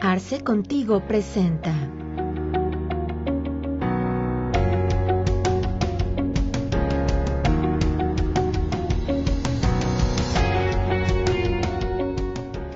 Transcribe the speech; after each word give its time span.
Arce 0.00 0.42
Contigo 0.42 1.06
presenta. 1.06 1.74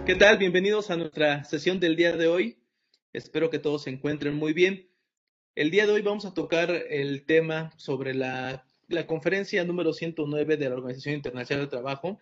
¿Qué 0.05 0.15
tal? 0.17 0.37
Bienvenidos 0.39 0.91
a 0.91 0.97
nuestra 0.97 1.45
sesión 1.45 1.81
del 1.81 1.97
día 1.97 2.17
de 2.17 2.27
hoy. 2.27 2.59
Espero 3.13 3.51
que 3.51 3.59
todos 3.59 3.85
se 3.85 3.91
encuentren 3.91 4.35
muy 4.35 4.53
bien. 4.53 4.89
El 5.55 5.71
día 5.71 5.87
de 5.87 5.93
hoy 5.93 6.03
vamos 6.03 6.27
a 6.27 6.35
tocar 6.35 6.71
el 6.71 7.25
tema 7.25 7.73
sobre 7.77 8.15
la, 8.15 8.67
la 8.89 9.07
conferencia 9.07 9.65
número 9.65 9.93
109 9.93 10.57
de 10.57 10.69
la 10.69 10.75
Organización 10.75 11.15
Internacional 11.15 11.63
del 11.65 11.71
Trabajo, 11.71 12.19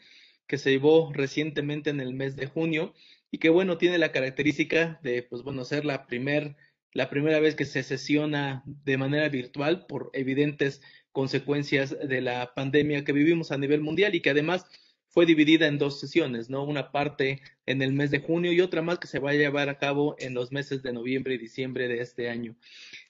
que 0.46 0.59
se 0.59 0.71
llevó 0.71 1.12
recientemente 1.12 1.91
en 1.91 2.00
el 2.00 2.14
mes 2.14 2.37
de 2.37 2.46
junio 2.46 2.95
y 3.31 3.39
que, 3.39 3.49
bueno, 3.49 3.79
tiene 3.79 3.99
la 3.99 4.13
característica 4.13 4.99
de, 5.03 5.23
pues, 5.23 5.43
bueno, 5.43 5.64
ser 5.64 5.85
la, 5.85 6.07
primer, 6.07 6.57
la 6.93 7.11
primera 7.11 7.41
vez 7.41 7.54
que 7.54 7.64
se 7.64 7.82
sesiona 7.82 8.63
de 8.67 8.96
manera 8.96 9.29
virtual 9.29 9.87
por 9.87 10.11
evidentes 10.13 10.82
consecuencias 11.13 11.96
de 12.07 12.21
la 12.21 12.54
pandemia 12.54 13.04
que 13.04 13.13
vivimos 13.13 13.53
a 13.53 13.59
nivel 13.59 13.81
mundial 13.81 14.14
y 14.14 14.21
que 14.21 14.31
además 14.31 14.67
fue 15.11 15.27
dividida 15.27 15.67
en 15.67 15.79
dos 15.79 15.99
sesiones, 15.99 16.51
¿no? 16.51 16.63
Una 16.63 16.93
parte 16.93 17.43
en 17.67 17.82
el 17.82 17.93
mes 17.93 18.13
de 18.13 18.21
junio 18.21 18.53
y 18.53 18.61
otra 18.61 18.81
más 18.81 19.01
que 19.01 19.09
se 19.09 19.18
va 19.18 19.31
a 19.31 19.35
llevar 19.35 19.68
a 19.68 19.79
cabo 19.79 20.15
en 20.21 20.35
los 20.35 20.53
meses 20.53 20.82
de 20.82 20.93
noviembre 20.93 21.35
y 21.35 21.39
diciembre 21.39 21.89
de 21.89 22.01
este 22.01 22.31
año. 22.31 22.54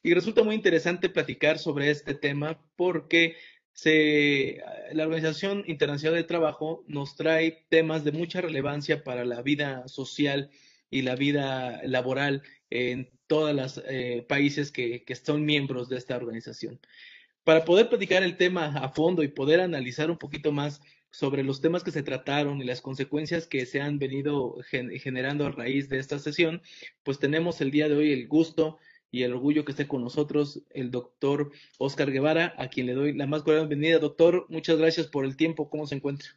Y 0.02 0.15
resulta 0.15 0.43
muy 0.43 0.55
interesante 0.55 1.11
platicar 1.11 1.59
sobre 1.59 1.91
este 1.91 2.15
tema 2.15 2.59
porque 2.75 3.37
se, 3.80 4.62
la 4.93 5.05
Organización 5.05 5.65
Internacional 5.66 6.16
del 6.16 6.27
Trabajo 6.27 6.84
nos 6.87 7.16
trae 7.16 7.65
temas 7.71 8.05
de 8.05 8.12
mucha 8.12 8.43
relevancia 8.43 9.02
para 9.02 9.25
la 9.25 9.41
vida 9.41 9.88
social 9.88 10.51
y 10.91 11.01
la 11.01 11.16
vida 11.16 11.80
laboral 11.85 12.43
en 12.69 13.09
todos 13.27 13.55
los 13.55 13.82
eh, 13.88 14.27
países 14.29 14.71
que, 14.71 15.02
que 15.05 15.15
son 15.15 15.46
miembros 15.46 15.88
de 15.88 15.96
esta 15.96 16.16
organización. 16.16 16.79
Para 17.43 17.65
poder 17.65 17.88
platicar 17.88 18.23
el 18.23 18.37
tema 18.37 18.66
a 18.66 18.90
fondo 18.90 19.23
y 19.23 19.29
poder 19.29 19.60
analizar 19.60 20.10
un 20.10 20.18
poquito 20.18 20.52
más 20.52 20.83
sobre 21.10 21.43
los 21.43 21.62
temas 21.62 21.83
que 21.83 21.90
se 21.90 22.02
trataron 22.02 22.60
y 22.60 22.65
las 22.65 22.83
consecuencias 22.83 23.46
que 23.46 23.65
se 23.65 23.80
han 23.80 23.99
venido 23.99 24.59
generando 24.68 25.46
a 25.46 25.52
raíz 25.52 25.88
de 25.88 25.99
esta 25.99 26.18
sesión, 26.18 26.60
pues 27.02 27.18
tenemos 27.18 27.62
el 27.62 27.71
día 27.71 27.88
de 27.88 27.96
hoy 27.96 28.12
el 28.12 28.29
gusto 28.29 28.79
y 29.11 29.25
el 29.25 29.33
orgullo 29.33 29.65
que 29.65 29.73
esté 29.73 29.89
con 29.89 30.03
nosotros 30.03 30.63
el 30.71 30.91
doctor 30.91 31.51
Oscar 31.79 32.11
Guevara, 32.11 32.55
a 32.59 32.69
quien 32.69 32.87
le 32.87 32.95
doy 32.95 33.13
la 33.13 33.27
más 33.27 33.43
cordial 33.43 33.67
bienvenida. 33.67 33.99
Doctor, 33.99 34.47
muchas 34.49 34.79
gracias 34.79 35.07
por 35.07 35.25
el 35.25 35.37
tiempo. 35.37 35.69
¿Cómo 35.69 35.87
se 35.87 35.97
encuentra? 35.97 36.29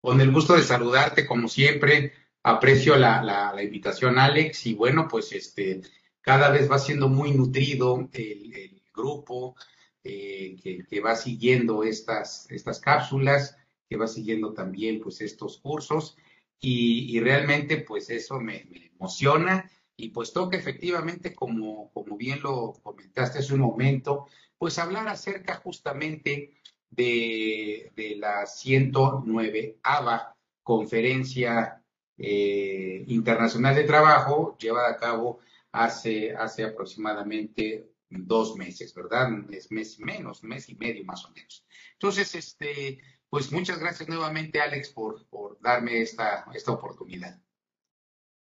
Con 0.00 0.20
el 0.20 0.32
gusto 0.32 0.56
de 0.56 0.62
saludarte, 0.62 1.26
como 1.26 1.48
siempre. 1.48 2.12
Aprecio 2.42 2.96
la, 2.96 3.22
la, 3.22 3.62
invitación, 3.62 4.18
Alex, 4.18 4.66
y 4.66 4.72
bueno, 4.74 5.06
pues 5.08 5.30
este, 5.32 5.82
cada 6.22 6.50
vez 6.50 6.70
va 6.70 6.78
siendo 6.78 7.08
muy 7.08 7.32
nutrido 7.32 8.08
el, 8.12 8.82
grupo 8.94 9.56
eh, 10.02 10.56
que, 10.62 11.00
va 11.00 11.16
siguiendo 11.16 11.84
estas, 11.84 12.50
estas 12.50 12.80
cápsulas, 12.80 13.56
que 13.88 13.96
va 13.96 14.06
siguiendo 14.06 14.54
también 14.54 15.00
pues 15.00 15.20
estos 15.20 15.58
cursos, 15.58 16.16
y, 16.58 17.20
realmente 17.20 17.78
pues 17.78 18.10
eso 18.10 18.40
me 18.40 18.66
emociona 18.94 19.70
y 20.00 20.08
pues 20.08 20.32
toca 20.32 20.56
efectivamente, 20.56 21.34
como, 21.34 21.92
como 21.92 22.16
bien 22.16 22.40
lo 22.42 22.72
comentaste 22.82 23.40
hace 23.40 23.54
un 23.54 23.60
momento, 23.60 24.26
pues 24.56 24.78
hablar 24.78 25.08
acerca 25.08 25.56
justamente 25.56 26.54
de, 26.90 27.92
de 27.94 28.16
la 28.16 28.46
109 28.46 29.78
ABA, 29.82 30.36
Conferencia 30.62 31.82
eh, 32.16 33.04
Internacional 33.08 33.74
de 33.74 33.84
Trabajo, 33.84 34.56
llevada 34.58 34.90
a 34.90 34.96
cabo 34.96 35.40
hace, 35.72 36.34
hace 36.34 36.64
aproximadamente 36.64 37.90
dos 38.08 38.56
meses, 38.56 38.94
¿verdad? 38.94 39.28
Es 39.50 39.70
mes 39.70 39.98
menos, 40.00 40.42
mes 40.42 40.68
y 40.68 40.74
medio 40.74 41.04
más 41.04 41.24
o 41.24 41.30
menos. 41.32 41.64
Entonces, 41.92 42.34
este, 42.34 42.98
pues 43.28 43.52
muchas 43.52 43.78
gracias 43.78 44.08
nuevamente, 44.08 44.60
Alex, 44.60 44.90
por, 44.90 45.26
por 45.26 45.60
darme 45.60 46.00
esta, 46.00 46.46
esta 46.54 46.72
oportunidad. 46.72 47.40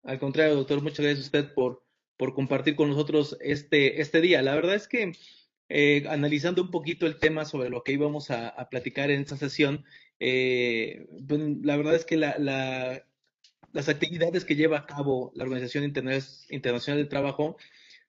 Al 0.05 0.19
contrario, 0.19 0.55
doctor, 0.55 0.81
muchas 0.81 0.99
gracias 0.99 1.25
a 1.25 1.27
usted 1.27 1.53
por, 1.53 1.83
por 2.15 2.35
compartir 2.35 2.75
con 2.75 2.89
nosotros 2.89 3.37
este, 3.41 4.01
este 4.01 4.21
día. 4.21 4.43
La 4.43 4.53
verdad 4.53 4.75
es 4.75 4.87
que 4.87 5.13
eh, 5.67 6.05
analizando 6.07 6.61
un 6.61 6.69
poquito 6.69 7.07
el 7.07 7.17
tema 7.17 7.43
sobre 7.43 7.69
lo 7.69 7.83
que 7.83 7.93
íbamos 7.93 8.29
a, 8.29 8.69
platicar 8.69 9.09
en 9.09 9.21
esta 9.21 9.35
sesión, 9.35 9.83
eh, 10.19 11.07
pues, 11.27 11.41
la 11.63 11.75
verdad 11.75 11.95
es 11.95 12.05
que 12.05 12.17
la, 12.17 12.37
la, 12.37 13.03
las 13.73 13.89
actividades 13.89 14.45
que 14.45 14.55
lleva 14.55 14.77
a 14.77 14.85
cabo 14.85 15.31
la 15.33 15.43
Organización 15.43 15.83
Internacional 15.83 16.99
del 16.99 17.09
Trabajo 17.09 17.57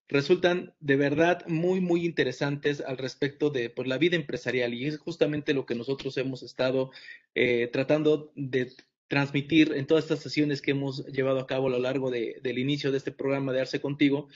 resultan 0.07 0.75
de 0.81 0.97
verdad 0.97 1.47
muy, 1.47 1.81
muy 1.81 2.05
interesantes 2.05 2.83
al 2.83 2.99
respecto 2.99 3.49
de 3.49 3.71
pues, 3.71 3.89
la 3.89 3.97
vida 3.97 4.17
empresarial 4.17 4.75
y 4.75 4.87
es 4.87 4.99
justamente 4.99 5.55
lo 5.55 5.65
que 5.65 5.75
nosotros 5.75 6.17
hemos 6.19 6.43
estado 6.43 6.91
eh, 7.35 7.69
tratando 7.73 8.33
de 8.37 8.71
transmitir 9.09 9.73
en 9.75 9.87
todas 9.87 10.05
estas 10.05 10.21
sesiones 10.21 10.61
que 10.61 10.73
hemos 10.73 11.07
llevado 11.07 11.39
a 11.39 11.47
cabo 11.47 11.69
a 11.69 11.71
lo 11.71 11.79
largo 11.79 12.11
del 12.11 12.59
inicio 12.59 12.91
de 12.91 12.99
este 12.99 13.13
programa 13.13 13.53
de 13.53 13.61
Arce 13.61 13.81
Contigo, 13.81 14.29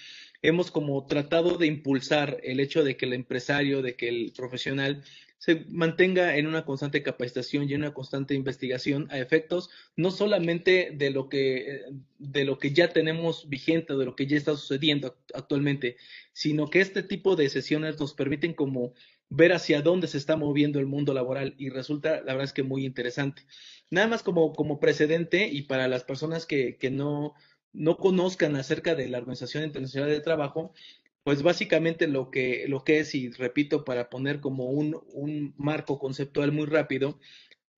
hemos 0.42 0.70
como 0.70 1.06
tratado 1.06 1.58
de 1.58 1.66
impulsar 1.66 2.38
el 2.42 2.60
hecho 2.60 2.84
de 2.84 2.96
que 2.96 3.06
el 3.06 3.12
empresario, 3.12 3.82
de 3.82 3.96
que 3.96 4.08
el 4.08 4.32
profesional 4.36 5.02
se 5.40 5.64
mantenga 5.70 6.36
en 6.36 6.46
una 6.46 6.66
constante 6.66 7.02
capacitación 7.02 7.68
y 7.68 7.72
en 7.72 7.80
una 7.80 7.94
constante 7.94 8.34
investigación 8.34 9.08
a 9.10 9.18
efectos 9.18 9.70
no 9.96 10.10
solamente 10.10 10.92
de 10.94 11.10
lo 11.10 11.30
que 11.30 11.80
de 12.18 12.44
lo 12.44 12.58
que 12.58 12.72
ya 12.72 12.92
tenemos 12.92 13.48
vigente, 13.48 13.96
de 13.96 14.04
lo 14.04 14.14
que 14.14 14.26
ya 14.26 14.36
está 14.36 14.54
sucediendo 14.54 15.16
actualmente, 15.32 15.96
sino 16.34 16.68
que 16.68 16.82
este 16.82 17.02
tipo 17.02 17.36
de 17.36 17.48
sesiones 17.48 17.98
nos 17.98 18.12
permiten 18.12 18.52
como 18.52 18.92
ver 19.30 19.52
hacia 19.52 19.80
dónde 19.80 20.08
se 20.08 20.18
está 20.18 20.36
moviendo 20.36 20.80
el 20.80 20.86
mundo 20.86 21.14
laboral 21.14 21.54
y 21.56 21.70
resulta, 21.70 22.16
la 22.16 22.32
verdad 22.32 22.44
es 22.44 22.52
que 22.52 22.64
muy 22.64 22.84
interesante. 22.84 23.46
Nada 23.88 24.08
más 24.08 24.22
como, 24.22 24.52
como 24.52 24.80
precedente 24.80 25.48
y 25.48 25.62
para 25.62 25.88
las 25.88 26.04
personas 26.04 26.46
que, 26.46 26.76
que 26.76 26.90
no, 26.90 27.34
no 27.72 27.96
conozcan 27.96 28.56
acerca 28.56 28.94
de 28.94 29.08
la 29.08 29.18
Organización 29.18 29.64
Internacional 29.64 30.10
de 30.10 30.20
Trabajo, 30.20 30.72
pues 31.22 31.42
básicamente 31.42 32.08
lo 32.08 32.30
que, 32.30 32.64
lo 32.68 32.82
que 32.82 33.00
es, 33.00 33.14
y 33.14 33.30
repito, 33.30 33.84
para 33.84 34.10
poner 34.10 34.40
como 34.40 34.70
un, 34.70 35.00
un 35.12 35.54
marco 35.56 35.98
conceptual 35.98 36.50
muy 36.50 36.66
rápido, 36.66 37.20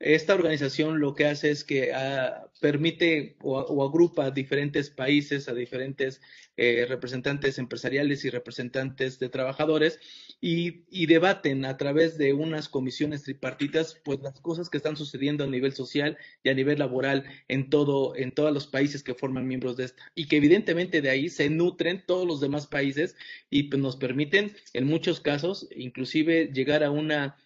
esta 0.03 0.35
organización 0.35 0.99
lo 0.99 1.15
que 1.15 1.27
hace 1.27 1.51
es 1.53 1.63
que 1.63 1.93
ah, 1.95 2.49
permite 2.61 3.37
o, 3.41 3.85
agrupa 3.85 4.27
a 4.27 4.31
diferentes 4.33 4.91
países, 4.91 5.49
a 5.49 5.55
diferentes 5.55 6.21
eh, 6.57 6.87
representantes 6.89 7.57
empresariales 7.59 8.25
y 8.25 8.31
representantes 8.31 9.21
de 9.21 9.29
trabajadores 9.29 10.01
y, 10.41 11.07
debaten 11.07 11.65
a 11.65 11.77
través 11.77 12.19
de 12.19 12.33
unas 12.33 12.69
comisiones 12.69 13.23
tripartitas 13.23 14.01
pues 14.05 14.21
las 14.21 14.41
cosas 14.41 14.71
que 14.71 14.79
están 14.79 14.97
sucediendo 14.97 15.45
a 15.45 15.47
nivel 15.47 15.73
social 15.73 16.19
y 16.43 16.49
a 16.49 16.55
nivel 16.55 16.81
laboral 16.81 17.25
en 17.49 17.71
todo 17.71 18.17
en 18.17 18.33
todos 18.33 18.53
los 18.53 18.67
países 18.67 19.03
que 19.05 19.15
forman 19.15 19.47
miembros 19.47 19.77
de 19.77 19.85
esta. 19.85 20.03
Y 20.17 20.27
que 20.27 20.39
evidentemente 20.39 21.01
de 21.01 21.11
ahí 21.11 21.29
se 21.29 21.49
nutren 21.49 22.03
todos 22.05 22.27
los 22.27 22.41
demás 22.41 22.67
países 22.67 23.15
y 23.51 23.65
pues, 23.65 23.81
nos 23.81 23.97
permiten 23.97 24.57
en 24.73 24.85
muchos 24.85 25.21
casos 25.21 25.69
inclusive 25.77 26.51
llegar 26.53 26.83
a 26.83 26.91
una 26.91 27.37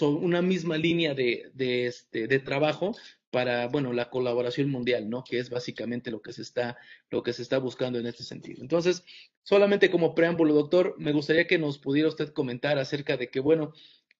una 0.00 0.42
misma 0.42 0.76
línea 0.76 1.14
de, 1.14 1.50
de, 1.54 1.86
este, 1.86 2.26
de 2.26 2.38
trabajo 2.38 2.94
para, 3.30 3.68
bueno, 3.68 3.92
la 3.92 4.10
colaboración 4.10 4.70
mundial, 4.70 5.10
¿no? 5.10 5.22
Que 5.24 5.38
es 5.38 5.50
básicamente 5.50 6.10
lo 6.10 6.22
que 6.22 6.32
se 6.32 6.42
está, 6.42 6.78
lo 7.10 7.22
que 7.22 7.32
se 7.32 7.42
está 7.42 7.58
buscando 7.58 7.98
en 7.98 8.06
este 8.06 8.24
sentido. 8.24 8.62
Entonces, 8.62 9.04
solamente 9.42 9.90
como 9.90 10.14
preámbulo, 10.14 10.54
doctor, 10.54 10.94
me 10.98 11.12
gustaría 11.12 11.46
que 11.46 11.58
nos 11.58 11.78
pudiera 11.78 12.08
usted 12.08 12.32
comentar 12.32 12.78
acerca 12.78 13.16
de 13.16 13.28
que, 13.30 13.40
bueno, 13.40 13.72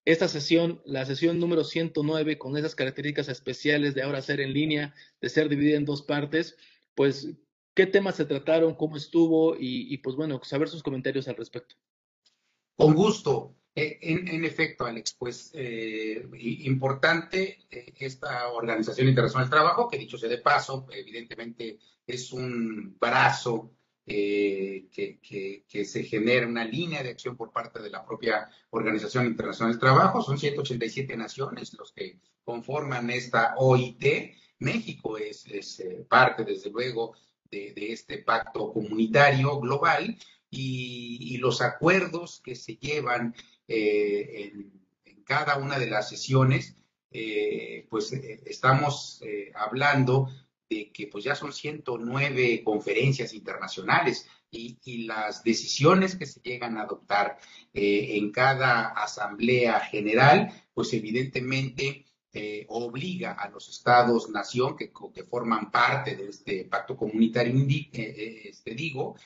esta 0.05 0.29
sesión, 0.29 0.81
la 0.85 1.05
sesión 1.07 1.39
número 1.39 1.65
109, 1.65 2.39
con 2.39 2.57
esas 2.57 2.75
características 2.75 3.29
especiales 3.29 3.95
de 3.95 4.03
ahora 4.03 4.23
ser 4.23 4.41
en 4.41 4.53
línea, 4.53 4.95
de 5.21 5.29
ser 5.29 5.49
dividida 5.49 5.77
en 5.77 5.85
dos 5.85 6.03
partes, 6.03 6.57
pues, 6.94 7.29
¿qué 7.75 7.87
temas 7.87 8.17
se 8.17 8.25
trataron? 8.25 8.75
¿Cómo 8.75 8.97
estuvo? 8.97 9.56
Y, 9.56 9.93
y 9.93 9.99
pues, 9.99 10.17
bueno, 10.17 10.41
saber 10.44 10.69
sus 10.69 10.82
comentarios 10.82 11.29
al 11.29 11.37
respecto. 11.37 11.77
Con 12.77 12.94
gusto. 12.94 13.57
Eh, 13.81 13.97
en, 14.03 14.45
efecto, 14.45 14.87
Alex, 14.87 15.15
pues 15.17 15.53
eh, 15.55 16.29
importante 16.41 17.61
eh, 17.71 17.95
esta 18.01 18.49
Organización 18.49 19.07
Internacional 19.07 19.45
del 19.45 19.57
Trabajo, 19.57 19.89
que 19.89 19.99
dicho 19.99 20.19
sea 20.19 20.29
de 20.29 20.39
paso, 20.39 20.89
evidentemente 20.91 21.79
es 22.05 22.33
un 22.33 22.97
brazo 22.99 23.71
que, 24.05 24.89
que, 25.69 25.85
se 25.85 26.03
genera 26.03 26.49
una 26.49 26.65
línea 26.65 27.05
de 27.05 27.11
acción 27.11 27.37
por 27.37 27.53
parte 27.53 27.81
de 27.81 27.91
la 27.91 28.05
propia 28.05 28.49
Organización 28.71 29.27
Internacional 29.27 29.75
del 29.75 29.81
Trabajo. 29.81 30.23
Son 30.23 30.39
187 30.39 31.17
naciones 31.17 31.73
los 31.75 31.93
que 31.93 32.19
conforman 32.43 33.11
esta 33.11 33.55
OIT. 33.59 34.35
México 34.59 35.19
es, 35.19 35.45
parte, 36.09 36.43
desde 36.45 36.71
luego, 36.71 37.15
de, 37.49 37.75
este 37.77 38.19
pacto 38.19 38.73
comunitario 38.73 39.61
global 39.61 40.17
y, 40.51 41.37
los 41.37 41.61
acuerdos 41.61 42.41
que 42.43 42.57
se 42.57 42.77
llevan 42.77 43.35
eh, 43.69 44.53
en, 44.55 44.79
cada 45.25 45.59
una 45.59 45.79
de 45.79 45.91
las 45.91 46.09
sesiones, 46.09 46.75
eh, 47.11 47.87
pues 47.91 48.15
eh, 48.15 48.41
estamos 48.47 49.20
hablando 49.55 50.31
de 50.70 50.91
que 50.91 51.06
pues 51.06 51.25
ya 51.25 51.35
son 51.35 51.53
109 51.53 52.62
conferencias 52.65 53.35
internacionales 53.35 54.26
y, 54.50 54.79
las 55.05 55.44
decisiones 55.44 56.17
que 56.17 56.25
se 56.25 56.41
llegan 56.41 56.79
a 56.79 56.82
adoptar 56.82 57.38
en 57.75 58.32
cada 58.32 58.88
asamblea 58.88 59.81
general, 59.81 60.50
pues 60.73 60.94
evidentemente 60.94 62.06
obliga 62.69 63.32
a 63.32 63.50
los 63.50 63.69
estados-nación 63.69 64.76
que, 64.76 64.91
forman 65.25 65.70
parte 65.70 66.17
de 66.17 66.31
este 66.31 66.65
pacto 66.65 66.97
comunitario, 66.97 67.55
este, 67.93 68.75
digo, 68.75 69.17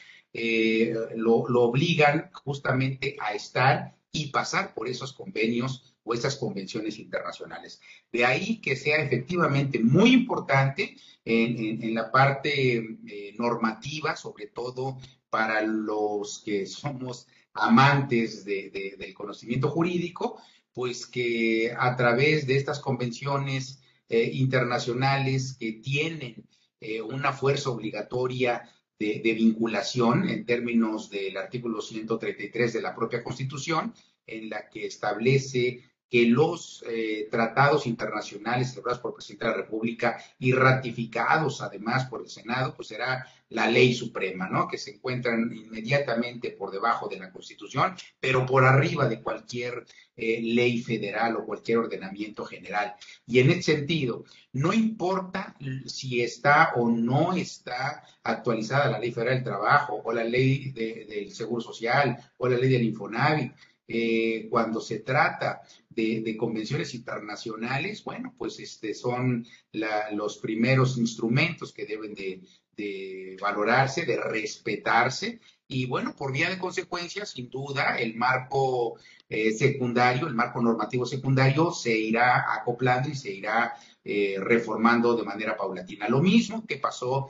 lo 1.14 1.62
obligan 1.62 2.30
justamente 2.32 3.16
a 3.20 3.34
estar 3.34 4.01
y 4.12 4.26
pasar 4.26 4.74
por 4.74 4.88
esos 4.88 5.14
convenios 5.14 5.94
o 6.04 6.12
esas 6.12 6.36
convenciones 6.36 6.98
internacionales. 6.98 7.80
De 8.12 8.26
ahí 8.26 8.60
que 8.60 8.76
sea 8.76 8.98
efectivamente 8.98 9.78
muy 9.78 10.12
importante 10.12 10.96
en, 11.24 11.94
la 11.94 12.12
parte 12.12 12.76
eh, 12.76 13.34
normativa, 13.38 14.14
sobre 14.14 14.48
todo 14.48 14.98
para 15.30 15.62
los 15.62 16.42
que 16.44 16.66
somos 16.66 17.26
amantes 17.54 18.44
del 18.44 19.14
conocimiento 19.14 19.70
jurídico, 19.70 20.38
pues 20.74 21.06
que 21.06 21.74
a 21.78 21.96
través 21.96 22.46
de 22.46 22.56
estas 22.56 22.80
convenciones 22.80 23.80
eh, 24.08 24.30
internacionales 24.34 25.56
que 25.58 25.72
tienen 25.72 26.46
eh, 26.80 27.00
una 27.00 27.32
fuerza 27.32 27.70
obligatoria 27.70 28.68
de, 29.02 29.34
vinculación 29.34 30.28
en 30.28 30.46
términos 30.46 31.10
del 31.10 31.36
artículo 31.36 31.80
133 31.80 32.72
de 32.72 32.82
la 32.82 32.94
propia 32.94 33.22
Constitución, 33.22 33.92
en 34.26 34.48
la 34.48 34.68
que 34.68 34.86
establece 34.86 35.82
que 36.12 36.26
los 36.26 36.84
eh, 36.86 37.26
tratados 37.30 37.86
internacionales 37.86 38.68
celebrados 38.68 39.00
por 39.00 39.12
el 39.12 39.14
presidente 39.14 39.46
de 39.46 39.50
la 39.50 39.56
República 39.56 40.22
y 40.38 40.52
ratificados 40.52 41.62
además 41.62 42.04
por 42.04 42.20
el 42.20 42.28
Senado, 42.28 42.74
pues 42.76 42.88
será 42.88 43.26
la 43.48 43.66
ley 43.66 43.94
suprema, 43.94 44.46
¿no? 44.46 44.68
Que 44.68 44.76
se 44.76 44.90
encuentran 44.90 45.50
inmediatamente 45.56 46.50
por 46.50 46.70
debajo 46.70 47.08
de 47.08 47.18
la 47.18 47.32
Constitución, 47.32 47.94
pero 48.20 48.44
por 48.44 48.64
arriba 48.64 49.08
de 49.08 49.22
cualquier 49.22 49.86
eh, 50.14 50.42
ley 50.42 50.82
federal 50.82 51.36
o 51.36 51.46
cualquier 51.46 51.78
ordenamiento 51.78 52.44
general. 52.44 52.94
Y 53.26 53.38
en 53.38 53.50
ese 53.50 53.76
sentido, 53.76 54.24
no 54.52 54.74
importa 54.74 55.56
si 55.86 56.22
está 56.22 56.74
o 56.76 56.90
no 56.90 57.32
está 57.32 58.02
actualizada 58.22 58.90
la 58.90 58.98
ley 58.98 59.12
federal 59.12 59.36
del 59.36 59.44
trabajo 59.44 60.02
o 60.04 60.12
la 60.12 60.24
ley 60.24 60.72
del 60.72 61.32
Seguro 61.32 61.62
Social 61.62 62.18
o 62.36 62.48
la 62.48 62.58
ley 62.58 62.68
del 62.68 62.82
Infonavit, 62.82 63.52
eh, 63.88 64.46
cuando 64.48 64.80
se 64.80 65.00
trata 65.00 65.62
de, 65.90 66.36
convenciones 66.38 66.94
internacionales, 66.94 68.02
bueno, 68.04 68.34
pues 68.38 68.58
este, 68.60 68.94
son 68.94 69.46
los 69.72 70.38
primeros 70.38 70.96
instrumentos 70.96 71.72
que 71.72 71.84
deben 71.84 72.14
de, 72.14 73.36
valorarse, 73.40 74.04
de 74.04 74.16
respetarse. 74.16 75.40
Y 75.68 75.86
bueno, 75.86 76.14
por 76.16 76.32
vía 76.32 76.50
de 76.50 76.58
consecuencia, 76.58 77.26
sin 77.26 77.48
duda, 77.50 77.96
el 77.98 78.14
marco 78.14 78.98
eh, 79.28 79.52
secundario, 79.52 80.26
el 80.26 80.34
marco 80.34 80.60
normativo 80.60 81.06
secundario 81.06 81.72
se 81.72 81.96
irá 81.96 82.54
acoplando 82.54 83.08
y 83.08 83.14
se 83.14 83.32
irá 83.32 83.74
eh, 84.04 84.36
reformando 84.38 85.16
de 85.16 85.22
manera 85.22 85.56
paulatina. 85.56 86.08
Lo 86.08 86.20
mismo 86.20 86.66
que 86.66 86.76
pasó 86.76 87.28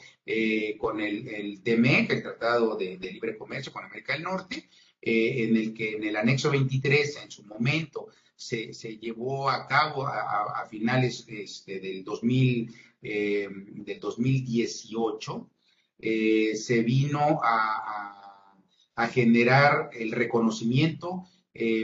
con 0.78 1.00
el, 1.00 1.28
el 1.28 1.62
TMEC, 1.62 2.10
el 2.12 2.22
Tratado 2.22 2.76
de 2.76 2.96
Libre 2.99 3.37
Comercio 3.37 3.72
con 3.72 3.84
América 3.84 4.12
del 4.14 4.22
Norte, 4.22 4.69
eh, 5.04 5.43
en 5.43 5.56
el 5.56 5.75
que 5.75 5.96
en 5.96 6.04
el 6.04 6.14
anexo 6.14 6.49
23 6.49 7.25
en 7.25 7.31
su 7.32 7.43
momento 7.44 8.10
se, 8.37 8.72
llevó 9.00 9.50
a 9.50 9.66
cabo 9.66 10.06
a, 10.06 10.64
finales 10.70 11.26
este, 11.28 11.81
del, 11.81 12.04
2000, 12.04 12.72
eh, 13.02 13.49
del 13.50 13.99
2018, 13.99 15.50
eh, 15.99 16.54
se 16.54 16.82
vino 16.82 17.40
a, 17.43 18.08
generar 19.10 19.90
el 19.94 20.12
reconocimiento 20.12 21.25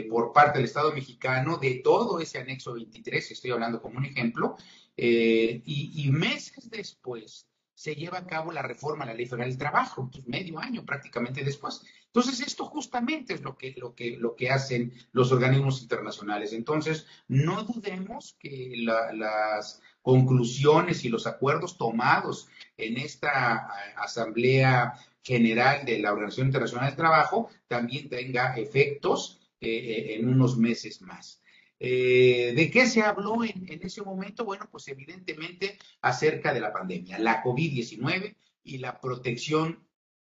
por 0.09 0.31
parte 0.31 0.59
del 0.59 0.67
Estado 0.67 0.93
mexicano 0.93 1.57
de 1.57 1.81
todo 1.83 2.21
ese 2.21 2.37
anexo 2.37 2.73
23, 2.73 3.31
estoy 3.31 3.51
hablando 3.51 3.81
como 3.81 3.97
un 3.97 4.05
ejemplo, 4.05 4.55
y, 4.95 6.09
meses 6.11 6.69
después 6.69 7.48
se 7.79 7.95
lleva 7.95 8.17
a 8.17 8.27
cabo 8.27 8.51
la 8.51 8.61
reforma 8.61 9.05
a 9.05 9.07
la 9.07 9.13
Ley 9.13 9.25
Federal 9.25 9.51
del 9.51 9.57
Trabajo, 9.57 10.11
medio 10.25 10.59
año 10.59 10.85
prácticamente 10.85 11.45
después. 11.45 11.81
Entonces, 12.07 12.41
esto 12.41 12.65
justamente 12.65 13.35
es 13.35 13.41
lo 13.41 13.57
que, 13.57 13.73
lo 13.77 13.95
que, 13.95 14.17
lo 14.17 14.35
que 14.35 14.49
hacen 14.49 14.91
los 15.13 15.31
organismos 15.31 15.81
internacionales. 15.81 16.51
Entonces, 16.51 17.07
no 17.29 17.63
dudemos 17.63 18.35
que 18.37 18.73
las 18.83 19.81
conclusiones 20.01 21.05
y 21.05 21.07
los 21.07 21.25
acuerdos 21.25 21.77
tomados 21.77 22.49
en 22.75 22.97
esta 22.97 23.69
Asamblea 23.95 24.95
General 25.23 25.85
de 25.85 25.99
la 25.99 26.11
Organización 26.11 26.47
Internacional 26.47 26.87
del 26.87 26.97
Trabajo 26.97 27.49
también 27.69 28.09
tenga 28.09 28.57
efectos 28.57 29.39
eh, 29.61 29.69
eh, 29.69 30.15
en 30.15 30.27
unos 30.27 30.57
meses 30.57 31.01
más. 31.01 31.41
Eh, 31.79 32.51
¿De 32.55 32.69
qué 32.69 32.85
se 32.87 33.01
habló 33.01 33.43
en, 33.43 33.79
ese 33.81 34.01
momento? 34.01 34.43
Bueno, 34.43 34.67
pues 34.69 34.87
evidentemente 34.89 35.77
acerca 36.01 36.53
de 36.53 36.59
la 36.59 36.73
pandemia, 36.73 37.17
la 37.19 37.41
COVID-19 37.41 38.35
y 38.63 38.77
la 38.79 38.99
protección 38.99 39.87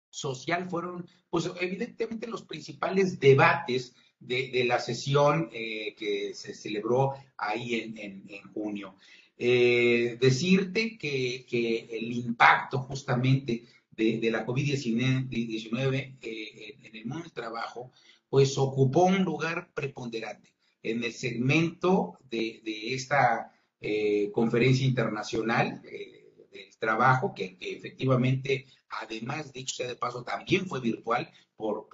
social 0.09 0.68
fueron, 0.69 1.07
pues 1.30 1.50
evidentemente 1.59 2.27
los 2.27 2.44
principales 2.44 3.19
debates 3.19 3.94
de, 4.19 4.63
la 4.65 4.80
sesión 4.80 5.50
eh, 5.53 5.94
que 5.95 6.33
se 6.33 6.56
celebró 6.56 7.13
ahí 7.38 7.94
en, 7.95 8.25
junio. 8.53 8.95
Eh, 9.38 10.18
decirte 10.19 10.97
que, 10.97 11.45
el 11.92 12.12
impacto 12.12 12.80
justamente 12.80 13.65
de, 13.92 14.31
la 14.31 14.45
COVID-19 14.45 16.18
en 16.21 16.95
el 16.95 17.06
mundo 17.06 17.24
del 17.24 17.33
trabajo, 17.33 17.92
pues 18.30 18.57
ocupó 18.57 19.03
un 19.03 19.24
lugar 19.24 19.71
preponderante 19.74 20.55
en 20.91 21.03
el 21.03 21.13
segmento 21.13 22.19
de, 22.29 22.61
esta 22.93 23.51
eh, 23.81 24.31
conferencia 24.31 24.85
internacional 24.85 25.81
eh, 25.83 26.47
del 26.51 26.77
trabajo, 26.77 27.33
que, 27.33 27.57
efectivamente, 27.59 28.67
además, 28.89 29.51
dicho 29.51 29.75
sea 29.75 29.87
de 29.87 29.95
paso, 29.95 30.23
también 30.23 30.67
fue 30.67 30.79
virtual 30.79 31.29
por, 31.55 31.87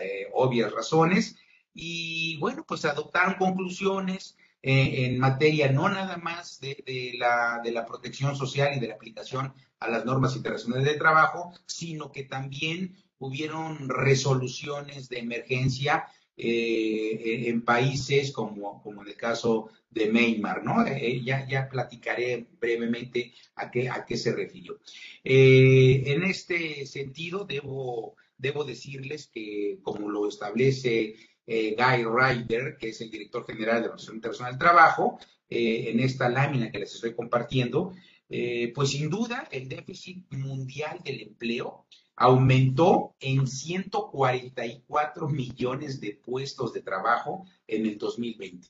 eh, 0.00 0.26
obvias 0.34 0.72
razones. 0.72 1.36
Y 1.72 2.38
bueno, 2.38 2.64
pues 2.66 2.84
adoptaron 2.84 3.34
conclusiones 3.34 4.36
en 4.68 5.20
materia 5.20 5.70
no 5.70 5.88
nada 5.88 6.16
más 6.16 6.58
de, 6.58 7.14
la, 7.18 7.60
de 7.62 7.70
la 7.70 7.86
protección 7.86 8.34
social 8.34 8.76
y 8.76 8.80
de 8.80 8.88
la 8.88 8.94
aplicación 8.94 9.54
a 9.78 9.88
las 9.88 10.04
normas 10.04 10.34
internacionales 10.34 10.86
de 10.86 10.98
trabajo, 10.98 11.52
sino 11.66 12.10
que 12.10 12.24
también 12.24 12.96
hubieron 13.18 13.88
resoluciones 13.88 15.08
de 15.08 15.20
emergencia 15.20 16.06
eh, 16.38 17.48
en 17.48 17.62
países 17.62 18.30
como, 18.30 18.82
como 18.82 19.02
en 19.02 19.08
el 19.08 19.16
caso 19.16 19.70
de 19.88 20.12
Neymar, 20.12 20.62
¿no? 20.62 20.86
Eh, 20.86 21.22
ya, 21.24 21.46
ya 21.48 21.68
platicaré 21.68 22.46
brevemente 22.60 23.32
a 23.54 23.70
qué, 23.70 23.88
a 23.88 24.04
qué 24.04 24.18
se 24.18 24.34
refirió. 24.34 24.78
Eh, 25.24 26.02
en 26.06 26.24
este 26.24 26.84
sentido, 26.84 27.46
debo, 27.46 28.16
debo 28.36 28.64
decirles 28.64 29.28
que, 29.28 29.78
como 29.82 30.10
lo 30.10 30.28
establece 30.28 31.16
Guy 31.46 32.04
Ryder, 32.04 32.76
que 32.76 32.88
es 32.88 33.00
el 33.00 33.10
director 33.10 33.46
general 33.46 33.76
de 33.76 33.80
la 33.82 33.86
Organización 33.86 34.16
Internacional 34.16 34.52
del 34.52 34.58
Trabajo, 34.58 35.18
en 35.48 36.00
esta 36.00 36.28
lámina 36.28 36.72
que 36.72 36.80
les 36.80 36.92
estoy 36.92 37.14
compartiendo, 37.14 37.94
pues 38.28 38.90
sin 38.90 39.08
duda 39.08 39.48
el 39.50 39.68
déficit 39.68 40.32
mundial 40.32 41.00
del 41.04 41.20
empleo 41.22 41.86
aumentó 42.16 43.14
en 43.20 43.46
144 43.46 45.28
millones 45.28 46.00
de 46.00 46.14
puestos 46.14 46.72
de 46.72 46.80
trabajo 46.80 47.46
en 47.66 47.86
el 47.86 47.98
2020. 47.98 48.68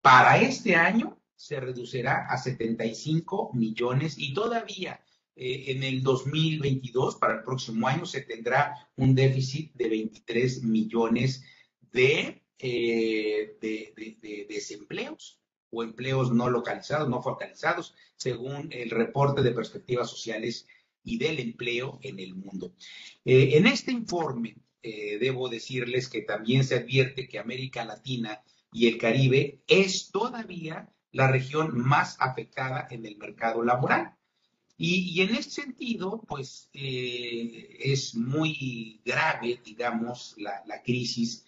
Para 0.00 0.40
este 0.40 0.76
año 0.76 1.20
se 1.34 1.60
reducirá 1.60 2.26
a 2.30 2.38
75 2.38 3.50
millones 3.54 4.16
y 4.18 4.32
todavía 4.32 5.00
eh, 5.34 5.64
en 5.72 5.82
el 5.82 6.02
2022, 6.02 7.16
para 7.16 7.34
el 7.34 7.42
próximo 7.42 7.86
año, 7.88 8.06
se 8.06 8.22
tendrá 8.22 8.88
un 8.96 9.14
déficit 9.14 9.74
de 9.74 9.88
23 9.88 10.62
millones 10.62 11.44
de, 11.92 12.42
eh, 12.58 13.58
de 13.60 14.46
desempleos 14.48 15.40
o 15.70 15.82
empleos 15.82 16.32
no 16.32 16.48
localizados, 16.48 17.08
no 17.08 17.22
focalizados, 17.22 17.94
según 18.16 18.68
el 18.72 18.90
reporte 18.90 19.42
de 19.42 19.52
perspectivas 19.52 20.10
sociales 20.10 20.66
y 21.04 21.18
del 21.18 21.38
empleo 21.38 21.98
en 22.02 22.18
el 22.18 22.34
mundo. 22.34 22.72
Eh, 23.24 23.50
en 23.54 23.66
este 23.66 23.92
informe, 23.92 24.56
eh, 24.82 25.18
debo 25.18 25.48
decirles 25.48 26.08
que 26.08 26.22
también 26.22 26.64
se 26.64 26.76
advierte 26.76 27.28
que 27.28 27.38
América 27.38 27.84
Latina 27.84 28.42
y 28.72 28.86
el 28.88 28.98
Caribe 28.98 29.60
es 29.66 30.10
todavía 30.10 30.88
la 31.12 31.28
región 31.28 31.78
más 31.78 32.16
afectada 32.20 32.86
en 32.90 33.06
el 33.06 33.16
mercado 33.16 33.62
laboral. 33.62 34.14
Y, 34.78 35.22
en 35.22 35.34
este 35.34 35.62
sentido, 35.62 36.22
pues 36.28 36.68
eh, 36.74 37.78
es 37.80 38.14
muy 38.14 39.00
grave, 39.04 39.58
digamos, 39.64 40.34
la, 40.36 40.82
crisis 40.82 41.45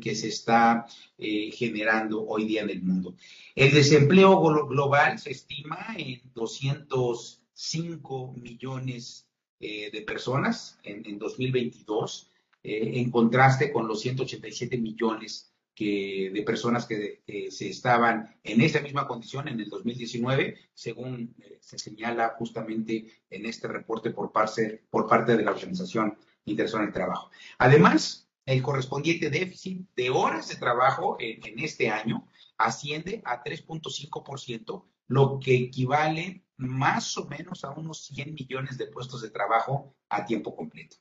que, 0.00 0.14
se 0.14 0.28
está 0.28 0.86
generando 1.18 2.26
hoy 2.26 2.44
día 2.44 2.62
en 2.62 2.70
el 2.70 2.82
mundo. 2.82 3.14
El 3.54 3.72
desempleo 3.72 4.40
global 4.66 5.18
se 5.18 5.30
estima 5.30 5.94
en 5.96 6.20
200 6.34 7.40
5 7.60 8.36
millones 8.40 9.28
eh, 9.60 9.90
de 9.92 10.00
personas 10.00 10.78
en, 10.82 11.18
2022, 11.18 12.30
eh, 12.62 12.92
en 12.94 13.10
contraste 13.10 13.70
con 13.70 13.86
los 13.86 14.00
187 14.00 14.78
millones 14.78 15.52
que, 15.74 16.30
de 16.32 16.42
personas 16.42 16.86
que 16.86 17.20
se 17.50 17.68
estaban 17.68 18.34
en 18.44 18.62
esa 18.62 18.80
misma 18.80 19.06
condición 19.06 19.46
en 19.46 19.60
el 19.60 19.68
2019, 19.68 20.56
según 20.72 21.34
eh, 21.38 21.58
se 21.60 21.78
señala 21.78 22.34
justamente 22.38 23.12
en 23.28 23.44
este 23.44 23.68
reporte 23.68 24.10
por 24.10 24.32
parte, 24.32 24.82
por 24.88 25.06
parte 25.06 25.36
de 25.36 25.44
la 25.44 25.50
Organización 25.50 26.16
Internacional 26.46 26.86
del 26.86 26.94
Trabajo. 26.94 27.30
Además, 27.58 28.29
el 28.50 28.62
correspondiente 28.62 29.30
déficit 29.30 29.88
de 29.94 30.10
horas 30.10 30.48
de 30.48 30.56
trabajo 30.56 31.16
en, 31.20 31.46
en 31.46 31.58
este 31.60 31.88
año 31.88 32.26
asciende 32.58 33.22
a 33.24 33.42
3.5%, 33.44 34.84
lo 35.06 35.38
que 35.38 35.54
equivale 35.54 36.44
más 36.56 37.16
o 37.16 37.26
menos 37.26 37.64
a 37.64 37.70
unos 37.70 38.04
100 38.06 38.34
millones 38.34 38.76
de 38.76 38.86
puestos 38.86 39.22
de 39.22 39.30
trabajo 39.30 39.94
a 40.08 40.24
tiempo 40.24 40.54
completo. 40.54 40.96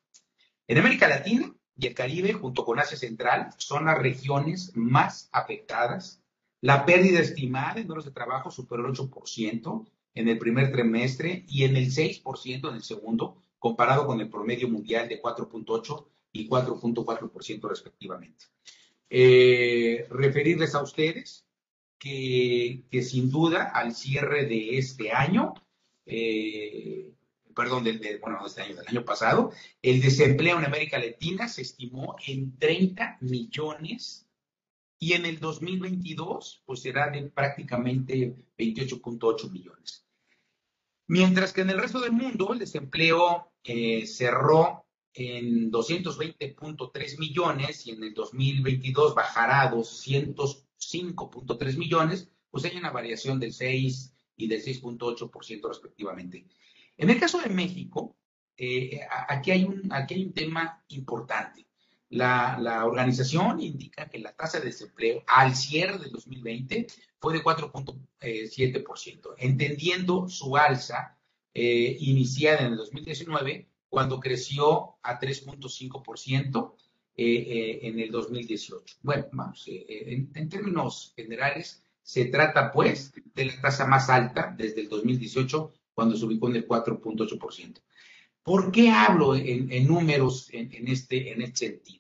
En 0.68 0.78
América 0.78 1.08
Latina 1.08 1.54
y 1.76 1.88
el 1.88 1.96
Caribe, 1.96 2.34
junto 2.34 2.64
con 2.64 2.80
Asia 2.80 2.98
Central, 2.98 3.50
son 3.58 3.86
las 3.86 3.98
regiones 3.98 4.72
más 4.76 5.28
afectadas. 5.32 6.22
La 6.62 6.86
pérdida 6.86 7.20
estimada 7.20 7.80
en 7.80 7.90
horas 7.90 8.06
de 8.06 8.12
trabajo 8.12 8.52
superó 8.52 8.86
el 8.86 8.94
8% 8.94 9.88
en 10.14 10.28
el 10.28 10.38
primer 10.38 10.72
trimestre 10.72 11.46
y 11.48 11.64
en 11.64 11.76
el 11.76 11.88
6% 11.88 12.70
en 12.70 12.76
el 12.76 12.84
segundo, 12.84 13.42
comparado 13.58 14.06
con 14.06 14.22
el 14.22 14.30
promedio 14.30 14.70
mundial 14.70 15.10
de 15.10 15.22
4.8 15.22 16.06
y 16.32 16.48
4.4% 16.48 17.70
respectivamente. 17.70 18.46
Eh, 19.10 20.08
referirles 20.10 20.76
a 20.76 20.84
ustedes 20.84 21.46
que, 21.98 22.86
sin 23.04 23.30
duda 23.30 23.64
al 23.74 23.94
cierre 23.94 24.46
de 24.46 24.78
este 24.78 25.12
año, 25.12 25.54
eh, 26.06 27.14
perdón, 27.56 27.84
del, 27.84 28.20
bueno, 28.22 28.46
este 28.46 28.62
año, 28.62 28.76
del 28.76 28.88
año 28.88 29.04
pasado, 29.04 29.52
el 29.82 30.02
desempleo 30.02 30.60
en 30.60 30.66
América 30.66 30.98
Latina 30.98 31.48
se 31.48 31.64
estimó 31.64 32.16
en 32.26 32.58
30 32.58 33.18
millones 33.22 34.28
y 35.00 35.14
en 35.14 35.26
el 35.26 35.40
2022 35.40 36.64
pues 36.66 36.82
será 36.82 37.10
de 37.10 37.24
prácticamente 37.24 38.36
28.8 38.58 39.50
millones. 39.52 40.06
Mientras 41.08 41.54
que 41.54 41.62
en 41.62 41.72
el 41.72 41.80
resto 41.80 42.00
del 42.02 42.12
mundo 42.12 42.54
el 42.54 42.60
desempleo 42.60 43.52
eh, 43.64 44.06
cerró 44.06 44.86
en 45.20 45.72
220.3 45.72 47.20
millones 47.20 47.88
y 47.88 47.92
en 47.92 48.04
el 48.04 48.14
2022 48.14 49.16
bajará 49.16 49.62
a 49.62 49.70
200 49.70 50.66
5.3 50.80 51.78
millones, 51.78 52.30
pues 52.50 52.66
hay 52.66 52.78
una 52.78 52.92
variación 52.92 53.40
del 53.40 53.54
6 53.54 54.14
y 54.38 54.48
del 54.48 54.64
6.8% 54.64 55.68
respectivamente. 55.68 56.46
En 56.98 57.10
el 57.10 57.20
caso 57.20 57.40
de 57.40 57.50
México, 57.50 58.16
eh, 58.58 59.02
aquí, 59.28 59.52
hay 59.52 59.64
un, 59.64 59.92
aquí 59.92 60.16
hay 60.16 60.24
un 60.24 60.34
tema 60.34 60.84
importante. 60.90 61.66
La, 62.10 62.58
la, 62.60 62.86
organización 62.86 63.62
indica 63.62 64.10
que 64.10 64.18
la 64.18 64.34
tasa 64.34 64.60
de 64.60 64.66
desempleo 64.66 65.24
al 65.28 65.56
cierre 65.56 66.00
del 66.00 66.12
2020 66.12 66.88
fue 67.20 67.34
de 67.34 67.44
4.7%, 67.44 69.36
entendiendo 69.38 70.28
su 70.28 70.58
alza 70.58 71.18
eh, 71.54 71.98
iniciada 72.00 72.66
en 72.66 72.74
el 72.74 72.78
2019 72.78 73.68
cuando 73.90 74.20
creció 74.20 74.98
a 75.02 75.20
3.5% 75.20 76.76
eh, 77.16 77.26
eh, 77.26 77.80
en 77.84 78.00
el 78.00 78.12
2018. 78.12 78.98
Bueno, 79.02 79.26
vamos, 79.34 79.68
eh, 79.68 80.26
en, 80.34 80.50
términos 80.50 81.14
generales, 81.16 81.84
se 82.02 82.26
trata 82.26 82.72
pues 82.72 83.12
de 83.36 83.46
la 83.46 83.62
tasa 83.62 83.86
más 83.86 84.10
alta 84.10 84.54
desde 84.56 84.82
el 84.82 84.90
2018, 84.90 85.74
cuando 85.94 86.16
se 86.16 86.26
ubicó 86.26 86.50
en 86.50 86.58
el 86.58 86.68
4.8%. 86.68 87.82
¿Por 88.42 88.72
qué 88.72 88.90
hablo 88.90 89.36
en, 89.36 89.86
números 89.86 90.50
en, 90.54 90.88
este, 90.88 91.34
en 91.34 91.42
este 91.42 91.68
sentido? 91.68 92.00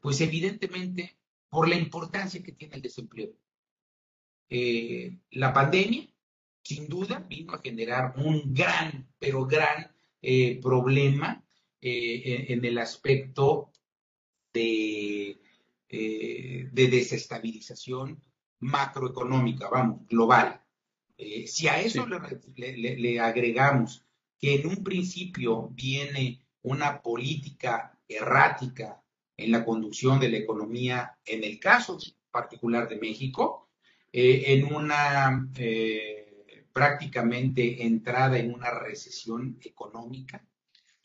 pues 0.00 0.20
evidentemente 0.20 1.16
por 1.48 1.68
la 1.68 1.74
importancia 1.74 2.42
que 2.42 2.52
tiene 2.52 2.76
el 2.76 2.82
desempleo. 2.82 3.32
la 5.30 5.52
pandemia, 5.52 6.08
sin 6.62 6.88
duda, 6.88 7.18
vino 7.28 7.52
a 7.52 7.60
generar 7.60 8.14
un 8.16 8.54
gran, 8.54 9.06
pero 9.18 9.44
gran 9.46 9.93
problema 10.62 11.44
eh, 11.86 12.46
en, 12.48 12.64
el 12.64 12.78
aspecto 12.78 13.70
de, 14.54 15.38
eh, 15.90 16.68
de, 16.72 16.88
desestabilización 16.88 18.22
macroeconómica, 18.60 19.68
vamos, 19.68 20.06
global. 20.08 20.62
Eh, 21.18 21.46
si 21.46 21.68
a 21.68 21.82
eso 21.82 22.06
le, 22.56 23.20
agregamos 23.20 24.02
que 24.38 24.54
en 24.54 24.66
un 24.66 24.82
principio 24.82 25.68
viene 25.74 26.40
una 26.62 27.02
política 27.02 28.00
errática 28.08 29.02
en 29.36 29.52
la 29.52 29.62
conducción 29.62 30.18
de 30.18 30.30
la 30.30 30.38
economía, 30.38 31.18
en 31.26 31.44
el 31.44 31.60
caso 31.60 31.98
particular 32.30 32.88
de 32.88 32.96
México, 32.96 33.68
en 34.10 34.72
una 34.72 35.50
prácticamente 36.74 37.86
entrada 37.86 38.36
en 38.36 38.52
una 38.52 38.70
recesión 38.70 39.58
económica, 39.62 40.44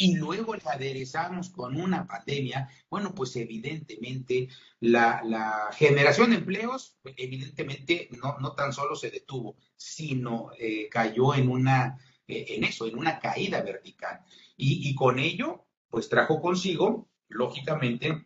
y 0.01 0.15
luego 0.15 0.55
la 0.55 0.71
aderezamos 0.71 1.49
con 1.49 1.75
una 1.75 2.07
pandemia, 2.07 2.69
bueno, 2.89 3.13
pues 3.13 3.35
evidentemente 3.35 4.47
la, 4.79 5.69
generación 5.73 6.29
de 6.29 6.37
empleos, 6.37 6.97
evidentemente 7.17 8.07
no, 8.11 8.39
no, 8.39 8.53
tan 8.53 8.71
solo 8.71 8.95
se 8.95 9.11
detuvo, 9.11 9.57
sino 9.75 10.51
eh, 10.57 10.87
cayó 10.89 11.35
en 11.35 11.49
una, 11.49 11.99
eh, 12.25 12.45
en 12.47 12.63
eso, 12.63 12.87
en 12.87 12.97
una 12.97 13.19
caída 13.19 13.61
vertical. 13.61 14.21
Y, 14.55 14.95
con 14.95 15.19
ello, 15.19 15.65
pues 15.89 16.07
trajo 16.07 16.41
consigo, 16.41 17.09
lógicamente, 17.27 18.25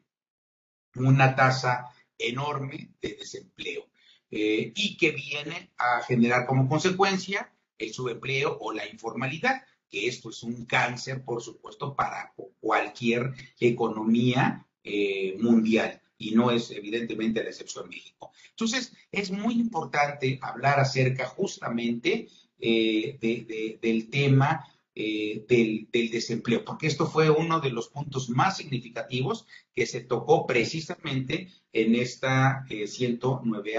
una 0.95 1.35
tasa 1.35 1.88
enorme 2.19 2.93
de 3.01 3.15
desempleo 3.15 3.88
eh, 4.36 4.74
y 4.75 4.98
que 4.98 5.12
viene 5.12 5.70
a 5.78 6.02
generar 6.02 6.48
como 6.48 6.68
consecuencia 6.68 7.54
el 7.78 7.94
subempleo 7.94 8.58
o 8.62 8.74
la 8.74 8.88
informalidad 8.88 9.62
que 9.92 10.08
esto 10.08 10.32
es 10.32 10.42
un 10.42 10.66
cáncer, 10.66 11.24
por 11.24 11.44
supuesto, 11.44 11.96
para 11.96 12.34
cualquier 12.60 13.32
economía 13.60 14.66
eh, 14.84 15.38
mundial 15.40 16.02
y 16.18 16.32
no 16.32 16.50
es 16.50 16.72
evidentemente 16.72 17.44
la 17.44 17.52
excepción 17.52 17.88
México. 17.88 18.32
Entonces, 18.50 18.92
es 19.12 19.30
muy 19.30 19.54
importante 19.54 20.40
hablar 20.42 20.80
acerca 20.80 21.28
justamente 21.28 22.28
eh, 22.60 23.78
del 23.80 24.10
tema 24.10 24.66
eh, 24.95 25.45
del, 25.47 25.89
desempleo, 26.12 26.63
porque 26.63 26.88
esto 26.88 27.07
fue 27.07 27.29
uno 27.29 27.59
de 27.59 27.71
los 27.71 27.89
puntos 27.89 28.29
más 28.29 28.57
significativos 28.57 29.45
que 29.73 29.85
se 29.85 30.01
tocó 30.01 30.45
precisamente 30.45 31.50
en 31.71 31.95
esta 31.95 32.65
109 32.67 33.75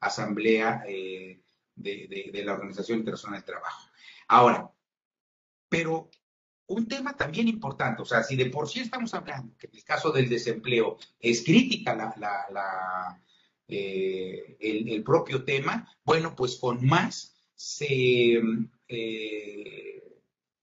Asamblea 0.00 0.82
de, 0.84 1.40
de 1.76 2.42
la 2.44 2.54
Organización 2.54 2.98
Internacional 2.98 3.40
del 3.40 3.46
Trabajo. 3.46 3.88
Ahora, 4.26 4.70
pero 5.68 6.10
un 6.68 6.86
tema 6.86 7.16
también 7.16 7.48
importante, 7.48 8.02
o 8.02 8.04
sea, 8.04 8.22
si 8.22 8.36
de 8.36 8.46
por 8.46 8.68
sí 8.68 8.80
estamos 8.80 9.14
hablando 9.14 9.56
que 9.56 9.66
en 9.66 9.76
el 9.76 9.84
caso 9.84 10.10
del 10.10 10.28
desempleo 10.28 10.98
es 11.18 11.42
crítica 11.42 12.14
eh, 13.66 14.56
el, 14.60 15.02
propio 15.02 15.44
tema, 15.44 15.90
bueno, 16.04 16.36
pues 16.36 16.56
con 16.56 16.84
más 16.86 17.34
se, 17.54 18.40
eh, 18.88 20.07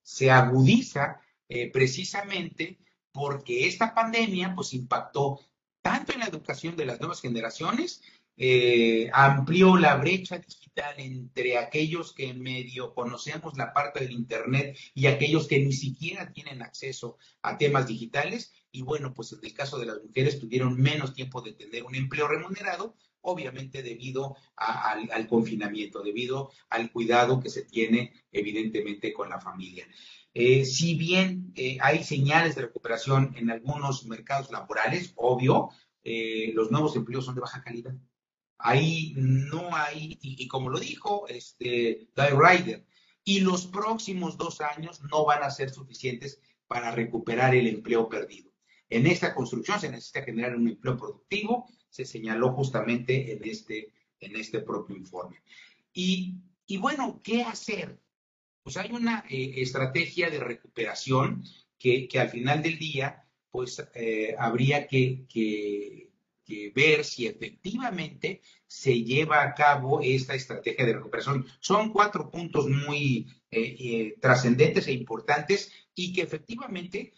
se 0.05 0.29
agudiza 0.29 1.19
eh, 1.49 1.71
precisamente 1.71 2.77
porque 3.11 3.65
esta 3.65 3.95
pandemia 3.95 4.53
pues 4.53 4.73
impactó 4.75 5.39
tanto 5.81 6.13
en 6.13 6.19
la 6.19 6.27
educación 6.27 6.75
de 6.75 6.85
las 6.85 6.99
nuevas 6.99 7.21
generaciones 7.21 8.01
eh, 8.37 9.09
amplió 9.13 9.77
la 9.77 9.95
brecha 9.95 10.37
digital 10.37 10.95
entre 10.97 11.57
aquellos 11.57 12.11
que 12.11 12.33
medio 12.33 12.93
conocemos 12.93 13.55
la 13.55 13.71
parte 13.71 14.01
del 14.01 14.11
Internet 14.11 14.77
y 14.93 15.07
aquellos 15.07 15.47
que 15.47 15.59
ni 15.59 15.71
siquiera 15.71 16.33
tienen 16.33 16.61
acceso 16.61 17.17
a 17.41 17.57
temas 17.57 17.87
digitales. 17.87 18.53
Y 18.71 18.81
bueno, 18.81 19.13
pues 19.13 19.31
en 19.31 19.39
el 19.41 19.53
caso 19.53 19.77
de 19.79 19.85
las 19.85 20.03
mujeres 20.03 20.37
tuvieron 20.37 20.77
menos 20.77 21.13
tiempo 21.13 21.41
de 21.41 21.53
tener 21.53 21.83
un 21.83 21.95
empleo 21.95 22.27
remunerado, 22.27 22.95
obviamente 23.25 23.83
debido 23.83 24.35
al, 24.55 25.27
confinamiento, 25.27 26.01
debido 26.01 26.51
al 26.69 26.91
cuidado 26.91 27.39
que 27.39 27.49
se 27.49 27.63
tiene 27.63 28.13
evidentemente 28.31 29.13
con 29.13 29.29
la 29.29 29.39
familia. 29.39 29.87
Eh, 30.33 30.65
si 30.65 30.95
bien 30.95 31.51
eh, 31.55 31.77
hay 31.81 32.03
señales 32.03 32.55
de 32.55 32.63
recuperación 32.63 33.33
en 33.37 33.49
algunos 33.49 34.05
mercados 34.05 34.51
laborales, 34.51 35.13
obvio, 35.15 35.69
los 36.53 36.69
nuevos 36.69 36.95
empleos 36.95 37.25
son 37.25 37.33
de 37.33 37.41
baja 37.41 37.63
calidad. 37.63 37.95
Ahí 38.57 39.13
no 39.17 39.75
hay, 39.75 40.17
y, 40.21 40.47
como 40.47 40.69
lo 40.69 40.79
dijo 40.79 41.27
este, 41.27 42.09
Guy 42.15 42.29
Ryder, 42.29 42.85
y 43.23 43.39
los 43.39 43.65
próximos 43.67 44.37
dos 44.37 44.61
años 44.61 45.01
no 45.11 45.25
van 45.25 45.43
a 45.43 45.49
ser 45.49 45.71
suficientes 45.71 46.39
para 46.67 46.91
recuperar 46.91 47.55
el 47.55 47.67
empleo 47.67 48.07
perdido. 48.07 48.51
En 48.89 49.07
esta 49.07 49.33
construcción 49.33 49.79
se 49.79 49.89
necesita 49.89 50.23
generar 50.23 50.55
un 50.55 50.67
empleo 50.69 50.95
productivo, 50.95 51.67
se 51.95 52.05
señaló 52.05 52.51
justamente 52.51 53.33
en 53.33 53.43
este, 53.43 53.93
en 54.19 54.35
este 54.35 54.59
propio 54.59 54.95
informe. 54.97 55.41
Y, 55.93 56.35
y 56.67 56.77
bueno, 56.77 57.21
¿qué 57.23 57.43
hacer? 57.43 57.99
pues 58.65 58.77
hay 58.77 58.91
una 58.91 59.23
eh, 59.29 59.53
estrategia 59.57 60.31
de 60.31 60.39
recuperación 60.39 61.43
que, 61.77 62.09
al 62.15 62.29
final 62.29 62.63
del 62.63 62.79
día, 62.79 63.23
pues 63.51 63.87
eh, 63.93 64.35
habría 64.39 64.87
que, 64.87 65.27
ver 66.73 67.05
si 67.05 67.27
efectivamente 67.27 68.41
se 68.65 69.03
lleva 69.03 69.43
a 69.43 69.53
cabo 69.53 70.01
esta 70.01 70.33
estrategia 70.33 70.83
de 70.83 70.93
recuperación. 70.93 71.45
Son 71.59 71.91
cuatro 71.91 72.31
puntos 72.31 72.67
muy 72.67 73.27
eh, 73.51 74.15
trascendentes 74.19 74.87
e 74.87 74.93
importantes 74.93 75.71
y 75.93 76.11
que 76.11 76.23
efectivamente 76.23 77.13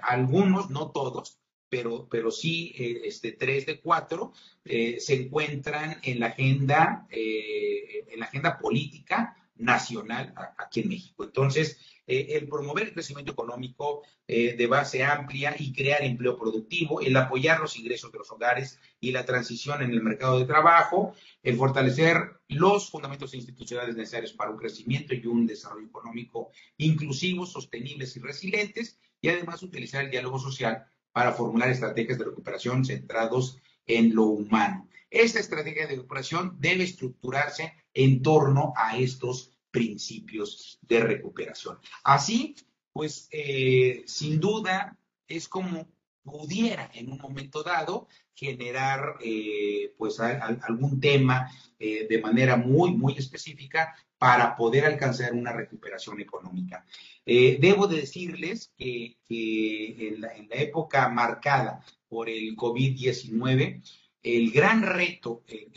algunos, 0.00 0.70
no 0.70 0.90
todos, 0.90 1.38
pero, 1.68 2.08
pero 2.08 2.30
sí 2.30 2.74
este, 3.04 3.32
tres 3.32 3.66
de 3.66 3.80
cuatro 3.80 4.32
se 4.64 5.14
encuentran 5.14 5.98
en 6.02 6.20
la 6.20 6.26
agenda, 6.26 7.06
en 7.10 8.20
la 8.20 8.26
agenda 8.26 8.58
política 8.58 9.36
nacional 9.56 10.34
aquí 10.58 10.80
en 10.80 10.88
México. 10.88 11.24
Entonces, 11.24 11.78
eh, 12.06 12.36
el 12.36 12.48
promover 12.48 12.84
el 12.84 12.92
crecimiento 12.92 13.32
económico 13.32 14.02
eh, 14.28 14.54
de 14.54 14.66
base 14.68 15.02
amplia 15.02 15.56
y 15.58 15.72
crear 15.72 16.02
empleo 16.02 16.38
productivo, 16.38 17.00
el 17.00 17.16
apoyar 17.16 17.60
los 17.60 17.76
ingresos 17.76 18.12
de 18.12 18.18
los 18.18 18.30
hogares 18.30 18.78
y 19.00 19.10
la 19.10 19.24
transición 19.24 19.82
en 19.82 19.90
el 19.90 20.02
mercado 20.02 20.38
de 20.38 20.46
trabajo, 20.46 21.14
el 21.42 21.56
fortalecer 21.56 22.40
los 22.48 22.90
fundamentos 22.90 23.34
institucionales 23.34 23.96
necesarios 23.96 24.32
para 24.32 24.52
un 24.52 24.58
crecimiento 24.58 25.14
y 25.14 25.26
un 25.26 25.46
desarrollo 25.46 25.88
económico 25.88 26.50
inclusivos, 26.76 27.50
sostenibles 27.50 28.16
y 28.16 28.20
resilientes, 28.20 29.00
y 29.20 29.28
además 29.28 29.62
utilizar 29.62 30.04
el 30.04 30.10
diálogo 30.10 30.38
social 30.38 30.86
para 31.16 31.32
formular 31.32 31.70
estrategias 31.70 32.18
de 32.18 32.26
recuperación 32.26 32.84
centrados 32.84 33.58
en 33.86 34.14
lo 34.14 34.24
humano. 34.24 34.86
Esta 35.08 35.40
estrategia 35.40 35.86
de 35.86 35.96
recuperación 35.96 36.58
debe 36.60 36.84
estructurarse 36.84 37.72
en 37.94 38.20
torno 38.20 38.74
a 38.76 38.98
estos 38.98 39.50
principios 39.70 40.78
de 40.82 41.00
recuperación. 41.00 41.78
Así, 42.04 42.54
pues, 42.92 43.28
eh, 43.30 44.02
sin 44.04 44.40
duda, 44.40 44.98
es 45.26 45.48
como 45.48 45.88
pudiera 46.26 46.90
en 46.92 47.10
un 47.12 47.18
momento 47.18 47.62
dado 47.62 48.08
generar 48.34 49.16
eh, 49.22 49.94
pues 49.96 50.18
algún 50.20 51.00
tema 51.00 51.50
eh, 51.78 52.06
de 52.08 52.20
manera 52.20 52.56
muy, 52.56 52.90
muy 52.90 53.14
específica 53.16 53.94
para 54.18 54.56
poder 54.56 54.84
alcanzar 54.84 55.32
una 55.32 55.52
recuperación 55.52 56.20
económica. 56.20 56.84
debo 57.24 57.86
decirles 57.86 58.72
que, 58.76 59.16
en, 59.28 60.20
la, 60.20 60.32
época 60.50 61.08
marcada 61.08 61.84
por 62.08 62.28
el 62.28 62.56
COVID-19, 62.56 63.82
el 64.22 64.50
gran 64.50 64.82
reto 64.82 65.44
en, 65.46 65.70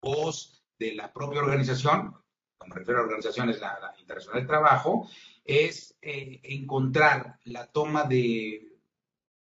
pos 0.00 0.62
de 0.78 0.94
la 0.94 1.12
propia 1.12 1.40
organización, 1.40 2.14
cuando 2.58 2.74
me 2.74 2.80
refiero 2.80 3.00
a 3.00 3.04
organizaciones, 3.04 3.58
la, 3.60 3.78
la 3.80 3.94
Internacional 3.98 4.40
del 4.40 4.48
Trabajo, 4.48 5.08
es 5.44 5.96
eh, 6.00 6.40
encontrar 6.42 7.38
la 7.44 7.66
toma 7.66 8.04
de, 8.04 8.73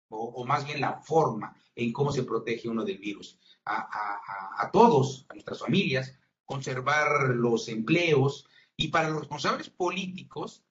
o, 0.09 0.45
más 0.45 0.65
bien 0.65 0.81
la 0.81 0.99
forma 1.01 1.57
en 1.75 1.93
cómo 1.93 2.13
se 2.13 2.23
protege 2.23 2.69
uno 2.69 2.85
del 2.85 2.99
virus. 2.99 3.39
A, 3.65 4.71
todos, 4.73 5.27
a 5.29 5.35
nuestras 5.35 5.59
familias, 5.59 6.15
conservar 6.45 7.31
los 7.31 7.69
empleos 7.69 8.47
y 8.77 8.89
para 8.89 9.09
los 9.11 9.21
responsables 9.21 9.71
políticos, 9.71 10.63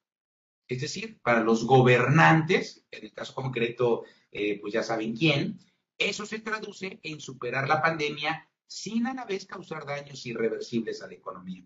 es 0.68 0.80
decir, 0.80 1.20
para 1.22 1.40
los 1.40 1.64
gobernantes, 1.64 2.84
en 2.90 3.04
el 3.04 3.12
caso 3.12 3.34
concreto, 3.34 4.04
eh, 4.32 4.58
pues 4.60 4.72
ya 4.72 4.82
saben 4.82 5.14
quién, 5.14 5.58
eso 5.98 6.26
se 6.26 6.40
traduce 6.40 7.00
en 7.02 7.20
superar 7.20 7.68
la 7.68 7.82
pandemia 7.82 8.48
sin 8.66 9.06
a 9.06 9.14
la 9.14 9.24
vez 9.24 9.46
causar 9.46 9.86
daños 9.86 10.24
irreversibles 10.26 11.02
a 11.02 11.06
la 11.06 11.14
economía. 11.14 11.64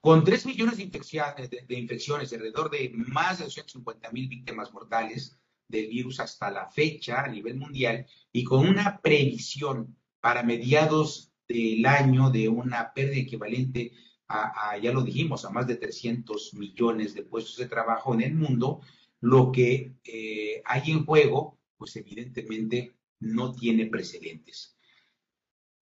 Con 0.00 0.24
3 0.24 0.46
millones 0.46 0.76
de 0.76 0.84
infecciones, 0.84 1.50
de, 1.50 1.78
infecciones, 1.78 2.32
alrededor 2.32 2.70
de 2.70 2.92
más 2.94 3.38
de 3.38 3.44
250 3.44 4.10
mil 4.12 4.28
víctimas 4.28 4.72
mortales 4.72 5.36
del 5.68 5.88
virus 5.88 6.20
hasta 6.20 6.50
la 6.50 6.68
fecha 6.68 7.22
a 7.22 7.28
nivel 7.28 7.56
mundial 7.56 8.06
y 8.32 8.44
con 8.44 8.66
una 8.66 9.00
previsión 9.00 9.96
para 10.20 10.42
mediados 10.42 11.32
del 11.48 11.84
año 11.86 12.30
de 12.30 12.48
una 12.48 12.92
pérdida 12.92 13.20
equivalente 13.20 13.92
a, 14.28 14.76
ya 14.78 14.92
lo 14.92 15.02
dijimos, 15.02 15.44
a 15.44 15.50
más 15.50 15.66
de 15.68 15.76
300 15.76 16.54
millones 16.54 17.14
de 17.14 17.22
puestos 17.22 17.56
de 17.58 17.68
trabajo 17.68 18.12
en 18.12 18.22
el 18.22 18.34
mundo, 18.34 18.80
lo 19.20 19.52
que 19.52 19.92
eh, 20.04 20.62
hay 20.64 20.90
en 20.90 21.04
juego, 21.04 21.60
pues 21.76 21.94
evidentemente 21.94 22.96
no 23.20 23.52
tiene 23.52 23.86
precedentes. 23.86 24.76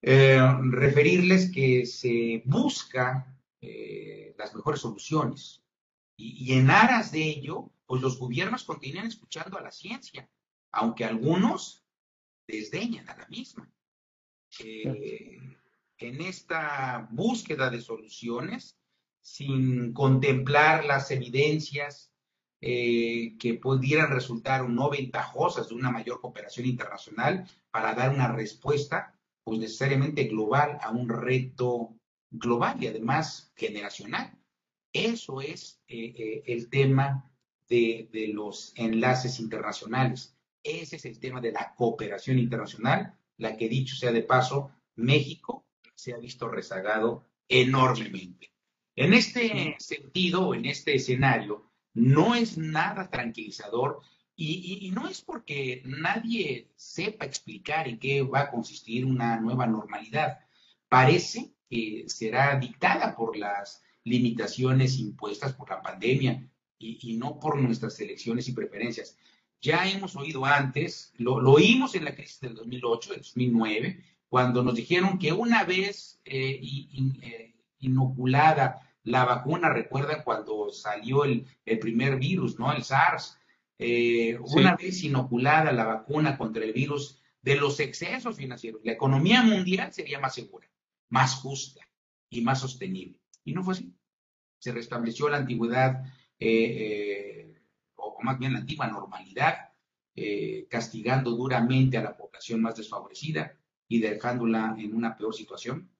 Eh, 0.03 0.39
referirles 0.71 1.51
que 1.51 1.87
se 1.87 2.43
busca 2.45 3.35
eh, 3.63 4.35
las 4.37 4.55
mejores 4.55 4.81
soluciones 4.81 5.64
y, 6.17 6.55
en 6.55 6.71
aras 6.71 7.13
de 7.13 7.23
ello, 7.23 7.71
pues 7.87 8.01
los 8.01 8.19
gobiernos 8.19 8.65
continúan 8.65 9.07
escuchando 9.07 9.59
a 9.59 9.63
la 9.63 9.71
ciencia, 9.71 10.29
aunque 10.73 11.05
algunos 11.05 11.85
desdeñan 12.47 13.09
a 13.09 13.17
la 13.17 13.27
misma. 13.29 13.71
Eh, 14.61 15.39
en 15.99 16.21
esta 16.21 17.09
búsqueda 17.11 17.71
de 17.71 17.81
soluciones, 17.81 18.79
sin 19.21 19.93
contemplar 19.93 20.85
las 20.85 21.11
evidencias 21.11 22.13
eh, 22.61 23.37
que 23.39 23.55
pudieran 23.55 24.11
resultar 24.11 24.69
no 24.69 24.91
ventajosas 24.91 25.69
de 25.69 25.75
una 25.75 25.91
mayor 25.91 26.21
cooperación 26.21 26.67
internacional 26.67 27.49
para 27.71 27.95
dar 27.95 28.15
una 28.15 28.33
respuesta, 28.33 29.19
pues 29.43 29.59
necesariamente 29.59 30.25
global 30.25 30.79
a 30.81 30.91
un 30.91 31.09
reto 31.09 31.95
global 32.31 32.83
y 32.83 32.87
además 32.87 33.53
generacional. 33.57 34.39
Eso 34.95 35.43
es 35.43 35.83
eh, 35.89 36.15
eh, 36.17 36.43
el 36.47 36.71
tema 36.71 37.31
de, 37.69 38.09
de, 38.13 38.29
los 38.29 38.73
enlaces 38.77 39.41
internacionales. 39.41 40.39
Ese 40.63 40.97
es 40.97 41.05
el 41.05 41.19
tema 41.19 41.41
de 41.41 41.53
la 41.53 41.75
cooperación 41.75 42.39
internacional, 42.39 43.19
la 43.37 43.57
que 43.57 43.69
dicho 43.69 43.97
sea 43.97 44.13
de 44.13 44.23
paso, 44.23 44.71
México 44.95 45.67
se 45.95 46.15
ha 46.15 46.19
visto 46.19 46.49
rezagado 46.49 47.29
enormemente. 47.49 48.53
En 48.97 49.13
este 49.13 49.75
sentido, 49.79 50.55
en 50.55 50.67
este 50.67 50.95
escenario, 50.95 51.71
no 51.95 52.37
es 52.37 52.57
nada 52.57 53.11
tranquilizador 53.11 54.01
y, 54.37 54.91
no 54.93 55.09
es 55.09 55.21
porque 55.21 55.83
nadie 55.85 56.71
sepa 56.77 57.25
explicar 57.25 57.89
en 57.89 57.99
qué 57.99 58.23
va 58.23 58.43
a 58.43 58.51
consistir 58.51 59.05
una 59.05 59.39
nueva 59.41 59.67
normalidad. 59.67 60.39
Parece 60.89 61.55
que 61.69 62.05
será 62.07 62.57
dictada 62.59 63.17
por 63.17 63.37
las 63.37 63.83
limitaciones 64.05 64.99
impuestas 64.99 65.55
por 65.55 65.71
la 65.71 65.83
pandemia 65.83 66.49
y, 66.79 67.17
no 67.17 67.41
por 67.41 67.59
nuestras 67.59 67.99
elecciones 68.01 68.49
y 68.49 68.53
preferencias. 68.53 69.17
Ya 69.61 69.89
hemos 69.89 70.15
oído 70.17 70.45
antes, 70.45 71.13
lo, 71.17 71.37
oímos 71.37 71.95
en 71.95 72.05
la 72.05 72.15
crisis 72.15 72.41
del 72.41 72.55
2008, 72.55 73.11
del 73.13 73.23
2009, 73.23 74.05
cuando 74.29 74.63
nos 74.63 74.75
dijeron 74.75 75.19
que 75.19 75.33
una 75.33 75.65
vez 75.65 76.21
eh, 76.25 76.61
eh, 77.23 77.55
inoculada 77.79 78.81
la 79.05 79.25
vacuna, 79.25 79.71
recuerdan 79.71 80.23
cuando 80.25 80.71
salió 80.71 81.25
el, 81.25 81.47
primer 81.81 82.19
virus, 82.19 82.59
¿no? 82.59 82.73
El 82.73 82.85
SARS. 82.85 83.39
Eh, 83.79 84.39
una 84.41 84.77
vez 84.77 85.03
inoculada 85.03 85.73
la 85.73 85.85
vacuna 85.85 86.39
contra 86.39 86.65
el 86.65 86.73
virus 86.73 87.21
de 87.43 87.57
los 87.57 87.81
excesos 87.81 88.37
financieros, 88.37 88.81
la 88.85 88.93
economía 88.93 89.43
mundial 89.43 89.93
sería 89.93 90.19
más 90.19 90.35
segura, 90.35 90.69
más 91.11 91.35
justa 91.35 91.87
y 92.31 92.41
más 92.41 92.61
sostenible. 92.61 93.19
Y 93.45 93.53
no 93.53 93.63
fue 93.63 93.75
así. 93.75 93.95
Se 94.59 94.73
restableció 94.73 95.29
la 95.29 95.39
antigüedad, 95.39 96.05
eh, 96.39 97.51
eh, 97.51 97.63
o 97.97 98.23
más 98.23 98.39
bien 98.39 98.53
la 98.53 98.61
antigua 98.61 98.87
normalidad, 98.87 99.71
castigando 100.71 101.33
duramente 101.33 101.99
a 101.99 102.03
la 102.03 102.17
población 102.17 102.63
más 102.63 102.77
desfavorecida 102.77 103.59
y 103.89 104.01
dejándola 104.01 104.75
en 104.79 104.95
una 104.95 105.17
peor 105.17 105.35
situación. 105.35 105.91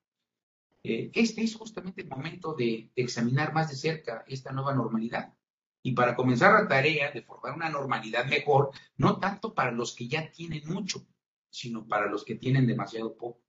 Eh, 0.83 1.11
este 1.15 1.43
es 1.43 1.57
justamente 1.57 2.03
el 2.03 2.09
momento 2.09 2.55
de, 2.55 2.91
examinar 2.95 3.55
más 3.55 3.71
de 3.71 3.77
cerca 3.77 4.23
esta 4.29 4.53
nueva 4.53 4.75
normalidad. 4.75 5.35
Y 5.83 5.93
para 5.93 6.15
comenzar 6.15 6.53
la 6.53 6.69
tarea 6.69 7.11
de 7.11 7.23
formar 7.23 7.55
una 7.55 7.71
normalidad 7.71 8.27
mejor, 8.27 8.71
no 8.97 9.19
tanto 9.19 9.55
para 9.55 9.71
los 9.71 9.95
que 9.95 10.09
ya 10.09 10.31
tienen 10.31 10.67
mucho, 10.67 11.07
sino 11.51 11.87
para 11.87 12.07
los 12.07 12.25
que 12.25 12.35
tienen 12.35 12.67
demasiado 12.67 13.17
poco. 13.17 13.41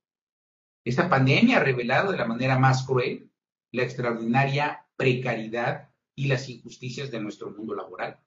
Esta 0.84 1.10
pandemia 1.10 1.58
ha 1.58 1.64
revelado 1.64 2.12
de 2.12 2.18
la 2.18 2.26
manera 2.26 2.58
más 2.58 2.86
cruel 2.86 3.30
la 3.76 3.84
extraordinaria 3.84 4.86
precariedad 4.96 5.90
y 6.16 6.28
las 6.28 6.50
injusticias 6.50 7.12
de 7.12 7.20
nuestro 7.20 7.52
mundo 7.52 7.76
laboral. 7.76 8.20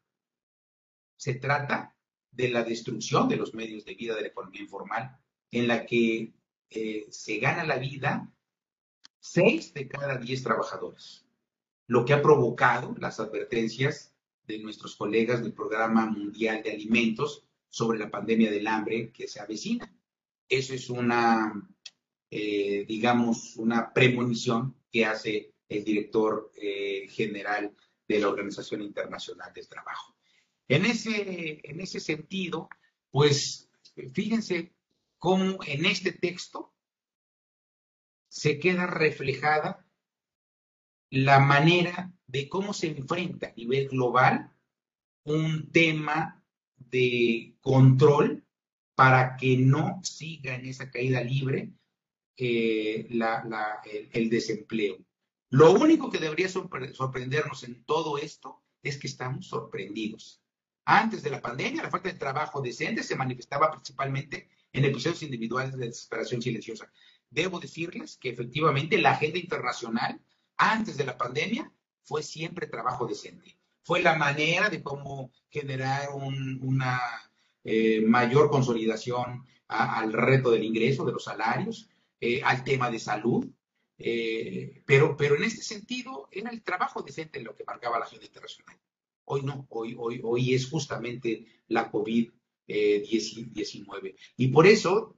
Se 1.16 1.34
trata 1.34 1.96
de 2.30 2.50
la 2.50 2.62
destrucción 2.62 3.28
de 3.28 3.36
los 3.36 3.54
medios 3.54 3.84
de 3.84 3.94
vida 3.94 4.14
de 4.14 4.22
la 4.22 4.28
economía 4.28 4.62
informal, 4.62 5.18
en 5.50 5.66
la 5.66 5.86
que 5.86 6.34
eh, 6.70 7.06
se 7.10 7.38
gana 7.38 7.64
la 7.64 7.78
vida 7.78 8.30
seis 9.18 9.72
de 9.74 9.88
cada 9.88 10.18
diez 10.18 10.42
trabajadores, 10.42 11.26
lo 11.86 12.04
que 12.04 12.12
ha 12.12 12.22
provocado 12.22 12.94
las 12.98 13.18
advertencias 13.18 14.14
de 14.46 14.58
nuestros 14.58 14.96
colegas 14.96 15.42
del 15.42 15.52
Programa 15.52 16.06
Mundial 16.06 16.62
de 16.62 16.72
Alimentos 16.72 17.44
sobre 17.68 17.98
la 17.98 18.10
pandemia 18.10 18.50
del 18.50 18.66
hambre 18.66 19.10
que 19.12 19.28
se 19.28 19.40
avecina. 19.40 19.92
Eso 20.48 20.74
es 20.74 20.88
una, 20.88 21.68
eh, 22.30 22.84
digamos, 22.86 23.56
una 23.56 23.92
premonición 23.92 24.77
que 24.90 25.04
hace 25.04 25.54
el 25.68 25.84
director 25.84 26.50
eh, 26.56 27.06
general 27.08 27.74
de 28.06 28.18
la 28.18 28.28
Organización 28.28 28.82
Internacional 28.82 29.52
del 29.52 29.68
Trabajo. 29.68 30.16
En 30.66 30.86
ese, 30.86 31.60
en 31.62 31.80
ese 31.80 32.00
sentido, 32.00 32.68
pues 33.10 33.70
fíjense 34.12 34.74
cómo 35.18 35.58
en 35.66 35.86
este 35.86 36.12
texto 36.12 36.74
se 38.28 38.58
queda 38.58 38.86
reflejada 38.86 39.86
la 41.10 41.40
manera 41.40 42.12
de 42.26 42.48
cómo 42.48 42.74
se 42.74 42.88
enfrenta 42.88 43.48
a 43.48 43.54
nivel 43.54 43.88
global 43.88 44.52
un 45.24 45.70
tema 45.72 46.44
de 46.76 47.56
control 47.60 48.46
para 48.94 49.36
que 49.36 49.56
no 49.56 50.00
siga 50.02 50.54
en 50.54 50.66
esa 50.66 50.90
caída 50.90 51.22
libre 51.22 51.72
eh, 52.40 53.08
el, 54.12 54.30
desempleo. 54.30 54.98
Lo 55.50 55.72
único 55.72 56.08
que 56.08 56.18
debería 56.18 56.48
sorprendernos 56.48 57.64
en 57.64 57.82
todo 57.84 58.16
esto 58.16 58.62
es 58.80 58.96
que 58.96 59.08
estamos 59.08 59.48
sorprendidos. 59.48 60.40
Antes 60.84 61.24
de 61.24 61.30
la 61.30 61.42
pandemia, 61.42 61.82
la 61.82 61.90
falta 61.90 62.10
de 62.10 62.18
trabajo 62.18 62.62
decente 62.62 63.02
se 63.02 63.16
manifestaba 63.16 63.72
principalmente 63.72 64.48
en 64.72 64.84
episodios 64.84 65.24
individuales 65.24 65.76
de 65.76 65.86
desesperación 65.86 66.40
silenciosa. 66.40 66.90
Debo 67.28 67.58
decirles 67.58 68.16
que 68.16 68.30
efectivamente 68.30 68.98
la 68.98 69.10
agenda 69.10 69.38
internacional 69.40 70.20
antes 70.56 70.96
de 70.96 71.06
la 71.06 71.18
pandemia 71.18 71.72
fue 72.04 72.22
siempre 72.22 72.68
trabajo 72.68 73.04
decente. 73.06 73.58
Fue 73.82 74.00
la 74.00 74.14
manera 74.14 74.70
de 74.70 74.82
cómo 74.82 75.32
generar 75.50 76.10
una 76.14 77.00
eh, 77.64 78.00
mayor 78.00 78.48
consolidación 78.48 79.44
al 79.66 80.12
reto 80.12 80.52
del 80.52 80.62
ingreso, 80.62 81.04
de 81.04 81.12
los 81.12 81.24
salarios, 81.24 81.90
eh, 82.20 82.42
al 82.42 82.64
tema 82.64 82.90
de 82.90 82.98
salud. 82.98 83.46
Eh, 83.98 84.82
pero, 84.86 85.16
pero 85.16 85.36
en 85.36 85.44
este 85.44 85.62
sentido 85.62 86.28
era 86.30 86.50
el 86.50 86.62
trabajo 86.62 87.02
decente 87.02 87.40
lo 87.40 87.54
que 87.54 87.64
marcaba 87.64 87.98
la 87.98 88.04
agenda 88.04 88.26
internacional. 88.26 88.78
Hoy 89.24 89.40
no, 89.42 89.66
hoy, 89.70 89.96
hoy, 89.98 90.20
hoy 90.22 90.54
es 90.54 90.68
justamente 90.70 91.46
la 91.68 91.90
COVID-19. 91.90 94.14
y 94.36 94.48
por 94.48 94.66
eso 94.66 95.14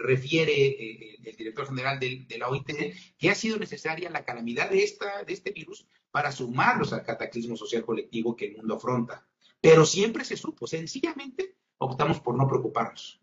refiere 0.00 1.20
el 1.22 1.36
director 1.36 1.66
general 1.66 2.00
de, 2.00 2.24
de, 2.26 2.38
la 2.38 2.48
OIT 2.48 2.70
que 3.18 3.28
ha 3.28 3.34
sido 3.34 3.58
necesaria 3.58 4.08
la 4.08 4.24
calamidad 4.24 4.70
de, 4.70 4.82
esta, 4.82 5.24
de 5.24 5.34
este 5.34 5.50
virus 5.50 5.86
para 6.10 6.32
sumarlos 6.32 6.92
al 6.92 7.04
cataclismo 7.04 7.56
social 7.56 7.84
colectivo 7.84 8.36
que 8.36 8.46
el 8.46 8.56
mundo 8.56 8.76
afronta. 8.76 9.26
Pero 9.60 9.84
siempre 9.84 10.24
se 10.24 10.36
supo, 10.36 10.66
sencillamente 10.66 11.56
optamos 11.78 12.20
por 12.20 12.36
no 12.36 12.48
preocuparnos. 12.48 13.20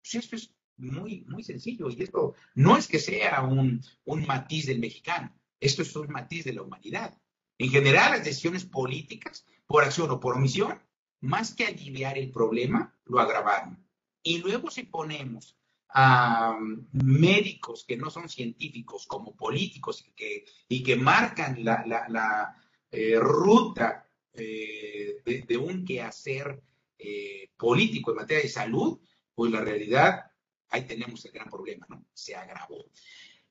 Pues 0.00 0.24
esto 0.24 0.36
es 0.36 0.54
muy, 0.76 1.24
muy 1.28 1.42
sencillo 1.42 1.88
y 1.90 2.02
esto 2.02 2.34
no 2.54 2.76
es 2.76 2.88
que 2.88 2.98
sea 2.98 3.42
un, 3.42 3.82
un 4.04 4.26
matiz 4.26 4.66
del 4.66 4.78
mexicano, 4.78 5.34
esto 5.60 5.82
es 5.82 5.94
un 5.96 6.08
matiz 6.08 6.44
de 6.44 6.54
la 6.54 6.62
humanidad. 6.62 7.16
En 7.58 7.70
general, 7.70 8.12
las 8.12 8.24
decisiones 8.24 8.64
políticas, 8.64 9.46
por 9.66 9.84
acción 9.84 10.10
o 10.10 10.18
por 10.18 10.36
omisión, 10.36 10.82
más 11.20 11.54
que 11.54 11.66
aliviar 11.66 12.18
el 12.18 12.30
problema, 12.30 12.94
lo 13.04 13.20
agravaron. 13.20 13.86
Y 14.22 14.38
luego 14.38 14.70
si 14.70 14.84
ponemos 14.84 15.56
a 15.94 16.58
médicos 16.92 17.84
que 17.86 17.96
no 17.96 18.10
son 18.10 18.28
científicos 18.28 19.06
como 19.06 19.36
políticos 19.36 20.04
y 20.06 20.12
que, 20.12 20.44
y 20.68 20.82
que 20.82 20.96
marcan 20.96 21.62
la, 21.64 21.84
la, 21.86 22.56
eh, 22.90 23.18
ruta 23.18 24.08
eh, 24.32 25.22
de, 25.24 25.56
un 25.56 25.84
quehacer 25.84 26.62
eh, 26.98 27.50
político 27.56 28.10
en 28.10 28.16
materia 28.16 28.42
de 28.42 28.48
salud, 28.48 28.98
pues 29.34 29.52
la 29.52 29.60
realidad, 29.60 30.31
ahí 30.72 30.82
tenemos 30.82 31.24
el 31.24 31.32
gran 31.32 31.48
problema, 31.48 31.86
¿no? 31.88 32.04
Se 32.12 32.34
agravó. 32.34 32.84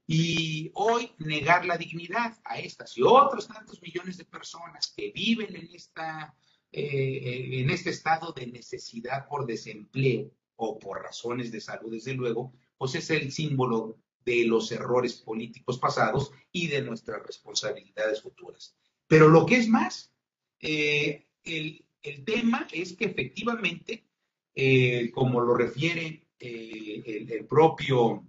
Y 0.06 0.72
hoy 0.74 1.12
negar 1.20 1.66
la 1.66 1.78
dignidad 1.78 2.38
a 2.44 2.60
estas 2.60 2.98
y 2.98 3.02
otros 3.02 3.48
tantos 3.48 3.82
millones 3.82 4.18
de 4.18 4.26
personas 4.26 4.94
que 4.96 5.12
viven 5.12 5.56
en, 5.56 5.70
esta, 5.74 6.36
en 6.72 7.70
este 7.70 7.92
estado 7.92 8.34
de 8.34 8.48
necesidad 8.48 9.28
por 9.28 9.46
desempleo, 9.46 10.32
o 10.64 10.78
por 10.78 11.02
razones 11.02 11.52
de 11.52 11.60
salud, 11.60 11.92
desde 11.92 12.14
luego, 12.14 12.54
pues 12.78 12.94
es 12.94 13.10
el 13.10 13.32
símbolo 13.32 13.98
de 14.24 14.46
los 14.46 14.72
errores 14.72 15.16
políticos 15.16 15.80
pasados 15.80 16.32
y 16.52 16.68
de 16.68 16.84
nuestras 16.84 17.26
responsabilidades 17.26 18.22
futuras. 18.22 18.76
Pero 19.08 19.28
lo 19.28 19.48
que 19.48 19.56
es 19.56 19.68
más, 19.68 20.14
eh, 20.60 21.26
el, 21.44 21.84
tema 22.26 22.68
es 22.72 22.94
que 22.94 23.06
efectivamente, 23.06 24.06
eh, 24.54 25.10
como 25.12 25.42
lo 25.42 25.56
refiere 25.56 26.28
eh, 26.42 27.28
el, 27.30 27.46
propio 27.46 28.28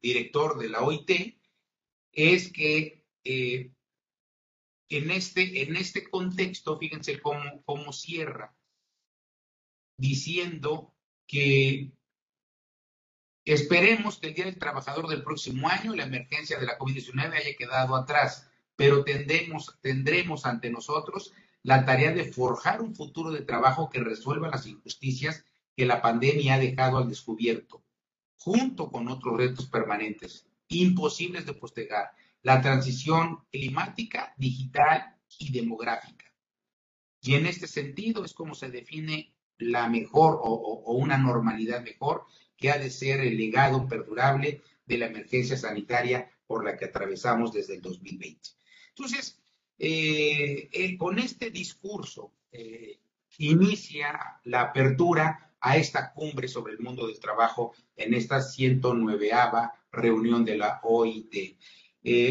director 0.00 0.58
de 0.58 0.68
la 0.68 0.82
OIT, 0.82 1.38
es 2.12 2.52
que 2.52 3.02
en, 3.24 5.10
este, 5.10 5.62
en 5.62 5.76
este 5.76 6.08
contexto, 6.08 6.78
fíjense 6.78 7.20
cómo, 7.20 7.62
cómo 7.64 7.92
cierra 7.92 8.54
diciendo 9.96 10.94
que 11.26 11.92
esperemos 13.44 14.18
que 14.18 14.28
el 14.28 14.34
Día 14.34 14.44
del 14.46 14.58
Trabajador 14.58 15.08
del 15.08 15.22
próximo 15.22 15.68
año, 15.68 15.94
la 15.94 16.04
emergencia 16.04 16.58
de 16.58 16.66
la 16.66 16.78
COVID-19 16.78 17.32
haya 17.34 17.56
quedado 17.56 17.94
atrás, 17.96 18.50
pero 18.76 19.04
tendremos, 19.04 19.78
tendremos 19.80 20.46
ante 20.46 20.70
nosotros 20.70 21.32
la 21.62 21.84
tarea 21.84 22.12
de 22.12 22.30
forjar 22.30 22.82
un 22.82 22.94
futuro 22.94 23.30
de 23.30 23.42
trabajo 23.42 23.88
que 23.88 24.00
resuelva 24.00 24.50
las 24.50 24.66
injusticias 24.66 25.44
que 25.76 25.86
la 25.86 26.00
pandemia 26.00 26.54
ha 26.54 26.58
dejado 26.58 26.98
al 26.98 27.08
descubierto, 27.08 27.82
junto 28.36 28.90
con 28.90 29.08
otros 29.08 29.36
retos 29.36 29.66
permanentes, 29.66 30.46
imposibles 30.68 31.46
de 31.46 31.54
postergar, 31.54 32.10
la 32.42 32.60
transición 32.60 33.44
climática, 33.50 34.34
digital 34.36 35.16
y 35.38 35.50
demográfica. 35.50 36.26
Y 37.20 37.34
en 37.34 37.46
este 37.46 37.66
sentido 37.66 38.24
es 38.24 38.34
como 38.34 38.54
se 38.54 38.70
define 38.70 39.34
la 39.58 39.88
mejor 39.88 40.38
o, 40.42 40.92
una 40.92 41.16
normalidad 41.16 41.82
mejor 41.82 42.26
que 42.56 42.70
ha 42.70 42.78
de 42.78 42.90
ser 42.90 43.20
el 43.20 43.36
legado 43.36 43.88
perdurable 43.88 44.62
de 44.84 44.98
la 44.98 45.06
emergencia 45.06 45.56
sanitaria 45.56 46.30
por 46.46 46.64
la 46.64 46.76
que 46.76 46.84
atravesamos 46.84 47.52
desde 47.52 47.76
el 47.76 47.80
2020. 47.80 48.50
Entonces, 48.90 49.40
eh, 49.78 50.68
eh, 50.70 50.96
con 50.98 51.18
este 51.18 51.50
discurso 51.50 52.32
eh, 52.52 53.00
inicia 53.38 54.40
la 54.44 54.62
apertura 54.62 55.53
a 55.64 55.78
esta 55.78 56.12
cumbre 56.12 56.46
sobre 56.46 56.74
el 56.74 56.78
mundo 56.78 57.06
del 57.06 57.18
trabajo 57.18 57.72
en 57.96 58.12
esta 58.12 58.42
109 58.42 59.30
reunión 59.90 60.44
de 60.44 60.58
la 60.58 60.80
OIT. 60.82 61.56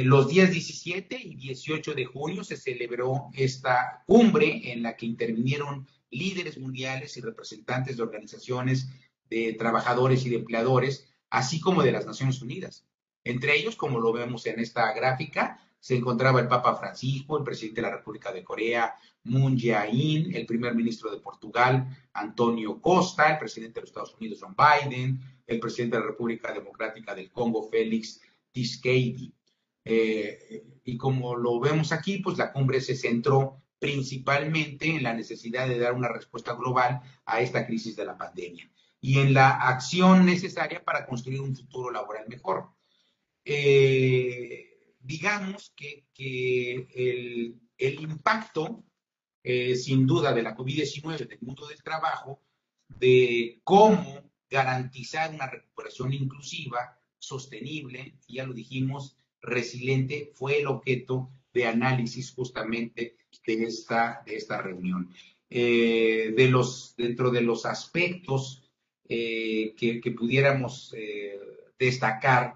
los 0.03 0.27
días 0.27 0.51
17 0.51 1.19
y 1.19 1.35
18 1.35 1.95
de 1.95 2.05
junio 2.05 2.43
se 2.43 2.57
celebró 2.57 3.31
esta 3.33 4.03
cumbre 4.05 4.71
en 4.71 4.83
la 4.83 4.95
que 4.95 5.07
intervinieron 5.07 5.87
líderes 6.11 6.59
mundiales 6.59 7.17
y 7.17 7.21
representantes 7.21 7.97
de 7.97 8.03
organizaciones 8.03 8.89
de 9.31 9.53
trabajadores 9.53 10.27
y 10.27 10.29
de 10.29 10.35
empleadores, 10.35 11.11
así 11.31 11.59
como 11.59 11.81
de 11.81 11.91
las 11.91 12.05
Naciones 12.05 12.39
Unidas. 12.39 12.85
Entre 13.23 13.57
ellos, 13.57 13.75
como 13.75 13.99
lo 13.99 14.13
vemos 14.13 14.45
en 14.45 14.59
esta 14.59 14.93
gráfica, 14.93 15.59
se 15.79 15.95
encontraba 15.95 16.39
el 16.39 16.47
Papa 16.47 16.75
Francisco, 16.75 17.35
el 17.35 17.43
presidente 17.43 17.81
de 17.81 17.87
la 17.87 17.95
República 17.97 18.31
de 18.31 18.43
Corea, 18.43 18.93
Moon 19.25 19.57
Jae-in, 19.57 20.35
el 20.35 20.45
primer 20.45 20.75
ministro 20.75 21.11
de 21.11 21.19
Portugal, 21.19 21.87
Antonio 22.13 22.81
Costa, 22.81 23.31
el 23.31 23.37
presidente 23.37 23.75
de 23.75 23.81
los 23.81 23.89
Estados 23.89 24.15
Unidos, 24.19 24.39
John 24.41 24.55
Biden, 24.55 25.19
el 25.47 25.59
presidente 25.59 25.97
de 25.97 26.01
la 26.01 26.09
República 26.09 26.53
Democrática 26.53 27.15
del 27.15 27.31
Congo, 27.31 27.69
Félix 27.69 28.21
Tshisekedi. 28.51 29.33
Eh, 29.85 30.79
y 30.83 30.97
como 30.97 31.35
lo 31.35 31.59
vemos 31.59 31.91
aquí, 31.91 32.19
pues 32.19 32.37
la 32.37 32.51
cumbre 32.51 32.81
se 32.81 32.95
centró 32.95 33.61
principalmente 33.79 34.89
en 34.89 35.03
la 35.03 35.13
necesidad 35.13 35.67
de 35.67 35.77
dar 35.77 35.93
una 35.93 36.07
respuesta 36.07 36.53
global 36.53 37.01
a 37.25 37.41
esta 37.41 37.65
crisis 37.65 37.95
de 37.97 38.05
la 38.05 38.17
pandemia 38.17 38.69
y 39.01 39.19
en 39.19 39.33
la 39.33 39.49
acción 39.49 40.25
necesaria 40.25 40.81
para 40.81 41.05
construir 41.05 41.41
un 41.41 41.53
futuro 41.53 41.91
laboral 41.91 42.25
mejor. 42.29 42.69
Eh, 43.43 44.95
digamos 45.01 45.73
que, 45.75 46.07
el, 47.77 47.99
impacto, 47.99 48.85
eh, 49.43 49.75
sin 49.75 50.07
duda, 50.07 50.33
de 50.33 50.43
la 50.43 50.55
COVID-19 50.55 51.21
en 51.21 51.31
el 51.31 51.39
mundo 51.41 51.67
del 51.67 51.83
trabajo, 51.83 52.39
de 52.87 53.59
cómo 53.63 54.23
garantizar 54.49 55.33
una 55.33 55.47
recuperación 55.47 56.13
inclusiva, 56.13 56.97
sostenible, 57.19 58.15
ya 58.27 58.45
lo 58.45 58.53
dijimos, 58.53 59.17
resiliente, 59.41 60.31
fue 60.35 60.59
el 60.59 60.67
objeto 60.67 61.29
de 61.53 61.67
análisis 61.67 62.31
justamente 62.31 63.17
de 63.45 63.63
esta, 63.63 64.23
de 64.25 64.35
esta 64.35 64.61
reunión. 64.61 65.09
Eh, 65.55 66.33
de 66.35 66.47
los, 66.49 66.95
dentro 66.97 67.29
de 67.29 67.41
los 67.41 67.67
aspectos 67.67 68.63
eh, 69.07 69.75
que, 69.77 70.01
pudiéramos 70.17 70.95
eh, 70.97 71.39
destacar, 71.77 72.55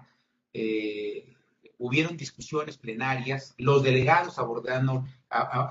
hubieron 1.78 2.16
discusiones 2.16 2.76
plenarias, 2.76 3.54
los 3.56 3.84
delegados 3.84 4.40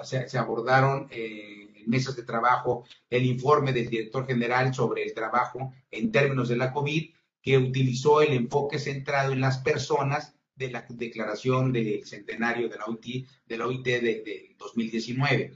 se, 0.04 0.38
abordaron 0.38 1.08
en 1.10 1.68
mesas 1.88 2.16
de 2.16 2.24
trabajo 2.24 2.86
el 3.10 3.26
informe 3.26 3.74
del 3.74 3.90
director 3.90 4.28
general 4.28 4.74
sobre 4.74 5.04
el 5.04 5.14
trabajo 5.14 5.74
en 5.90 6.12
términos 6.12 6.50
de 6.50 6.58
la 6.58 6.72
COVID, 6.72 7.12
que 7.42 7.58
utilizó 7.58 8.22
el 8.22 8.34
enfoque 8.34 8.78
centrado 8.78 9.32
en 9.32 9.42
las 9.42 9.60
personas 9.60 10.36
de 10.56 10.72
la 10.72 10.86
declaración 10.90 11.72
del 11.72 12.06
centenario 12.06 12.68
de 12.68 12.78
la 12.78 12.86
OIT, 12.86 13.28
de 13.46 13.58
la 13.58 13.68
OIT 13.68 13.86
de, 13.86 14.56
2019, 14.58 15.54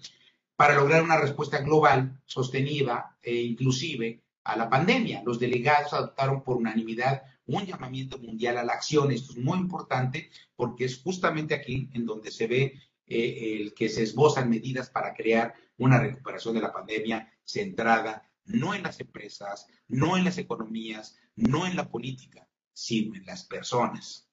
para 0.56 0.76
lograr 0.76 1.04
una 1.04 1.20
respuesta 1.20 1.58
global, 1.60 2.22
sostenida 2.26 3.18
e 3.22 3.36
inclusive 3.36 4.22
a 4.44 4.56
la 4.56 4.70
pandemia. 4.70 5.24
Los 5.26 5.40
delegados 5.40 5.94
adoptaron 5.94 6.44
por 6.44 6.58
unanimidad 6.58 7.24
un 7.48 7.66
llamamiento 7.66 8.20
mundial 8.20 8.58
a 8.58 8.64
la 8.64 8.74
acción. 8.74 9.12
Esto 9.12 9.34
es 9.34 9.40
muy 9.40 9.58
importante 9.58 10.30
porque 10.56 10.86
es 10.86 11.02
justamente 11.02 11.56
aquí 11.56 11.90
en 11.94 12.06
donde 12.06 12.32
se 12.32 12.48
ve 12.48 12.80
eh, 13.14 13.58
el 13.58 13.74
que 13.74 13.90
se 13.90 14.04
esbozan 14.04 14.50
medidas 14.50 14.90
para 14.90 15.14
crear 15.14 15.54
una 15.78 16.00
recuperación 16.00 16.56
de 16.56 16.62
la 16.62 16.72
pandemia 16.72 17.30
centrada 17.44 18.32
no 18.46 18.74
en 18.74 18.84
las 18.84 19.00
empresas, 19.00 19.68
no 19.88 20.18
en 20.18 20.24
las 20.24 20.38
economías, 20.38 21.18
no 21.36 21.68
en 21.68 21.76
la 21.76 21.90
política, 21.90 22.48
sino 22.74 23.16
en 23.16 23.26
las 23.26 23.44
personas, 23.44 24.30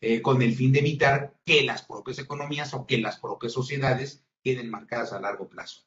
eh, 0.00 0.20
con 0.22 0.42
el 0.42 0.54
fin 0.54 0.72
de 0.72 0.80
evitar 0.80 1.38
que 1.44 1.62
las 1.62 1.82
propias 1.82 2.18
economías 2.18 2.74
o 2.74 2.84
que 2.84 2.98
las 2.98 3.18
propias 3.20 3.52
sociedades 3.52 4.24
queden 4.42 4.70
marcadas 4.70 5.12
a 5.12 5.20
largo 5.20 5.48
plazo. 5.48 5.82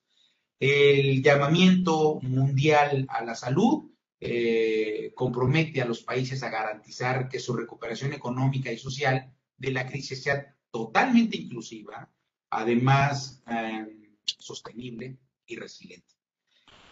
El 0.59 1.21
llamamiento 1.21 2.19
mundial 2.21 3.05
a 3.09 3.23
la 3.23 3.35
salud 3.35 3.91
eh, 4.19 5.13
compromete 5.15 5.81
a 5.81 5.85
los 5.85 6.03
países 6.03 6.43
a 6.43 6.49
garantizar 6.49 7.29
que 7.29 7.39
su 7.39 7.53
recuperación 7.53 8.13
económica 8.13 8.71
y 8.71 8.77
social 8.77 9.33
de 9.57 9.71
la 9.71 9.87
crisis 9.87 10.23
sea 10.23 10.55
totalmente 10.71 11.37
inclusiva, 11.37 12.09
además 12.49 13.41
eh, 13.47 13.87
sostenible 14.25 15.17
y 15.45 15.55
resiliente. 15.55 16.15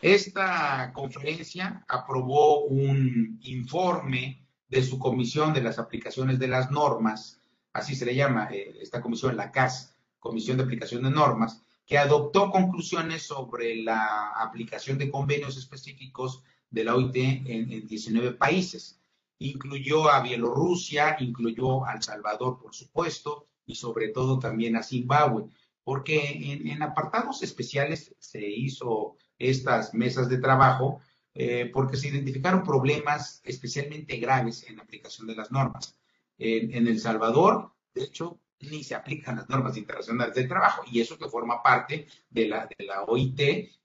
Esta 0.01 0.91
conferencia 0.93 1.83
aprobó 1.87 2.65
un 2.65 3.39
informe 3.41 4.45
de 4.67 4.83
su 4.83 4.99
comisión 4.99 5.53
de 5.53 5.61
las 5.61 5.79
aplicaciones 5.79 6.37
de 6.39 6.47
las 6.47 6.69
normas, 6.69 7.41
así 7.73 7.95
se 7.95 8.05
le 8.05 8.15
llama 8.15 8.49
eh, 8.51 8.77
esta 8.81 9.01
comisión, 9.01 9.35
la 9.37 9.51
CAS, 9.51 9.95
Comisión 10.19 10.57
de 10.57 10.63
Aplicación 10.63 11.03
de 11.03 11.11
Normas, 11.11 11.61
que 11.85 11.97
adoptó 11.97 12.51
conclusiones 12.51 13.23
sobre 13.23 13.77
la 13.77 14.33
aplicación 14.35 14.97
de 14.97 15.09
convenios 15.09 15.57
específicos 15.57 16.43
de 16.69 16.83
la 16.83 16.95
OIT 16.95 17.15
en, 17.15 17.87
19 17.87 18.33
países. 18.33 18.99
Incluyó 19.39 20.09
a 20.09 20.21
Bielorrusia, 20.21 21.15
incluyó 21.19 21.85
a 21.85 21.93
El 21.93 22.03
Salvador, 22.03 22.59
por 22.59 22.75
supuesto, 22.75 23.47
y 23.67 23.75
sobre 23.75 24.07
todo 24.07 24.39
también 24.39 24.75
a 24.75 24.81
Zimbabue, 24.81 25.45
porque 25.83 26.59
en 26.63 26.81
apartados 26.81 27.43
especiales 27.43 28.15
se 28.17 28.45
hizo 28.45 29.15
estas 29.37 29.93
mesas 29.93 30.27
de 30.27 30.39
trabajo 30.39 31.01
eh, 31.39 31.69
porque 31.71 31.97
se 31.97 32.07
identificaron 32.07 32.63
problemas 32.63 33.41
especialmente 33.43 34.17
graves 34.17 34.67
en 34.67 34.77
la 34.77 34.81
aplicación 34.81 35.27
de 35.27 35.35
las 35.35 35.51
normas. 35.51 35.95
En, 36.39 36.87
El 36.87 36.99
Salvador, 36.99 37.73
de 37.93 38.05
hecho, 38.05 38.39
ni 38.59 38.83
se 38.83 38.95
aplican 38.95 39.35
las 39.35 39.47
normas 39.47 39.77
internacionales 39.77 40.33
del 40.33 40.47
trabajo 40.47 40.81
y 40.91 40.99
eso 40.99 41.15
que 41.15 41.29
forma 41.29 41.61
parte 41.61 42.07
de 42.31 42.47
la, 42.47 42.67
de 42.75 42.83
la 42.83 43.03
OIT, 43.03 43.39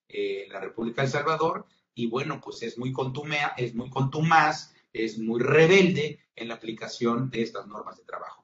eh, 0.08 0.46
la 0.50 0.60
República 0.60 1.02
del 1.02 1.10
Salvador, 1.10 1.66
y 1.94 2.06
bueno, 2.06 2.40
pues 2.42 2.62
es 2.62 2.78
muy, 2.78 2.90
contumea, 2.90 3.52
es 3.58 3.74
muy 3.74 3.90
contumaz, 3.90 4.74
es 4.90 5.18
muy 5.18 5.42
rebelde 5.42 6.20
en 6.34 6.48
la 6.48 6.54
aplicación 6.54 7.28
de 7.28 7.42
estas 7.42 7.66
normas 7.66 7.98
de 7.98 8.04
trabajo. 8.04 8.41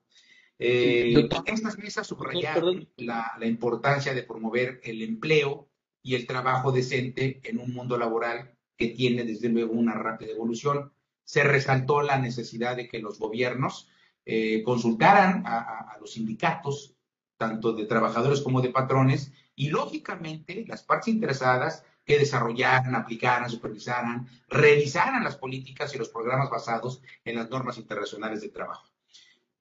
Eh, 0.59 1.29
estas 1.47 1.79
mesas 1.79 2.07
subrayaron 2.07 2.89
la, 2.97 3.33
la 3.39 3.47
importancia 3.47 4.13
de 4.13 4.25
promover 4.25 4.81
el 4.83 5.03
empleo 5.03 5.69
y 6.03 6.15
el 6.15 6.27
trabajo 6.27 6.73
decente 6.73 7.41
en 7.45 7.59
un 7.59 7.73
mundo 7.73 7.97
laboral 7.97 8.57
que 8.77 8.89
tiene 8.89 9.25
desde 9.25 9.49
luego 9.49 9.73
una 9.73 9.95
rápida 9.95 10.33
evolución. 10.33 10.93
Se 11.25 11.43
resaltó 11.43 12.01
la 12.01 12.19
necesidad 12.19 12.77
de 12.77 12.89
que 12.89 13.01
los 13.01 13.19
gobiernos 13.19 13.91
eh, 14.25 14.63
consultaran 14.63 15.43
a, 15.47 15.97
los 16.01 16.13
sindicatos, 16.13 16.95
tanto 17.37 17.73
de 17.73 17.87
trabajadores 17.87 18.41
como 18.41 18.61
de 18.61 18.71
patrones, 18.71 19.33
y 19.55 19.69
lógicamente 19.69 20.65
las 20.69 20.83
partes 20.83 21.09
interesadas 21.09 21.85
que 22.05 22.19
desarrollaran, 22.19 22.95
aplicaran, 22.95 23.51
supervisaran, 23.51 24.29
revisaran 24.49 25.25
las 25.25 25.37
políticas 25.37 25.95
y 25.95 25.99
los 25.99 26.09
programas 26.09 26.51
basados 26.51 27.03
en 27.25 27.37
las 27.37 27.51
normas 27.51 27.79
internacionales 27.79 28.41
de 28.41 28.51
trabajo. 28.51 28.89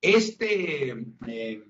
Este, 0.01 0.91
eh, 1.27 1.63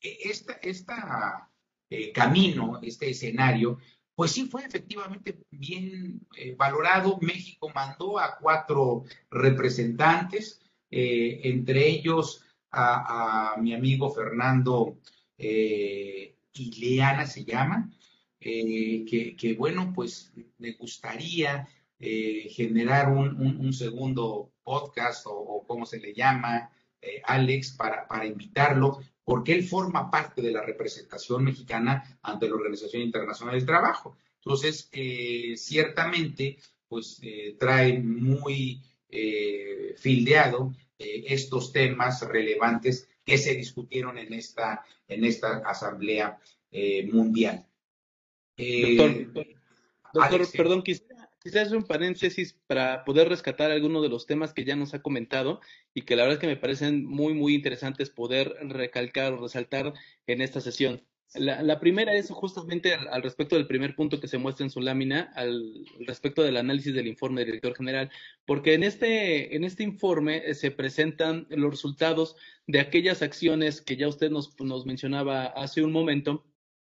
esta, 0.00 0.52
esta 0.62 1.50
eh, 1.88 2.12
camino, 2.12 2.78
este 2.82 3.10
escenario, 3.10 3.78
pues 4.14 4.32
sí 4.32 4.46
fue 4.46 4.64
efectivamente 4.64 5.38
bien 5.50 6.26
eh, 6.36 6.54
valorado. 6.56 7.18
México 7.20 7.70
mandó 7.74 8.18
a 8.18 8.38
cuatro 8.38 9.04
representantes, 9.30 10.60
entre 10.92 11.88
ellos 11.88 12.44
a, 12.72 13.54
mi 13.60 13.74
amigo 13.74 14.12
Fernando 14.12 14.98
Ileana 15.38 17.26
se 17.26 17.44
llama, 17.44 17.88
que, 18.40 19.54
bueno, 19.56 19.92
pues 19.94 20.32
me 20.58 20.72
gustaría 20.72 21.68
generar 22.00 23.08
un, 23.12 23.72
segundo 23.72 24.50
podcast 24.64 25.26
o, 25.26 25.64
cómo 25.64 25.86
se 25.86 26.00
le 26.00 26.12
llama, 26.12 26.72
Alex, 27.24 27.72
para, 27.72 28.06
para 28.06 28.26
invitarlo 28.26 29.00
porque 29.30 29.52
él 29.52 29.62
forma 29.62 30.10
parte 30.10 30.42
de 30.42 30.50
la 30.50 30.60
representación 30.60 31.44
mexicana 31.44 32.18
ante 32.20 32.48
la 32.48 32.56
Organización 32.56 33.02
Internacional 33.02 33.54
del 33.54 33.64
Trabajo. 33.64 34.16
Entonces, 34.38 34.88
eh, 34.90 35.54
ciertamente, 35.56 36.58
pues 36.88 37.20
eh, 37.22 37.54
trae 37.56 38.00
muy 38.00 38.82
eh, 39.08 39.94
fildeado 39.96 40.74
estos 40.98 41.72
temas 41.72 42.20
relevantes 42.28 43.08
que 43.24 43.38
se 43.38 43.54
discutieron 43.54 44.18
en 44.18 44.34
esta, 44.34 44.84
en 45.06 45.24
esta 45.24 45.58
Asamblea 45.58 46.38
Mundial. 47.10 47.64
doctor, 48.58 49.32
doctor 50.12 50.48
perdón, 50.54 50.82
quisiera 50.82 51.09
quizás 51.42 51.72
un 51.72 51.84
paréntesis 51.84 52.56
para 52.66 53.04
poder 53.04 53.28
rescatar 53.28 53.70
algunos 53.70 54.02
de 54.02 54.08
los 54.08 54.26
temas 54.26 54.52
que 54.52 54.64
ya 54.64 54.76
nos 54.76 54.94
ha 54.94 55.02
comentado 55.02 55.60
y 55.94 56.02
que 56.02 56.16
la 56.16 56.22
verdad 56.22 56.34
es 56.34 56.40
que 56.40 56.46
me 56.46 56.56
parecen 56.56 57.04
muy, 57.06 57.34
muy 57.34 57.54
interesantes 57.54 58.10
poder 58.10 58.54
recalcar 58.62 59.32
o 59.32 59.42
resaltar 59.42 59.94
en 60.26 60.42
esta 60.42 60.60
sesión. 60.60 61.02
La, 61.34 61.78
primera 61.78 62.12
es 62.14 62.28
justamente 62.28 62.92
al, 62.92 63.22
respecto 63.22 63.54
del 63.54 63.68
primer 63.68 63.94
punto 63.94 64.18
que 64.18 64.26
se 64.26 64.38
muestra 64.38 64.64
en 64.64 64.70
su 64.70 64.80
lámina, 64.80 65.30
al 65.36 65.86
respecto 66.00 66.42
del 66.42 66.56
análisis 66.56 66.92
del 66.92 67.06
informe 67.06 67.42
del 67.42 67.52
director 67.52 67.76
general, 67.76 68.10
porque 68.44 68.74
en 68.74 68.82
este, 68.82 69.54
en 69.54 69.62
este 69.62 69.84
informe 69.84 70.54
se 70.54 70.72
presentan 70.72 71.46
los 71.50 71.70
resultados 71.70 72.34
de 72.66 72.80
aquellas 72.80 73.22
acciones 73.22 73.80
que 73.80 73.96
ya 73.96 74.08
usted 74.08 74.28
nos, 74.28 74.58
nos 74.58 74.86
mencionaba 74.86 75.46
hace 75.46 75.84
un 75.84 75.92
momento, 75.92 76.44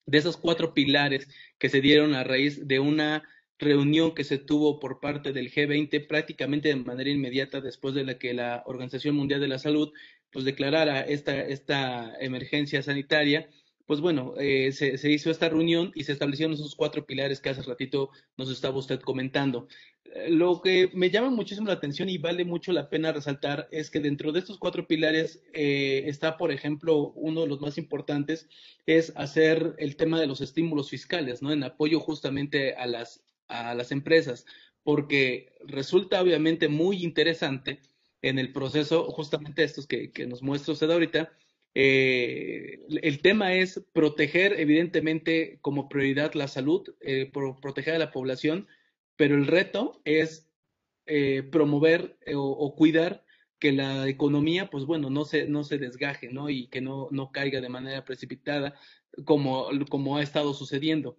de 0.07 0.19
esos 0.19 0.37
cuatro 0.37 0.75
pilares 0.75 1.29
que 1.59 1.69
se 1.69 1.81
dieron 1.81 2.15
a 2.15 2.25
raíz 2.25 2.67
de 2.67 2.81
una 2.81 3.23
reunión 3.59 4.15
que 4.15 4.25
se 4.25 4.38
tuvo 4.38 4.81
por 4.81 5.01
parte 5.01 5.33
del 5.33 5.53
G20 5.53 6.07
prácticamente 6.07 6.69
de 6.69 6.77
manera 6.77 7.11
inmediata 7.11 7.61
después 7.61 7.95
de 7.95 8.05
la 8.05 8.19
que 8.19 8.35
la 8.35 8.62
Organización 8.67 9.15
Mundial 9.15 9.41
de 9.41 9.49
la 9.49 9.59
Salud 9.59 9.93
pues 10.33 10.45
declarara 10.45 11.03
esta, 11.03 11.41
esta 11.43 12.17
emergencia 12.19 12.83
sanitaria, 12.83 13.51
pues 13.87 14.01
bueno, 14.01 14.35
eh, 14.38 14.73
se, 14.73 14.97
se, 14.97 15.11
hizo 15.11 15.31
esta 15.31 15.51
reunión 15.51 15.93
y 15.95 16.05
se 16.05 16.12
establecieron 16.12 16.55
esos 16.55 16.75
cuatro 16.75 17.05
pilares 17.05 17.41
que 17.41 17.51
hace 17.51 17.62
ratito 17.62 18.11
nos 18.38 18.51
estaba 18.51 18.79
usted 18.79 19.01
comentando. 19.01 19.69
Lo 20.29 20.61
que 20.61 20.91
me 20.95 21.11
llama 21.11 21.31
muchísimo 21.31 21.69
la 21.69 21.75
atención 21.75 22.09
y 22.09 22.19
vale 22.19 22.45
mucho 22.45 22.73
la 22.73 22.91
pena 22.91 23.12
resaltar 23.12 23.69
es 23.71 23.91
que 23.91 24.01
dentro 24.01 24.31
de 24.33 24.41
estos 24.41 24.59
cuatro 24.59 24.87
pilares 24.87 25.43
eh, 25.55 26.05
está, 26.07 26.37
por 26.37 26.53
ejemplo, 26.53 27.12
uno 27.15 27.43
de 27.43 27.49
los 27.49 27.61
más 27.61 27.79
importantes 27.79 28.49
es 28.87 29.12
hacer 29.17 29.75
el 29.79 29.97
tema 29.97 30.21
de 30.21 30.27
los 30.27 30.41
estímulos 30.41 30.91
fiscales, 30.91 31.43
¿no? 31.43 31.53
En 31.53 31.65
apoyo 31.65 31.99
justamente 31.99 32.75
a 32.75 32.87
las 32.87 33.23
a 33.53 33.75
las 33.75 33.93
empresas, 33.93 34.47
porque 34.83 35.53
resulta 35.67 36.21
obviamente 36.21 36.69
muy 36.69 37.05
interesante 37.05 37.81
en 38.23 38.38
el 38.38 38.53
proceso, 38.53 39.11
justamente 39.11 39.65
estos 39.65 39.87
que, 39.87 40.11
nos 40.27 40.43
muestra 40.43 40.73
usted 40.73 40.91
ahorita, 40.91 41.33
eh, 41.75 42.81
el 42.88 43.21
tema 43.21 43.55
es 43.55 43.83
proteger 43.93 44.59
evidentemente 44.61 45.59
como 45.61 45.88
prioridad 45.88 46.35
la 46.35 46.49
salud, 46.49 46.95
eh, 47.01 47.31
proteger 47.33 47.95
a 47.95 47.99
la 47.99 48.11
población, 48.11 48.69
pero 49.17 49.35
el 49.35 49.47
reto 49.47 50.01
es 50.05 50.49
eh, 51.07 51.43
promover 51.51 52.17
o, 52.35 52.75
cuidar 52.77 53.25
que 53.59 53.73
la 53.73 54.09
economía, 54.09 54.71
pues 54.71 54.85
bueno, 54.85 55.11
no 55.11 55.25
se, 55.25 55.47
no 55.47 55.65
se 55.65 55.79
desgaje, 55.79 56.29
¿no? 56.31 56.51
Y 56.51 56.67
que 56.69 56.81
no, 56.81 57.09
no 57.11 57.33
caiga 57.33 57.61
de 57.61 57.69
manera 57.69 58.05
precipitada 58.05 58.75
como, 59.25 59.69
como 59.88 60.17
ha 60.17 60.23
estado 60.23 60.55
sucediendo 60.55 61.17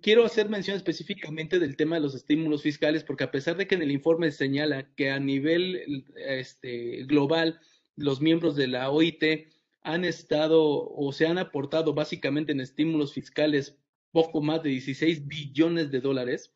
quiero 0.00 0.24
hacer 0.24 0.48
mención 0.48 0.76
específicamente 0.76 1.58
del 1.58 1.76
tema 1.76 1.96
de 1.96 2.02
los 2.02 2.14
estímulos 2.14 2.62
fiscales, 2.62 3.04
porque 3.04 3.24
a 3.24 3.30
pesar 3.30 3.56
de 3.56 3.66
que 3.66 3.74
en 3.74 3.82
el 3.82 3.90
informe 3.90 4.30
señala 4.30 4.94
que 4.94 5.10
a 5.10 5.18
nivel 5.20 6.04
este, 6.16 7.04
global 7.04 7.60
los 7.96 8.20
miembros 8.20 8.56
de 8.56 8.68
la 8.68 8.90
OIT 8.90 9.48
han 9.82 10.04
estado 10.04 10.88
o 10.90 11.12
se 11.12 11.26
han 11.26 11.38
aportado 11.38 11.94
básicamente 11.94 12.52
en 12.52 12.60
estímulos 12.60 13.12
fiscales 13.12 13.78
poco 14.12 14.40
más 14.40 14.62
de 14.62 14.70
16 14.70 15.26
billones 15.26 15.90
de 15.90 16.00
dólares, 16.00 16.52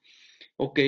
¿ok? 0.57 0.81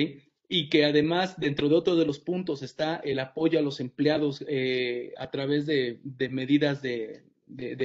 y 0.55 0.69
que 0.69 0.85
además 0.85 1.39
dentro 1.39 1.67
de 1.67 1.73
otro 1.73 1.95
de 1.95 2.05
los 2.05 2.19
puntos 2.19 2.61
está 2.61 2.97
el 2.97 3.17
apoyo 3.17 3.57
a 3.57 3.63
los 3.63 3.79
empleados 3.79 4.45
eh, 4.47 5.11
a 5.17 5.31
través 5.31 5.65
de, 5.65 5.99
medidas 6.29 6.83
de, 6.83 7.23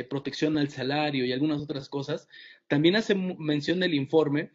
protección 0.09 0.59
al 0.59 0.71
salario 0.71 1.25
y 1.25 1.33
algunas 1.33 1.61
otras 1.61 1.89
cosas, 1.89 2.29
también 2.69 2.97
hace 2.97 3.15
mención 3.15 3.81
del 3.81 3.95
informe 3.95 4.51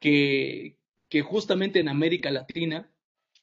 que, 0.00 0.78
que 1.08 1.22
justamente 1.22 1.80
en 1.80 1.88
América 1.88 2.30
Latina 2.30 2.90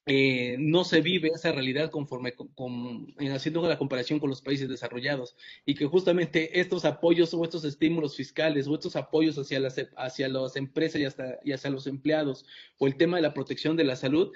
eh, 0.08 0.58
no 0.60 0.84
se 0.84 1.02
vive 1.02 1.30
esa 1.30 1.52
realidad 1.52 1.90
conforme 1.90 2.34
con, 2.34 3.16
haciendo 3.34 3.68
la 3.68 3.80
comparación 3.80 4.20
con 4.20 4.30
los 4.30 4.40
países 4.40 4.70
desarrollados 4.70 5.36
y 5.66 5.74
que 5.74 5.88
justamente 5.88 6.60
estos 6.60 6.86
apoyos 6.86 7.34
o 7.34 7.44
estos 7.44 7.66
estímulos 7.66 8.16
fiscales 8.16 8.68
o 8.68 8.76
estos 8.76 8.96
apoyos 8.96 9.36
hacia 9.40 9.60
las, 9.60 9.84
hacia 9.98 10.30
las 10.30 10.58
empresas 10.58 11.02
y, 11.02 11.06
hasta, 11.06 11.40
y 11.44 11.54
hacia 11.54 11.72
los 11.72 11.88
empleados 11.88 12.46
o 12.78 12.86
el 12.86 12.98
tema 12.98 13.18
de 13.18 13.24
la 13.24 13.34
protección 13.34 13.76
de 13.78 13.84
la 13.84 13.96
salud 13.96 14.32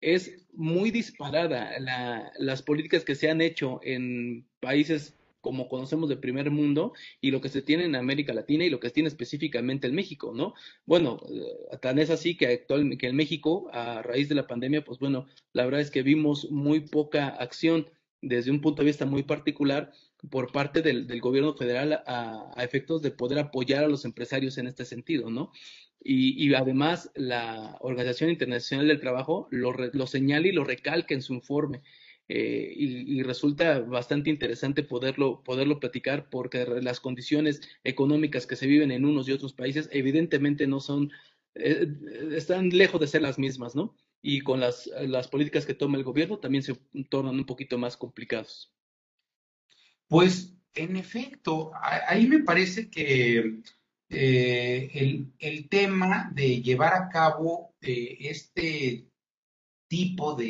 es 0.00 0.46
muy 0.52 0.92
disparada 0.92 1.72
las 2.38 2.62
políticas 2.62 3.04
que 3.04 3.16
se 3.16 3.28
han 3.30 3.40
hecho 3.40 3.80
en 3.82 4.46
países 4.60 5.18
como 5.40 5.68
conocemos 5.68 6.08
de 6.08 6.16
primer 6.16 6.50
mundo 6.50 6.92
y 7.20 7.30
lo 7.30 7.40
que 7.40 7.48
se 7.48 7.62
tiene 7.62 7.84
en 7.84 7.96
América 7.96 8.34
Latina 8.34 8.64
y 8.64 8.70
lo 8.70 8.80
que 8.80 8.88
se 8.88 8.94
tiene 8.94 9.08
específicamente 9.08 9.86
en 9.86 9.94
México, 9.94 10.32
¿no? 10.34 10.54
Bueno, 10.86 11.20
eh, 11.30 11.76
tan 11.80 11.98
es 11.98 12.10
así 12.10 12.36
que, 12.36 12.46
actualmente 12.46 12.98
que 12.98 13.08
en 13.08 13.16
México, 13.16 13.70
a 13.72 14.02
raíz 14.02 14.28
de 14.28 14.34
la 14.34 14.46
pandemia, 14.46 14.84
pues 14.84 14.98
bueno, 14.98 15.26
la 15.52 15.64
verdad 15.64 15.80
es 15.80 15.90
que 15.90 16.02
vimos 16.02 16.50
muy 16.50 16.80
poca 16.80 17.28
acción 17.28 17.88
desde 18.22 18.50
un 18.50 18.60
punto 18.60 18.82
de 18.82 18.86
vista 18.86 19.06
muy 19.06 19.22
particular 19.22 19.92
por 20.28 20.52
parte 20.52 20.82
del, 20.82 21.20
gobierno 21.20 21.54
federal 21.54 22.02
a, 22.06 22.52
efectos 22.58 23.02
de 23.02 23.10
poder 23.10 23.38
apoyar 23.38 23.84
a 23.84 23.88
los 23.88 24.04
empresarios 24.04 24.58
en 24.58 24.66
este 24.66 24.84
sentido, 24.84 25.30
¿no? 25.30 25.52
Y, 26.02 26.52
además 26.54 27.10
la 27.14 27.76
Organización 27.80 28.30
Internacional 28.30 28.88
del 28.88 29.00
Trabajo 29.00 29.48
lo, 29.50 29.72
lo 29.72 30.06
señala 30.06 30.48
y 30.48 30.52
lo 30.52 30.64
recalca 30.64 31.14
en 31.14 31.22
su 31.22 31.34
informe. 31.34 31.82
Eh, 32.32 32.72
y, 32.76 33.22
resulta 33.24 33.80
bastante 33.80 34.30
interesante 34.30 34.84
poderlo, 34.84 35.42
poderlo 35.42 35.80
platicar 35.80 36.30
porque 36.30 36.64
las 36.80 37.00
condiciones 37.00 37.60
económicas 37.82 38.46
que 38.46 38.54
se 38.54 38.68
viven 38.68 38.92
en 38.92 39.04
unos 39.04 39.28
y 39.28 39.32
otros 39.32 39.52
países 39.52 39.88
evidentemente 39.90 40.68
no 40.68 40.78
son, 40.78 41.10
eh, 41.56 41.88
están 42.30 42.68
lejos 42.68 43.00
de 43.00 43.08
ser 43.08 43.22
las 43.22 43.36
mismas, 43.36 43.74
¿no? 43.74 43.96
Y 44.22 44.42
con 44.42 44.60
las, 44.60 44.88
las 45.08 45.26
políticas 45.26 45.66
que 45.66 45.74
toma 45.74 45.98
el 45.98 46.04
gobierno 46.04 46.38
también 46.38 46.62
se 46.62 46.76
tornan 47.08 47.34
un 47.34 47.46
poquito 47.46 47.78
más 47.78 47.96
complicados. 47.96 48.72
Pues, 50.06 50.54
en 50.74 50.94
efecto, 50.94 51.72
ahí 51.82 52.28
me 52.28 52.44
parece 52.44 52.88
que 52.90 53.60
eh, 54.08 54.90
el, 54.94 55.32
el, 55.40 55.68
tema 55.68 56.30
de 56.32 56.62
llevar 56.62 56.94
a 56.94 57.08
cabo 57.08 57.74
este 57.80 59.08
tipo 59.88 60.36
de 60.36 60.46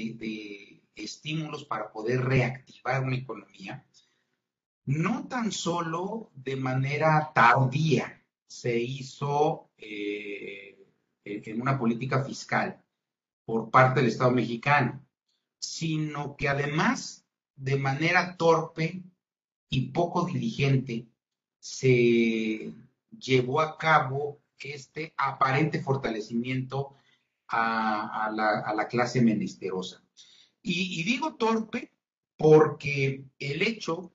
estímulos 1.05 1.65
para 1.65 1.91
poder 1.91 2.23
reactivar 2.23 3.03
una 3.03 3.17
economía, 3.17 3.85
no 4.85 5.29
tan 5.29 5.53
solo 5.53 6.31
de 6.35 6.57
manera 6.57 7.31
tardía 7.35 8.23
se 8.47 8.79
hizo 8.79 9.71
eh, 9.79 10.77
en 11.25 11.61
una 11.61 11.79
política 11.79 12.25
fiscal 12.25 12.83
por 13.45 13.71
parte 13.71 14.01
del 14.01 14.09
Estado 14.09 14.33
mexicano, 14.33 15.05
sino 15.59 16.37
que 16.37 16.49
además 16.49 17.25
de 17.57 17.77
manera 17.77 18.37
torpe 18.37 19.03
y 19.69 19.93
poco 19.93 20.25
diligente 20.25 21.07
se 21.59 22.73
llevó 23.11 23.61
a 23.61 23.77
cabo 23.77 24.41
este 24.59 25.15
aparente 25.17 25.81
fortalecimiento 25.81 26.95
a, 27.49 28.31
la, 28.35 28.61
a 28.61 28.75
la 28.75 28.87
clase 28.87 29.21
menesterosa. 29.21 30.03
Y, 30.73 31.03
digo 31.03 31.35
torpe 31.35 31.93
porque 32.37 33.25
el 33.41 33.63
hecho 33.63 34.15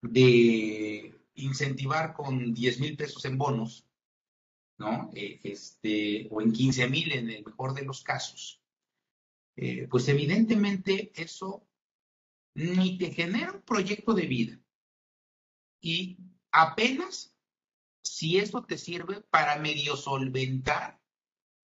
de 0.00 1.14
incentivar 1.34 2.14
con 2.14 2.54
10 2.54 2.80
mil 2.80 2.96
pesos 2.96 3.26
en 3.26 3.36
bonos, 3.36 3.86
¿no? 4.78 5.10
Eh, 5.14 5.38
este, 5.44 6.28
o 6.30 6.40
en 6.40 6.52
15 6.52 6.88
mil 6.88 7.12
en 7.12 7.28
el 7.28 7.44
mejor 7.44 7.74
de 7.74 7.84
los 7.84 8.02
casos, 8.02 8.62
eh, 9.56 9.86
pues 9.90 10.08
evidentemente 10.08 11.12
eso 11.14 11.68
ni 12.54 12.96
te 12.96 13.12
genera 13.12 13.52
un 13.52 13.62
proyecto 13.62 14.14
de 14.14 14.26
vida. 14.26 14.58
Y 15.82 16.16
apenas 16.52 17.36
si 18.02 18.38
esto 18.38 18.64
te 18.64 18.78
sirve 18.78 19.20
para 19.20 19.56
medio 19.56 19.94
solventar 19.96 21.02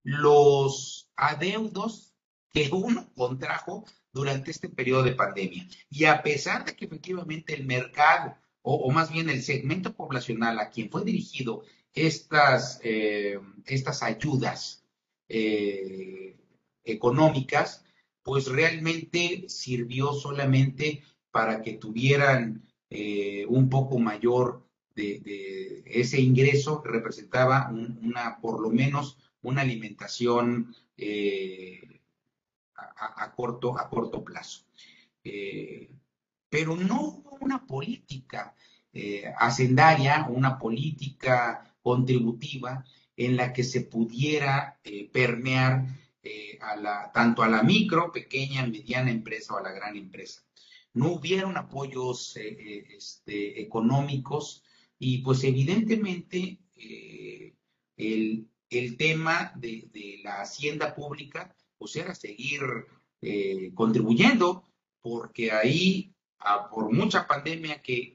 los 0.03 1.09
adeudos 1.15 2.16
que 2.57 2.69
uno 2.71 3.09
contrajo 3.13 3.85
durante 4.11 4.51
este 4.51 4.69
periodo 4.69 5.03
de 5.03 5.13
pandemia. 5.13 5.67
Y 5.89 6.05
a 6.05 6.23
pesar 6.23 6.65
de 6.65 6.75
que 6.75 6.85
efectivamente 6.85 7.53
el 7.53 7.65
mercado, 7.65 8.35
o, 8.63 8.91
más 8.91 9.11
bien 9.11 9.29
el 9.29 9.43
segmento 9.43 9.93
poblacional 9.95 10.59
a 10.59 10.69
quien 10.69 10.89
fue 10.89 11.03
dirigido 11.03 11.63
estas, 11.93 12.79
eh, 12.83 13.39
estas 13.65 14.01
ayudas 14.03 14.83
eh, 15.29 16.35
económicas, 16.83 17.85
pues 18.23 18.47
realmente 18.47 19.45
sirvió 19.47 20.13
solamente 20.13 21.03
para 21.31 21.61
que 21.61 21.73
tuvieran 21.73 22.63
eh, 22.89 23.45
un 23.47 23.69
poco 23.69 23.99
mayor 23.99 24.65
de, 24.95 25.83
ese 25.85 26.19
ingreso 26.19 26.81
que 26.81 26.89
representaba 26.89 27.69
una, 27.69 28.39
por 28.41 28.59
lo 28.59 28.71
menos, 28.71 29.17
una 29.43 29.61
alimentación 29.61 30.75
a, 32.77 33.33
corto, 33.35 33.77
a 33.77 33.89
corto 33.89 34.23
plazo. 34.23 34.65
Eh, 35.23 35.89
pero 36.49 36.75
no 36.75 37.01
hubo 37.01 37.37
una 37.41 37.65
política 37.65 38.55
eh, 38.93 39.25
hacendaria, 39.37 40.27
una 40.29 40.57
política 40.57 41.75
contributiva 41.81 42.85
en 43.15 43.35
la 43.35 43.51
que 43.51 43.63
se 43.63 43.81
pudiera 43.81 44.79
eh, 44.83 45.09
permear 45.11 45.85
a 46.59 46.75
la, 46.75 47.09
tanto 47.13 47.41
a 47.41 47.47
la 47.47 47.63
micro, 47.63 48.11
pequeña, 48.11 48.67
mediana 48.67 49.09
empresa 49.09 49.53
o 49.53 49.59
a 49.59 49.61
la 49.61 49.71
gran 49.71 49.95
empresa. 49.95 50.43
No 50.93 51.13
hubieron 51.13 51.55
apoyos 51.55 52.35
este, 52.35 53.61
económicos 53.61 54.61
y 54.99 55.19
pues 55.19 55.45
evidentemente 55.45 56.59
el, 57.95 58.49
el, 58.69 58.97
tema 58.97 59.53
de 59.55 60.19
la 60.21 60.41
hacienda 60.41 60.93
pública 60.93 61.55
pues 61.77 61.95
era 61.95 62.15
seguir 62.15 62.61
eh, 63.21 63.71
contribuyendo, 63.73 64.67
porque 65.01 65.51
ahí, 65.51 66.13
por 66.71 66.91
mucha 66.91 67.27
pandemia 67.27 67.81
que, 67.81 68.11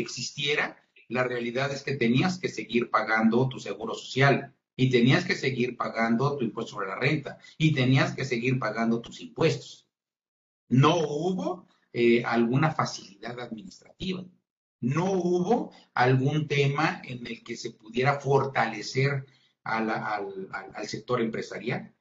existiera, 0.00 0.82
la 1.08 1.24
realidad 1.24 1.70
es 1.72 1.82
que 1.82 1.96
tenías 1.96 2.38
que 2.38 2.48
seguir 2.48 2.90
pagando 2.90 3.48
tu 3.48 3.60
seguro 3.60 3.94
social 3.94 4.54
y 4.76 4.90
tenías 4.90 5.24
que 5.24 5.36
seguir 5.36 5.76
pagando 5.76 6.36
tu 6.36 6.44
impuesto 6.44 6.72
sobre 6.72 6.88
la 6.88 6.96
renta 6.96 7.38
y 7.58 7.72
tenías 7.72 8.14
que 8.14 8.24
seguir 8.24 8.58
pagando 8.58 9.00
tus 9.00 9.20
impuestos. 9.20 9.86
No 10.68 10.96
hubo 10.96 11.68
eh, 11.92 12.24
alguna 12.24 12.72
facilidad 12.72 13.38
administrativa. 13.38 14.24
No 14.80 15.12
hubo 15.12 15.72
algún 15.94 16.48
tema 16.48 17.00
en 17.04 17.26
el 17.26 17.44
que 17.44 17.56
se 17.56 17.70
pudiera 17.70 18.18
fortalecer 18.20 19.24
al 19.62 20.88
sector 20.88 21.20
empresarial. 21.20 21.93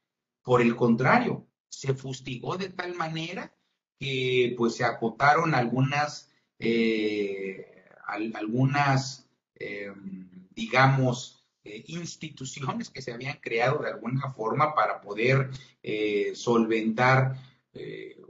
Por 0.44 0.62
el 0.62 0.76
contrario, 0.76 1.48
se 1.70 1.94
fustigó 1.94 2.58
de 2.58 2.70
tal 2.70 2.94
manera 2.96 3.56
que 3.98 4.54
pues 4.58 4.76
se 4.76 4.84
acotaron 4.84 5.56
algunas, 5.56 6.30
eh, 6.60 7.86
algunas 8.06 9.28
em, 9.56 10.48
digamos, 10.52 11.46
eh, 11.64 11.84
instituciones 11.88 12.90
que 12.90 13.02
se 13.02 13.14
habían 13.14 13.38
creado 13.38 13.82
de 13.82 13.90
alguna 13.90 14.30
forma 14.32 14.76
para 14.76 15.00
poder 15.02 15.50
eh, 15.82 16.34
solventar 16.36 17.38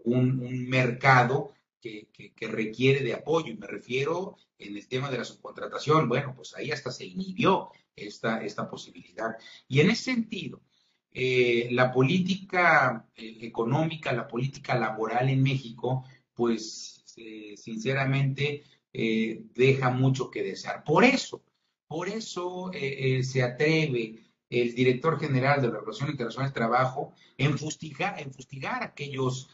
un, 0.06 0.70
mercado 0.70 1.54
que, 1.82 2.08
requiere 2.40 3.04
de 3.04 3.14
apoyo. 3.14 3.52
Y 3.52 3.58
me 3.58 3.68
refiero 3.68 4.38
en 4.58 4.78
el 4.78 4.88
tema 4.88 5.10
de 5.10 5.18
la 5.18 5.26
subcontratación. 5.26 6.08
Bueno, 6.08 6.34
pues 6.36 6.56
ahí 6.56 6.72
hasta 6.72 6.92
se 6.92 7.06
inhibió 7.06 7.72
esta, 7.96 8.44
esta 8.44 8.70
posibilidad. 8.70 9.36
Y 9.68 9.82
en 9.82 9.90
ese 9.90 10.04
sentido, 10.04 10.62
eh, 11.16 11.68
la 11.72 11.92
política 11.92 13.08
eh, 13.16 13.38
económica, 13.42 14.12
la 14.14 14.28
política 14.28 14.74
laboral 14.74 15.30
en 15.30 15.44
México, 15.44 16.06
pues 16.34 17.04
eh, 17.18 17.54
sinceramente 17.56 18.64
deja 18.96 19.90
mucho 19.90 20.30
que 20.30 20.44
desear. 20.44 20.84
Por 20.84 21.04
eso, 21.04 21.44
por 21.88 22.10
eso 22.10 22.70
se 23.24 23.42
atreve 23.42 24.24
el 24.48 24.76
director 24.76 25.20
general 25.20 25.64
de 25.64 25.70
la 25.70 25.80
Organización 25.80 26.12
Internacional 26.12 26.50
del 26.50 26.54
Trabajo 26.54 27.16
en 27.36 27.58
fustigar, 27.58 28.20
en 28.20 28.32
fustigar 28.32 28.84
aquellos, 28.84 29.50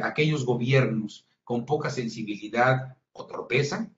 aquellos 0.00 0.44
gobiernos 0.44 1.26
con 1.42 1.66
poca 1.66 1.90
sensibilidad 1.90 2.96
o 3.10 3.26
tropeza, 3.26 3.90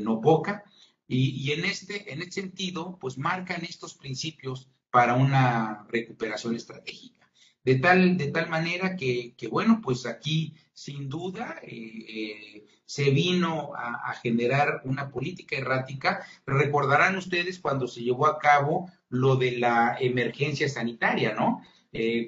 no 0.00 0.20
poca, 0.20 0.62
y, 1.08 1.30
y, 1.30 1.52
en, 1.52 1.64
este, 1.64 2.12
en 2.12 2.20
este 2.20 2.42
sentido, 2.42 2.98
pues 3.00 3.16
marcan 3.16 3.64
estos 3.64 3.94
principios 3.94 4.68
para 4.96 5.12
una 5.12 5.84
recuperación 5.90 6.56
estratégica. 6.56 7.28
De 7.62 7.74
tal, 7.74 8.16
de 8.16 8.28
tal 8.28 8.48
manera 8.48 8.96
que, 8.96 9.34
bueno, 9.50 9.82
pues 9.82 10.06
aquí 10.06 10.54
sin 10.72 11.10
duda 11.10 11.60
eh, 11.64 12.64
se 12.86 13.10
vino 13.10 13.74
a, 13.76 14.14
generar 14.22 14.80
una 14.84 15.10
política 15.10 15.54
errática. 15.54 16.24
Recordarán 16.46 17.14
ustedes 17.14 17.58
cuando 17.58 17.86
se 17.88 18.04
llevó 18.04 18.26
a 18.26 18.38
cabo 18.38 18.90
lo 19.10 19.36
de 19.36 19.58
la 19.58 19.98
emergencia 20.00 20.66
sanitaria, 20.66 21.34
¿no? 21.34 21.60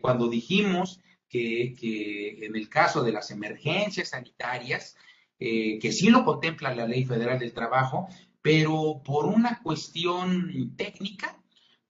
cuando 0.03 0.29
dijimos 0.29 1.01
que, 1.27 1.75
en 2.43 2.55
el 2.55 2.69
caso 2.69 3.03
de 3.03 3.13
las 3.13 3.31
emergencias 3.31 4.11
sanitarias, 4.11 4.95
que 5.39 5.91
sí 5.91 6.11
lo 6.11 6.23
contempla 6.23 6.75
la 6.75 6.87
Ley 6.87 7.07
Federal 7.07 7.39
del 7.39 7.55
Trabajo, 7.55 8.09
pero 8.43 9.01
por 9.03 9.25
una 9.25 9.63
cuestión 9.63 10.75
técnica, 10.77 11.38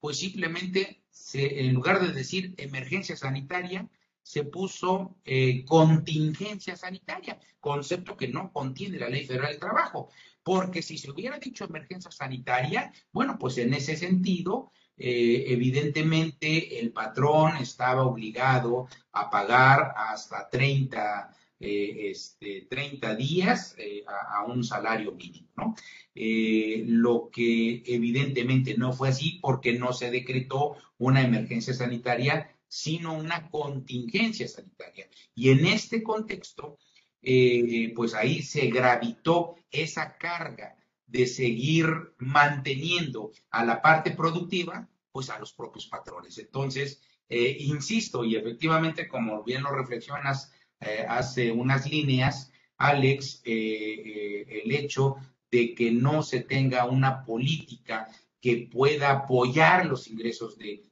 pues 0.01 0.19
simplemente 0.19 1.03
en 1.35 1.75
lugar 1.75 2.01
de 2.01 2.13
decir 2.13 2.55
emergencia 2.57 3.17
sanitaria, 3.17 3.89
se 4.23 4.45
puso 4.45 5.17
eh, 5.25 5.65
contingencia 5.65 6.77
sanitaria, 6.77 7.39
concepto 7.61 8.17
que 8.17 8.29
no 8.29 8.53
contiene 8.53 8.99
la 8.99 9.09
Ley 9.09 9.27
Federal 9.27 9.53
del 9.53 9.61
Trabajo, 9.61 10.11
porque 10.43 10.83
si 10.83 10.99
se 10.99 11.11
hubiera 11.11 11.39
dicho 11.39 11.65
emergencia 11.65 12.11
sanitaria, 12.11 12.93
bueno, 13.11 13.39
pues 13.39 13.57
en 13.59 13.73
ese 13.73 13.97
sentido, 13.97 14.71
eh, 14.97 15.45
evidentemente 15.49 16.79
el 16.79 16.93
patrón 16.93 17.57
estaba 17.57 18.05
obligado 18.05 18.89
a 19.13 19.31
pagar 19.31 19.95
hasta 19.97 20.49
30 20.49 21.35
eh, 21.61 22.11
este, 22.11 22.69
30 22.71 23.17
días 23.17 23.75
eh, 23.79 24.05
a, 24.07 24.45
un 24.45 24.63
salario 24.63 25.11
mínimo, 25.11 25.49
¿no? 25.57 25.75
Eh, 26.15 26.85
lo 26.87 27.31
que 27.33 27.83
evidentemente 27.85 28.77
no 28.77 28.93
fue 28.93 29.09
así 29.09 29.41
porque 29.43 29.73
no 29.73 29.93
se 29.93 30.13
decretó 30.13 30.77
una 30.99 31.21
emergencia 31.21 31.75
sanitaria, 31.75 32.57
sino 32.69 33.13
una 33.13 33.51
contingencia 33.51 34.47
sanitaria. 34.47 35.09
Y 35.35 35.51
en 35.51 35.67
este 35.67 36.05
contexto, 36.05 36.79
pues 37.21 38.15
ahí 38.15 38.43
se 38.43 38.69
gravitó 38.69 39.57
esa 39.73 40.17
carga 40.17 40.77
de 41.07 41.27
seguir 41.27 41.89
manteniendo 42.19 43.33
a 43.51 43.65
la 43.65 43.83
parte 43.83 44.13
productiva, 44.13 44.89
pues 45.11 45.29
a 45.31 45.39
los 45.41 45.53
propios 45.53 45.89
patrones. 45.89 46.39
Entonces, 46.39 47.03
insisto, 47.29 48.25
y 48.25 48.37
efectivamente, 48.37 49.09
como 49.09 49.43
bien 49.43 49.63
lo 49.63 49.71
reflexionas, 49.73 50.53
eh, 50.81 51.05
hace 51.09 51.51
unas 51.51 51.91
líneas, 51.91 52.53
Alex, 52.77 53.43
eh, 53.45 54.03
eh, 54.05 54.63
el 54.65 54.73
hecho 54.73 55.17
de 55.51 55.75
que 55.75 55.91
no 55.91 56.23
se 56.23 56.41
tenga 56.41 56.85
una 56.85 57.25
política 57.25 58.09
que 58.41 58.69
pueda 58.71 59.11
apoyar 59.11 59.87
los 59.87 60.07
ingresos 60.07 60.57
de, 60.57 60.85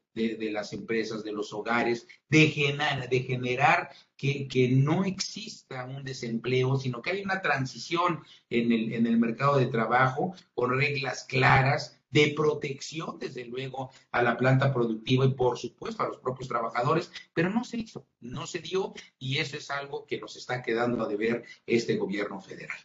las 0.51 0.73
empresas, 0.73 1.23
de 1.23 1.33
los 1.33 1.53
hogares, 1.53 2.09
de 2.29 2.49
generar, 2.49 3.09
de 3.09 3.21
generar 3.21 3.91
que, 4.17 4.49
que, 4.49 4.69
no 4.69 5.05
exista 5.05 5.85
un 5.85 6.03
desempleo, 6.03 6.77
sino 6.77 7.03
que 7.03 7.11
haya 7.11 7.23
una 7.23 7.43
transición 7.43 8.25
en 8.49 8.73
el, 8.73 8.93
en 8.95 9.07
el 9.07 9.19
mercado 9.19 9.59
de 9.59 9.67
trabajo 9.67 10.35
con 10.55 10.77
reglas 10.77 11.25
claras 11.25 11.96
de 12.17 12.33
protección, 12.35 13.19
desde 13.19 13.45
luego, 13.45 13.91
a 14.11 14.23
la 14.23 14.39
planta 14.39 14.73
productiva 14.73 15.27
y, 15.27 15.35
por 15.35 15.59
supuesto, 15.59 16.03
a 16.03 16.09
los 16.09 16.17
propios 16.17 16.49
trabajadores, 16.49 17.13
pero 17.35 17.51
no 17.51 17.63
se 17.63 17.77
hizo, 17.77 18.07
no 18.21 18.47
se 18.47 18.61
dio 18.61 18.95
y 19.19 19.37
eso 19.37 19.59
es 19.59 19.71
algo 19.71 20.07
que 20.07 20.19
nos 20.19 20.35
está 20.35 20.63
quedando 20.63 21.05
a 21.05 21.09
deber 21.09 21.45
este 21.67 21.97
gobierno 21.97 22.41
federal. 22.41 22.79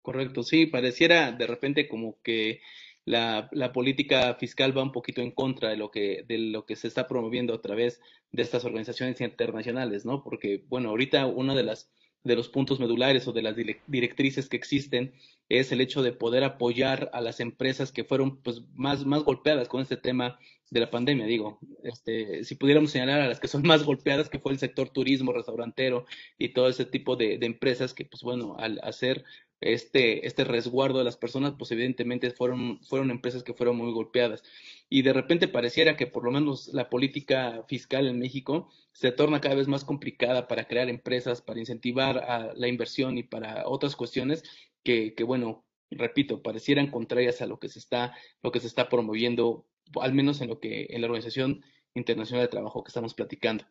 Correcto, 0.00 0.44
sí, 0.44 0.66
pareciera 0.66 1.32
de 1.32 1.48
repente 1.48 1.88
como 1.88 2.22
que 2.22 2.60
la, 3.04 3.48
la, 3.50 3.72
política 3.72 4.34
fiscal 4.34 4.76
va 4.76 4.84
un 4.84 4.92
poquito 4.92 5.20
en 5.20 5.32
contra 5.32 5.70
de 5.70 5.76
lo 5.76 5.90
que 5.90 6.24
de 6.28 6.38
lo 6.38 6.66
que 6.66 6.76
se 6.76 6.86
está 6.86 7.08
promoviendo 7.08 7.52
a 7.52 7.60
través 7.60 8.00
de 8.30 8.42
estas 8.42 8.64
organizaciones 8.64 9.20
internacionales, 9.20 10.04
¿no? 10.04 10.22
Porque 10.22 10.62
bueno, 10.68 10.90
ahorita 10.90 11.26
una 11.26 11.54
de 11.54 11.64
las 11.64 11.90
de 12.24 12.36
los 12.36 12.48
puntos 12.48 12.80
medulares 12.80 13.26
o 13.28 13.32
de 13.32 13.42
las 13.42 13.56
directrices 13.86 14.48
que 14.48 14.56
existen 14.56 15.12
es 15.48 15.72
el 15.72 15.80
hecho 15.80 16.02
de 16.02 16.12
poder 16.12 16.44
apoyar 16.44 17.10
a 17.12 17.20
las 17.20 17.40
empresas 17.40 17.90
que 17.90 18.04
fueron 18.04 18.36
pues 18.42 18.62
más, 18.74 19.06
más 19.06 19.22
golpeadas 19.22 19.68
con 19.68 19.80
este 19.80 19.96
tema 19.96 20.38
de 20.70 20.80
la 20.80 20.90
pandemia. 20.90 21.26
Digo, 21.26 21.58
este, 21.82 22.44
si 22.44 22.54
pudiéramos 22.54 22.90
señalar 22.90 23.20
a 23.20 23.28
las 23.28 23.40
que 23.40 23.48
son 23.48 23.62
más 23.62 23.82
golpeadas, 23.84 24.28
que 24.28 24.38
fue 24.38 24.52
el 24.52 24.58
sector 24.58 24.90
turismo, 24.90 25.32
restaurantero 25.32 26.04
y 26.36 26.50
todo 26.50 26.68
ese 26.68 26.84
tipo 26.84 27.16
de, 27.16 27.38
de 27.38 27.46
empresas 27.46 27.94
que 27.94 28.04
pues 28.04 28.22
bueno, 28.22 28.56
al 28.58 28.78
hacer 28.82 29.24
este, 29.60 30.26
este 30.26 30.44
resguardo 30.44 30.98
de 30.98 31.04
las 31.04 31.16
personas, 31.16 31.54
pues 31.58 31.70
evidentemente 31.72 32.30
fueron, 32.30 32.80
fueron 32.84 33.10
empresas 33.10 33.42
que 33.42 33.54
fueron 33.54 33.76
muy 33.76 33.92
golpeadas. 33.92 34.42
Y 34.88 35.02
de 35.02 35.12
repente 35.12 35.48
pareciera 35.48 35.96
que 35.96 36.06
por 36.06 36.24
lo 36.24 36.30
menos 36.30 36.68
la 36.72 36.88
política 36.88 37.64
fiscal 37.68 38.06
en 38.06 38.18
México 38.18 38.70
se 38.92 39.12
torna 39.12 39.40
cada 39.40 39.56
vez 39.56 39.68
más 39.68 39.84
complicada 39.84 40.48
para 40.48 40.66
crear 40.66 40.88
empresas, 40.88 41.42
para 41.42 41.60
incentivar 41.60 42.18
a 42.18 42.52
la 42.54 42.68
inversión 42.68 43.18
y 43.18 43.22
para 43.22 43.68
otras 43.68 43.96
cuestiones 43.96 44.44
que, 44.82 45.14
que 45.14 45.24
bueno, 45.24 45.64
repito, 45.90 46.42
parecieran 46.42 46.90
contrarias 46.90 47.42
a 47.42 47.46
lo 47.46 47.58
que 47.58 47.68
se 47.68 47.78
está, 47.78 48.14
lo 48.42 48.52
que 48.52 48.60
se 48.60 48.66
está 48.66 48.88
promoviendo, 48.88 49.66
al 50.00 50.14
menos 50.14 50.40
en 50.40 50.48
lo 50.48 50.60
que, 50.60 50.86
en 50.90 51.00
la 51.00 51.06
Organización 51.06 51.64
Internacional 51.94 52.44
de 52.44 52.48
Trabajo 52.48 52.84
que 52.84 52.90
estamos 52.90 53.14
platicando. 53.14 53.64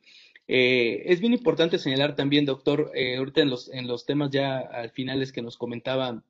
Eh, 0.48 1.04
es 1.06 1.20
bien 1.20 1.34
importante 1.34 1.78
señalar 1.78 2.16
también, 2.16 2.46
doctor, 2.46 2.92
eh, 2.96 3.18
ahorita 3.18 3.42
en 3.42 3.50
los, 3.50 3.70
en 3.70 3.88
los 3.88 4.06
temas 4.06 4.32
ya 4.32 4.60
al 4.60 4.92
finales 4.92 5.32
que 5.32 5.42
nos 5.42 5.58
comentaba 5.58 6.24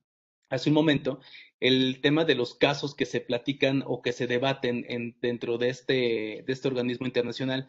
hace 0.50 0.70
un 0.70 0.76
momento, 0.76 1.20
el 1.60 2.00
tema 2.02 2.26
de 2.26 2.36
los 2.36 2.56
casos 2.56 2.96
que 2.96 3.06
se 3.06 3.22
platican 3.22 3.84
o 3.86 4.02
que 4.02 4.14
se 4.14 4.28
debaten 4.28 4.86
en, 4.88 5.16
dentro 5.22 5.58
de 5.58 5.70
este, 5.70 6.44
de 6.46 6.54
este 6.54 6.68
organismo 6.68 7.06
internacional. 7.06 7.68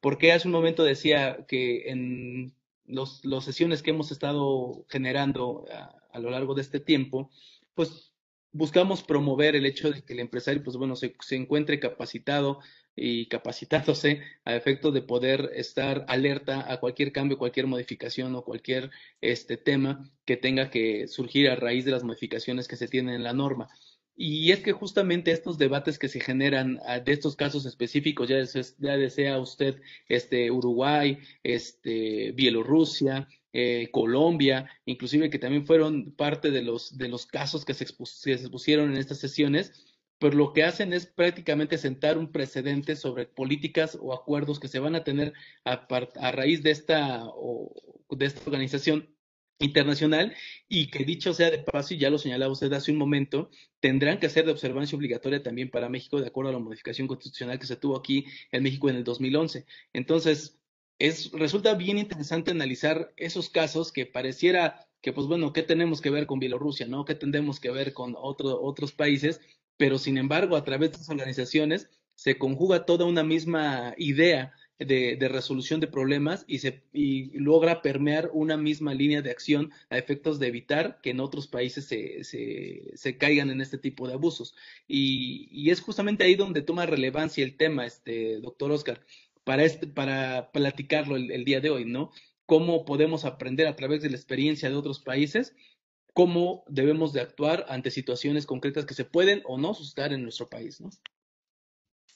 Porque 0.00 0.32
hace 0.32 0.48
un 0.48 0.52
momento 0.52 0.84
decía 0.84 1.46
que 1.48 1.90
en 1.90 2.54
las 2.86 3.44
sesiones 3.44 3.82
que 3.82 3.90
hemos 3.90 4.10
estado 4.12 4.84
generando 4.88 5.64
a, 5.72 5.94
a, 6.12 6.18
lo 6.18 6.30
largo 6.30 6.54
de 6.54 6.62
este 6.62 6.80
tiempo, 6.80 7.30
pues 7.74 8.12
buscamos 8.52 9.02
promover 9.02 9.56
el 9.56 9.66
hecho 9.66 9.90
de 9.90 10.02
que 10.02 10.12
el 10.12 10.20
empresario, 10.20 10.62
pues 10.62 10.76
bueno, 10.76 10.96
se, 10.96 11.14
se 11.20 11.36
encuentre 11.36 11.80
capacitado 11.80 12.60
y 12.96 13.26
capacitándose 13.26 14.22
a 14.44 14.54
efecto 14.54 14.92
de 14.92 15.02
poder 15.02 15.50
estar 15.54 16.04
alerta 16.08 16.70
a 16.72 16.78
cualquier 16.80 17.12
cambio, 17.12 17.38
cualquier 17.38 17.66
modificación 17.66 18.34
o 18.34 18.44
cualquier 18.44 18.90
este 19.20 19.56
tema 19.56 20.10
que 20.24 20.36
tenga 20.36 20.70
que 20.70 21.08
surgir 21.08 21.48
a 21.48 21.56
raíz 21.56 21.84
de 21.84 21.90
las 21.90 22.04
modificaciones 22.04 22.68
que 22.68 22.76
se 22.76 22.88
tienen 22.88 23.14
en 23.14 23.24
la 23.24 23.32
norma. 23.32 23.68
Y 24.16 24.52
es 24.52 24.60
que 24.60 24.72
justamente 24.72 25.32
estos 25.32 25.58
debates 25.58 25.98
que 25.98 26.08
se 26.08 26.20
generan 26.20 26.78
ah, 26.86 27.00
de 27.00 27.12
estos 27.12 27.34
casos 27.34 27.66
específicos, 27.66 28.28
ya, 28.28 28.36
ya 28.78 28.96
desea 28.96 29.40
usted 29.40 29.80
este, 30.08 30.52
Uruguay, 30.52 31.18
este, 31.42 32.30
Bielorrusia, 32.32 33.28
eh, 33.52 33.88
Colombia, 33.90 34.70
inclusive 34.84 35.30
que 35.30 35.38
también 35.40 35.66
fueron 35.66 36.12
parte 36.12 36.52
de 36.52 36.62
los, 36.62 36.96
de 36.96 37.08
los 37.08 37.26
casos 37.26 37.64
que 37.64 37.74
se, 37.74 37.86
que 37.86 37.92
se 37.94 38.32
expusieron 38.32 38.92
en 38.92 38.98
estas 38.98 39.18
sesiones, 39.18 39.93
pues 40.18 40.34
lo 40.34 40.52
que 40.52 40.64
hacen 40.64 40.92
es 40.92 41.06
prácticamente 41.06 41.78
sentar 41.78 42.18
un 42.18 42.32
precedente 42.32 42.96
sobre 42.96 43.26
políticas 43.26 43.98
o 44.00 44.14
acuerdos 44.14 44.60
que 44.60 44.68
se 44.68 44.78
van 44.78 44.94
a 44.94 45.04
tener 45.04 45.32
a, 45.64 45.86
raíz 46.32 46.62
de 46.62 46.70
esta, 46.70 47.24
o, 47.26 47.74
de 48.10 48.26
esta 48.26 48.40
organización 48.46 49.14
internacional 49.58 50.34
y 50.68 50.90
que 50.90 51.04
dicho 51.04 51.32
sea 51.32 51.50
de 51.50 51.58
paso, 51.58 51.94
y 51.94 51.98
ya 51.98 52.10
lo 52.10 52.18
señalaba 52.18 52.52
usted 52.52 52.72
hace 52.72 52.92
un 52.92 52.98
momento, 52.98 53.50
tendrán 53.80 54.18
que 54.18 54.28
ser 54.28 54.46
de 54.46 54.52
observancia 54.52 54.96
obligatoria 54.96 55.42
también 55.42 55.70
para 55.70 55.88
México 55.88 56.20
de 56.20 56.28
acuerdo 56.28 56.50
a 56.50 56.54
la 56.54 56.58
modificación 56.58 57.06
constitucional 57.08 57.58
que 57.58 57.66
se 57.66 57.76
tuvo 57.76 57.96
aquí 57.96 58.26
en 58.52 58.62
México 58.62 58.88
en 58.88 58.96
el 58.96 59.04
2011. 59.04 59.66
Entonces, 59.92 60.58
es, 60.98 61.32
resulta 61.32 61.74
bien 61.74 61.98
interesante 61.98 62.50
analizar 62.50 63.12
esos 63.16 63.50
casos 63.50 63.92
que 63.92 64.06
pareciera 64.06 64.86
que, 65.00 65.12
pues 65.12 65.26
bueno, 65.26 65.52
¿qué 65.52 65.62
tenemos 65.62 66.00
que 66.00 66.10
ver 66.10 66.26
con 66.26 66.38
Bielorrusia? 66.38 66.86
¿no? 66.86 67.04
¿Qué 67.04 67.14
tendremos 67.14 67.60
que 67.60 67.70
ver 67.70 67.92
con 67.92 68.14
otro, 68.16 68.60
otros 68.62 68.92
países? 68.92 69.40
Pero 69.76 69.98
sin 69.98 70.18
embargo 70.18 70.56
a 70.56 70.64
través 70.64 70.90
de 70.90 70.94
estas 70.94 71.10
organizaciones 71.10 71.90
se 72.14 72.38
conjuga 72.38 72.86
toda 72.86 73.04
una 73.04 73.24
misma 73.24 73.94
idea 73.98 74.52
de, 74.78 75.28
resolución 75.30 75.80
de 75.80 75.86
problemas 75.86 76.44
y, 76.46 76.58
se, 76.58 76.82
y 76.92 77.38
logra 77.38 77.82
permear 77.82 78.30
una 78.32 78.56
misma 78.56 78.94
línea 78.94 79.22
de 79.22 79.30
acción 79.30 79.70
a 79.88 79.98
efectos 79.98 80.38
de 80.38 80.48
evitar 80.48 81.00
que 81.02 81.10
en 81.10 81.20
otros 81.20 81.46
países 81.46 81.86
se, 81.86 82.24
se, 82.24 83.18
caigan 83.18 83.50
en 83.50 83.60
este 83.60 83.78
tipo 83.78 84.06
de 84.08 84.14
abusos. 84.14 84.54
Y, 84.88 85.70
es 85.70 85.80
justamente 85.80 86.24
ahí 86.24 86.34
donde 86.34 86.62
toma 86.62 86.86
relevancia 86.86 87.44
el 87.44 87.56
tema, 87.56 87.86
este, 87.86 88.40
doctor 88.40 88.70
Oscar, 88.72 89.00
para, 89.44 89.64
este, 89.64 89.86
para 89.86 90.50
platicarlo 90.52 91.16
el 91.16 91.44
día 91.44 91.60
de 91.60 91.70
hoy, 91.70 91.84
¿no? 91.84 92.10
Cómo 92.46 92.84
podemos 92.84 93.24
aprender 93.24 93.66
a 93.66 93.76
través 93.76 94.02
de 94.02 94.10
la 94.10 94.16
experiencia 94.16 94.68
de 94.68 94.76
otros 94.76 95.00
países 95.00 95.54
cómo 96.14 96.62
debemos 96.68 97.12
de 97.12 97.20
actuar 97.20 97.66
ante 97.68 97.90
situaciones 97.90 98.46
concretas 98.46 98.86
que 98.86 98.94
se 98.94 99.04
pueden 99.04 99.42
o 99.44 99.58
no 99.58 99.74
suscitar 99.74 100.12
en 100.12 100.22
nuestro 100.22 100.48
país, 100.48 100.80
¿no? 100.80 100.88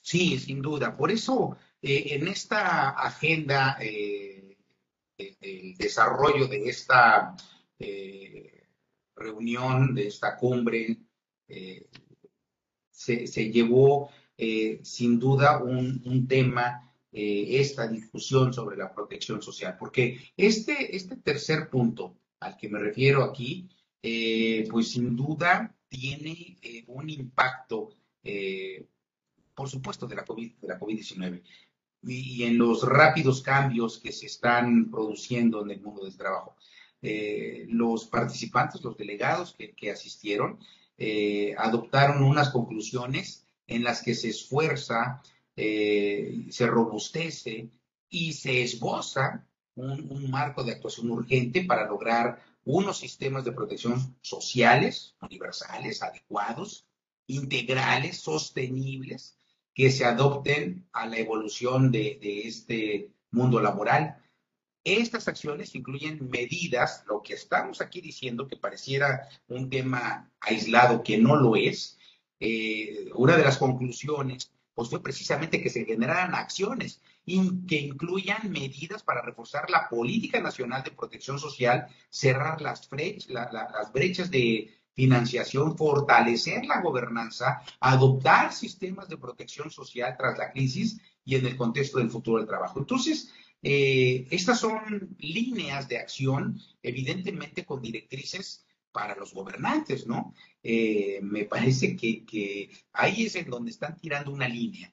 Sí, 0.01 0.39
sin 0.39 0.63
duda. 0.63 0.97
Por 0.97 1.11
eso, 1.11 1.57
eh, 1.83 2.15
en 2.15 2.29
esta 2.29 2.91
agenda, 2.91 3.77
eh, 3.81 4.57
el 5.19 5.75
desarrollo 5.77 6.47
de 6.47 6.69
esta 6.69 7.37
eh, 7.79 8.69
reunión, 9.17 9.95
de 9.95 10.07
esta 10.07 10.37
cumbre, 10.37 10.97
se, 12.91 13.51
llevó 13.51 14.11
sin 14.83 15.19
duda 15.19 15.59
un, 15.59 16.03
un 16.05 16.29
tema 16.29 16.95
esta 17.11 17.89
discusión 17.89 18.53
sobre 18.53 18.77
la 18.77 18.95
protección 18.95 19.43
social, 19.43 19.77
porque 19.79 20.21
este, 20.37 20.95
este 20.95 21.17
tercer 21.17 21.69
punto 21.69 22.19
al 22.41 22.57
que 22.57 22.69
me 22.69 22.79
refiero 22.79 23.25
aquí, 23.25 23.69
pues 24.01 24.91
sin 24.93 25.17
duda 25.17 25.75
tiene 25.89 26.59
un 26.87 27.11
impacto, 27.11 27.95
por 29.55 29.69
supuesto, 29.69 30.07
de 30.07 30.17
la 30.17 30.25
COVID-19 30.25 31.43
y, 32.03 32.45
en 32.45 32.59
los 32.59 32.83
rápidos 32.83 33.43
cambios 33.43 33.99
que 33.99 34.13
se 34.13 34.27
están 34.27 34.91
produciendo 34.91 35.63
en 35.63 35.71
el 35.71 35.81
mundo 35.81 36.05
del 36.05 36.17
trabajo. 36.17 36.57
Eh, 37.03 37.67
los 37.69 38.07
participantes, 38.07 38.83
los 38.83 38.97
delegados 38.97 39.57
que, 39.77 39.91
asistieron, 39.91 40.59
eh, 40.97 41.55
adoptaron 41.57 42.23
unas 42.23 42.51
conclusiones 42.51 43.47
en 43.67 43.85
las 43.85 44.03
que 44.03 44.15
se 44.15 44.31
esfuerza, 44.31 45.23
eh, 45.57 46.47
se 46.51 46.67
robustece 46.67 47.69
y 48.09 48.33
se 48.33 48.63
esboza 48.63 49.47
un, 49.75 50.29
marco 50.31 50.65
de 50.65 50.73
actuación 50.73 51.11
urgente 51.11 51.65
para 51.65 51.87
lograr 51.87 52.43
unos 52.69 52.99
sistemas 52.99 53.45
de 53.45 53.53
protección 53.53 54.15
sociales, 54.21 55.17
universales, 55.23 56.03
adecuados, 56.03 56.87
integrales, 57.27 58.19
sostenibles, 58.19 59.39
que 59.75 59.91
se 59.91 60.05
adopten 60.05 60.87
a 60.93 61.07
la 61.07 61.17
evolución 61.17 61.91
de, 61.91 62.19
este 62.45 63.11
mundo 63.31 63.63
laboral. 63.63 64.23
Estas 64.85 65.29
acciones 65.29 65.75
incluyen 65.75 66.29
medidas, 66.29 67.05
lo 67.09 67.23
que 67.23 67.33
estamos 67.33 67.81
aquí 67.81 68.03
diciendo 68.03 68.47
que 68.47 68.59
pareciera 68.59 69.27
un 69.49 69.71
tema 69.71 70.31
aislado, 70.39 71.03
que 71.03 71.17
no 71.17 71.37
lo 71.37 71.57
es. 71.57 71.99
Eh, 72.39 73.09
una 73.15 73.39
de 73.39 73.45
las 73.45 73.57
conclusiones 73.57 74.53
pues 74.75 74.91
fue 74.91 75.03
precisamente 75.03 75.63
que 75.63 75.71
se 75.71 75.87
generaran 75.87 76.35
acciones 76.35 77.01
que 77.67 77.77
incluyan 77.77 78.51
medidas 78.51 79.03
para 79.03 79.23
reforzar 79.23 79.71
la 79.71 79.89
política 79.89 80.41
nacional 80.41 80.83
de 80.83 80.91
protección 80.91 81.39
social, 81.39 81.87
cerrar 82.09 82.61
las, 82.61 82.89
las 83.29 83.93
brechas 83.93 84.31
de 84.31 84.75
financiación, 84.95 85.77
fortalecer 85.77 86.67
la 86.67 86.81
gobernanza, 86.81 87.63
adoptar 87.79 88.53
sistemas 88.53 89.09
de 89.09 89.17
protección 89.17 89.71
social 89.71 90.17
tras 90.19 90.37
la 90.37 90.51
crisis 90.51 91.01
y 91.25 91.37
en 91.37 91.47
el 91.47 91.57
contexto 91.57 91.99
del 91.99 92.11
futuro 92.11 92.39
del 92.39 92.49
trabajo. 92.49 92.81
Entonces, 92.81 93.33
eh, 93.63 94.27
estas 94.31 94.59
son 94.61 95.17
líneas 95.19 95.89
de 95.89 95.99
acción, 95.99 96.61
evidentemente 96.83 97.65
con 97.65 97.83
directrices 97.83 98.67
para 98.91 99.15
los 99.15 99.35
gobernantes, 99.35 100.07
¿no? 100.07 100.35
Eh, 100.63 101.21
me 101.23 101.45
parece 101.45 101.95
que, 101.95 102.71
ahí 102.93 103.27
es 103.27 103.37
en 103.37 103.51
donde 103.51 103.71
están 103.71 103.97
tirando 103.97 104.33
una 104.33 104.49
línea, 104.49 104.93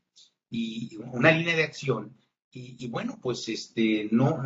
y 0.50 0.98
una 1.12 1.32
línea 1.32 1.56
de 1.56 1.64
acción. 1.64 2.16
Y, 2.58 2.88
bueno, 2.88 3.20
pues 3.22 3.50
este, 3.50 4.08
no, 4.14 4.42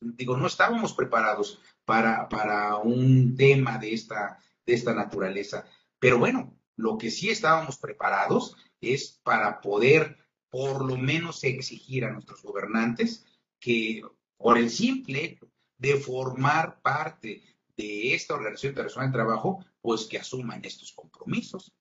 digo, 0.00 0.36
no 0.36 0.46
estábamos 0.46 0.92
preparados 0.92 1.62
para, 1.86 2.28
para 2.28 2.76
un 2.76 3.34
tema 3.38 3.78
de 3.78 3.94
esta, 3.94 4.38
de 4.66 4.74
esta 4.74 4.92
naturaleza. 4.92 5.64
Pero 5.98 6.18
bueno, 6.18 6.54
lo 6.76 6.98
que 6.98 7.10
sí 7.10 7.30
estábamos 7.30 7.78
preparados 7.78 8.54
es 8.82 9.18
para 9.22 9.62
poder 9.62 10.18
por 10.50 10.84
lo 10.84 10.98
menos 10.98 11.42
exigir 11.42 12.04
a 12.04 12.10
nuestros 12.10 12.42
gobernantes 12.42 13.24
que 13.58 14.02
por 14.36 14.58
el 14.58 14.68
simple 14.68 15.40
de 15.78 15.96
formar 15.96 16.82
parte 16.82 17.42
de 17.78 18.12
esta 18.12 18.34
Organización 18.34 18.72
Internacional 18.72 19.10
de 19.10 19.16
Trabajo, 19.16 19.64
pues 19.80 20.04
que 20.04 20.18
asuman 20.18 20.62
estos 20.66 20.92
compromisos. 20.92 21.72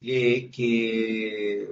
que 0.00 1.68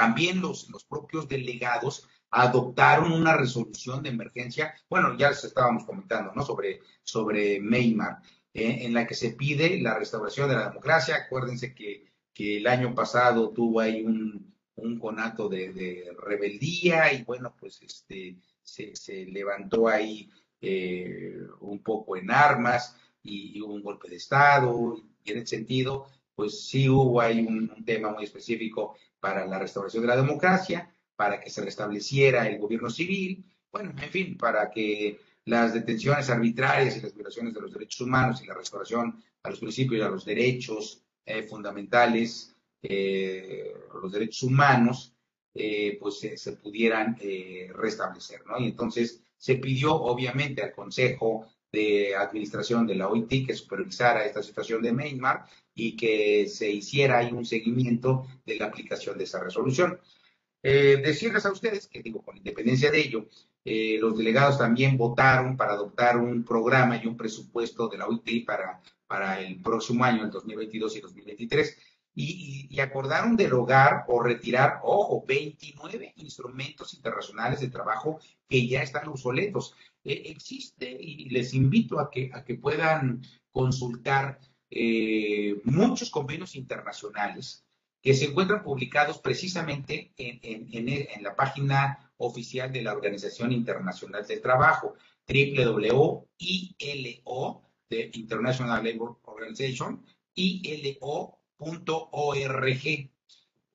también 0.00 0.40
los, 0.40 0.70
los 0.70 0.84
propios 0.84 1.28
delegados 1.28 2.08
adoptaron 2.30 3.12
una 3.12 3.36
resolución 3.36 4.02
de 4.02 4.08
emergencia, 4.08 4.74
bueno, 4.88 5.14
ya 5.18 5.28
les 5.28 5.44
estábamos 5.44 5.84
comentando, 5.84 6.32
¿no? 6.34 6.42
Sobre, 6.42 6.80
sobre 7.02 7.60
Neymar, 7.60 8.22
eh, 8.54 8.78
en 8.80 8.94
la 8.94 9.06
que 9.06 9.14
se 9.14 9.32
pide 9.32 9.78
la 9.78 9.98
restauración 9.98 10.48
de 10.48 10.54
la 10.54 10.70
democracia. 10.70 11.16
Acuérdense 11.16 11.74
que, 11.74 12.06
que 12.32 12.56
el 12.56 12.66
año 12.66 12.94
pasado 12.94 13.50
tuvo 13.50 13.80
ahí 13.80 14.02
un, 14.02 14.54
un 14.76 14.98
conato 14.98 15.50
de, 15.50 16.10
rebeldía 16.18 17.12
y 17.12 17.22
bueno, 17.24 17.54
pues 17.60 17.82
este, 17.82 18.38
se, 18.62 18.96
se 18.96 19.26
levantó 19.26 19.86
ahí 19.86 20.30
eh, 20.62 21.36
un 21.60 21.82
poco 21.82 22.16
en 22.16 22.30
armas 22.30 22.96
y, 23.22 23.60
hubo 23.60 23.74
un 23.74 23.82
golpe 23.82 24.08
de 24.08 24.16
Estado 24.16 24.96
y 25.24 25.32
en 25.32 25.38
ese 25.38 25.56
sentido, 25.58 26.06
pues 26.34 26.66
sí 26.66 26.88
hubo 26.88 27.20
ahí 27.20 27.40
un 27.40 27.84
tema 27.84 28.12
muy 28.12 28.24
específico 28.24 28.96
para 29.20 29.46
la 29.46 29.58
restauración 29.58 30.02
de 30.02 30.08
la 30.08 30.16
democracia 30.16 30.90
para 31.14 31.38
que 31.38 31.50
se 31.50 31.62
restableciera 31.62 32.48
el 32.48 32.58
gobierno 32.58 32.88
civil, 32.88 33.44
bueno, 33.70 33.90
en 33.90 34.10
fin, 34.10 34.36
para 34.38 34.70
que 34.70 35.20
las 35.44 35.74
detenciones 35.74 36.30
arbitrarias 36.30 36.96
y 36.96 37.02
las 37.02 37.14
violaciones 37.14 37.54
de 37.54 37.60
los 37.60 37.72
derechos 37.72 38.00
humanos 38.00 38.42
y 38.42 38.46
la 38.46 38.54
restauración 38.54 39.22
a 39.42 39.50
los 39.50 39.60
principios 39.60 40.00
y 40.00 40.02
a 40.02 40.08
los 40.08 40.24
derechos 40.24 41.02
eh, 41.24 41.42
fundamentales, 41.42 42.56
eh, 42.82 43.74
los 44.02 44.12
derechos 44.12 44.42
humanos, 44.44 45.14
eh, 45.54 45.98
pues 46.00 46.20
se 46.20 46.52
pudieran 46.52 47.18
restablecer, 47.74 48.46
¿no? 48.46 48.58
Y 48.58 48.68
entonces 48.68 49.20
se 49.36 49.56
pidió, 49.56 49.94
obviamente, 49.94 50.62
al 50.62 50.72
Consejo 50.72 51.46
de 51.72 52.14
Administración 52.16 52.86
de 52.86 52.96
la 52.96 53.08
OIT 53.08 53.46
que 53.46 53.54
supervisara 53.54 54.24
esta 54.24 54.42
situación 54.42 54.82
de 54.82 54.92
Myanmar 54.92 55.46
y 55.74 55.96
que 55.96 56.48
se 56.48 56.70
hiciera 56.70 57.18
ahí 57.18 57.32
un 57.32 57.44
seguimiento 57.44 58.26
de 58.44 58.56
la 58.56 58.66
aplicación 58.66 59.16
de 59.16 59.24
esa 59.24 59.42
resolución. 59.42 59.98
Eh, 60.62 61.00
decirles 61.02 61.46
a 61.46 61.52
ustedes 61.52 61.86
que, 61.86 62.02
digo, 62.02 62.22
con 62.22 62.36
independencia 62.36 62.90
de 62.90 63.00
ello, 63.00 63.26
eh, 63.64 63.98
los 64.00 64.16
delegados 64.16 64.58
también 64.58 64.96
votaron 64.96 65.56
para 65.56 65.72
adoptar 65.72 66.16
un 66.16 66.44
programa 66.44 67.00
y 67.02 67.06
un 67.06 67.16
presupuesto 67.16 67.88
de 67.88 67.98
la 67.98 68.06
OIT 68.06 68.44
para, 68.44 68.80
para 69.06 69.40
el 69.40 69.60
próximo 69.60 70.04
año, 70.04 70.24
el 70.24 70.30
2022 70.30 70.96
y 70.96 71.00
2023, 71.00 71.78
y, 72.70 72.80
acordaron 72.80 73.36
derogar 73.36 74.04
o 74.08 74.22
retirar, 74.22 74.80
ojo, 74.82 75.24
29 75.26 76.14
instrumentos 76.16 76.94
internacionales 76.94 77.60
de 77.60 77.68
trabajo 77.68 78.20
que 78.48 78.66
ya 78.66 78.82
están 78.82 79.08
obsoletos. 79.08 79.74
Eh, 80.02 80.22
existe, 80.26 80.90
y 80.90 81.28
les 81.28 81.52
invito 81.52 82.00
a 82.00 82.10
que, 82.10 82.30
a 82.32 82.44
que 82.44 82.54
puedan 82.54 83.22
consultar 83.52 84.38
muchos 85.64 86.10
convenios 86.10 86.54
internacionales 86.54 87.64
que 88.02 88.14
se 88.14 88.26
encuentran 88.26 88.62
publicados 88.62 89.18
precisamente 89.18 90.12
en, 90.16 91.22
la 91.22 91.36
página 91.36 92.12
oficial 92.16 92.72
de 92.72 92.82
la 92.82 92.92
Organización 92.94 93.52
Internacional 93.52 94.26
del 94.26 94.40
Trabajo, 94.40 94.94
www.ilo, 95.28 96.26
de 97.88 98.10
International 98.14 98.84
Labour 98.84 99.18
Organization, 99.24 100.04
ilo.org. 101.60 103.10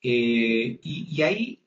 Eh, 0.02 0.80
y, 0.84 1.22
ahí, 1.24 1.64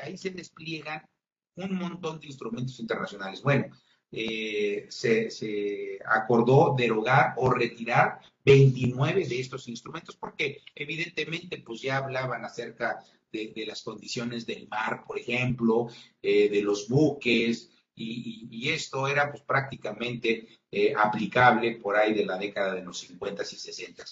ahí 0.00 0.18
se 0.18 0.30
despliegan 0.30 1.08
un 1.56 1.74
montón 1.74 2.20
de 2.20 2.26
instrumentos 2.26 2.78
internacionales. 2.80 3.42
Bueno, 3.42 3.66
eh, 4.12 4.86
se, 4.90 5.98
acordó 6.04 6.74
derogar 6.76 7.34
o 7.36 7.50
retirar 7.50 8.20
29 8.44 9.26
de 9.26 9.40
estos 9.40 9.68
instrumentos 9.68 10.16
porque 10.16 10.62
evidentemente 10.74 11.58
pues 11.58 11.80
ya 11.80 11.98
hablaban 11.98 12.44
acerca 12.44 13.02
de, 13.32 13.64
las 13.66 13.82
condiciones 13.82 14.46
del 14.46 14.68
mar, 14.68 15.04
por 15.06 15.18
ejemplo, 15.18 15.88
eh, 16.22 16.48
de 16.48 16.62
los 16.62 16.88
buques, 16.88 17.70
y, 17.94 18.68
esto 18.68 19.08
era 19.08 19.30
pues 19.30 19.42
prácticamente 19.42 20.48
aplicable 20.96 21.76
por 21.76 21.96
ahí 21.96 22.12
de 22.12 22.26
la 22.26 22.36
década 22.36 22.74
de 22.74 22.82
los 22.82 22.98
50 22.98 23.42
y 23.42 23.46
60. 23.46 24.04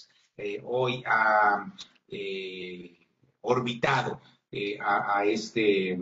Hoy 0.63 1.03
ha 1.05 1.73
orbitado 3.41 4.21
a, 4.81 5.25
este, 5.25 5.97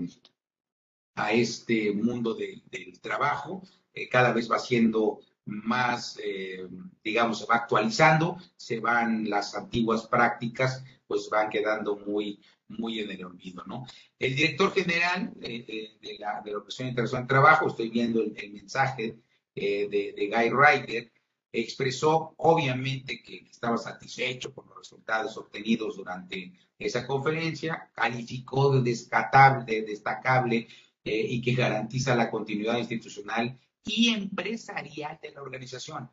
a 1.16 1.32
este 1.34 1.92
mundo 1.92 2.34
del 2.34 3.00
trabajo 3.02 3.64
eh, 3.94 4.10
cada 4.10 4.34
vez 4.34 4.52
va 4.52 4.58
siendo 4.58 5.20
más, 5.46 6.20
eh, 6.24 6.68
digamos, 7.04 7.40
se 7.40 7.46
va 7.46 7.56
actualizando, 7.56 8.38
se 8.56 8.80
van 8.80 9.30
las 9.30 9.56
antiguas 9.56 10.08
prácticas, 10.08 10.84
pues 11.06 11.30
van 11.30 11.50
quedando 11.50 11.98
muy, 11.98 12.42
muy 12.70 13.00
en 13.00 13.12
el 13.12 13.24
olvido, 13.26 13.64
¿no? 13.68 13.86
El 14.18 14.36
director 14.36 14.74
general 14.74 15.32
eh, 15.42 15.98
de, 16.02 16.18
la, 16.18 16.42
de 16.42 16.52
la 16.52 16.58
Organización 16.58 16.90
Internacional 16.90 17.26
de 17.26 17.30
Trabajo, 17.30 17.68
estoy 17.68 17.90
viendo 17.90 18.22
el, 18.22 18.54
mensaje 18.54 19.20
de, 19.54 20.32
Guy 20.32 20.50
Ryder, 20.50 21.12
expresó 21.54 22.34
obviamente 22.38 23.22
que, 23.22 23.46
estaba 23.50 23.78
satisfecho 23.78 24.54
con 24.54 24.68
los 24.68 24.80
resultados 24.80 25.38
obtenidos 25.38 25.96
durante 25.96 26.52
esa 26.78 27.08
conferencia, 27.08 27.92
calificó 27.94 28.72
de, 28.72 28.82
de 28.82 29.82
destacable 29.84 30.68
y 31.06 31.42
que 31.42 31.54
garantiza 31.54 32.16
la 32.16 32.30
continuidad 32.30 32.78
institucional 32.78 33.58
y 33.86 34.10
empresarial 34.10 35.20
de 35.22 35.32
la 35.32 35.42
organización. 35.42 36.10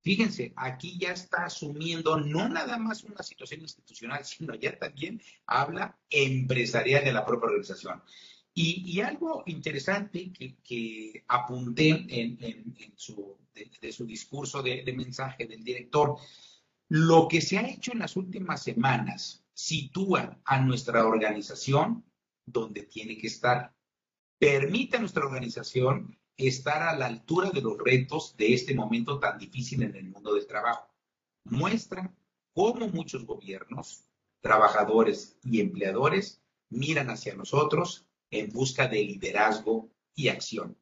Fíjense, 0.00 0.52
aquí 0.56 0.98
ya 0.98 1.12
está 1.12 1.44
asumiendo 1.44 2.18
no 2.18 2.48
nada 2.48 2.78
más 2.78 3.04
una 3.04 3.22
situación 3.22 3.60
institucional, 3.60 4.24
sino 4.24 4.54
ya 4.54 4.78
también 4.78 5.20
habla 5.46 5.98
empresarial 6.08 7.04
de 7.04 7.12
la 7.12 7.26
propia 7.26 7.48
organización. 7.48 8.02
Y, 8.60 9.00
algo 9.02 9.44
interesante 9.46 10.32
que, 10.32 11.24
apunté 11.28 11.90
en, 12.08 12.74
su, 12.96 13.38
de, 13.54 13.92
su 13.92 14.04
discurso 14.04 14.64
de, 14.64 14.82
de 14.82 14.92
mensaje 14.94 15.46
del 15.46 15.62
director, 15.62 16.16
lo 16.88 17.28
que 17.28 17.40
se 17.40 17.56
ha 17.56 17.68
hecho 17.68 17.92
en 17.92 18.00
las 18.00 18.16
últimas 18.16 18.64
semanas 18.64 19.44
sitúa 19.54 20.40
a 20.44 20.58
nuestra 20.58 21.06
organización 21.06 22.04
donde 22.44 22.82
tiene 22.82 23.16
que 23.16 23.28
estar. 23.28 23.76
Permite 24.40 24.96
a 24.96 25.00
nuestra 25.00 25.24
organización 25.24 26.18
estar 26.36 26.82
a 26.82 26.96
la 26.96 27.06
altura 27.06 27.50
de 27.50 27.62
los 27.62 27.78
retos 27.78 28.36
de 28.36 28.54
este 28.54 28.74
momento 28.74 29.20
tan 29.20 29.38
difícil 29.38 29.84
en 29.84 29.94
el 29.94 30.10
mundo 30.10 30.34
del 30.34 30.48
trabajo. 30.48 30.92
Muestra 31.44 32.12
cómo 32.52 32.88
muchos 32.88 33.24
gobiernos, 33.24 34.02
trabajadores 34.40 35.38
y 35.44 35.60
empleadores 35.60 36.42
miran 36.70 37.10
hacia 37.10 37.36
nosotros 37.36 38.07
en 38.30 38.50
busca 38.50 38.88
de 38.88 39.04
liderazgo 39.04 39.88
y 40.14 40.28
acción. 40.28 40.76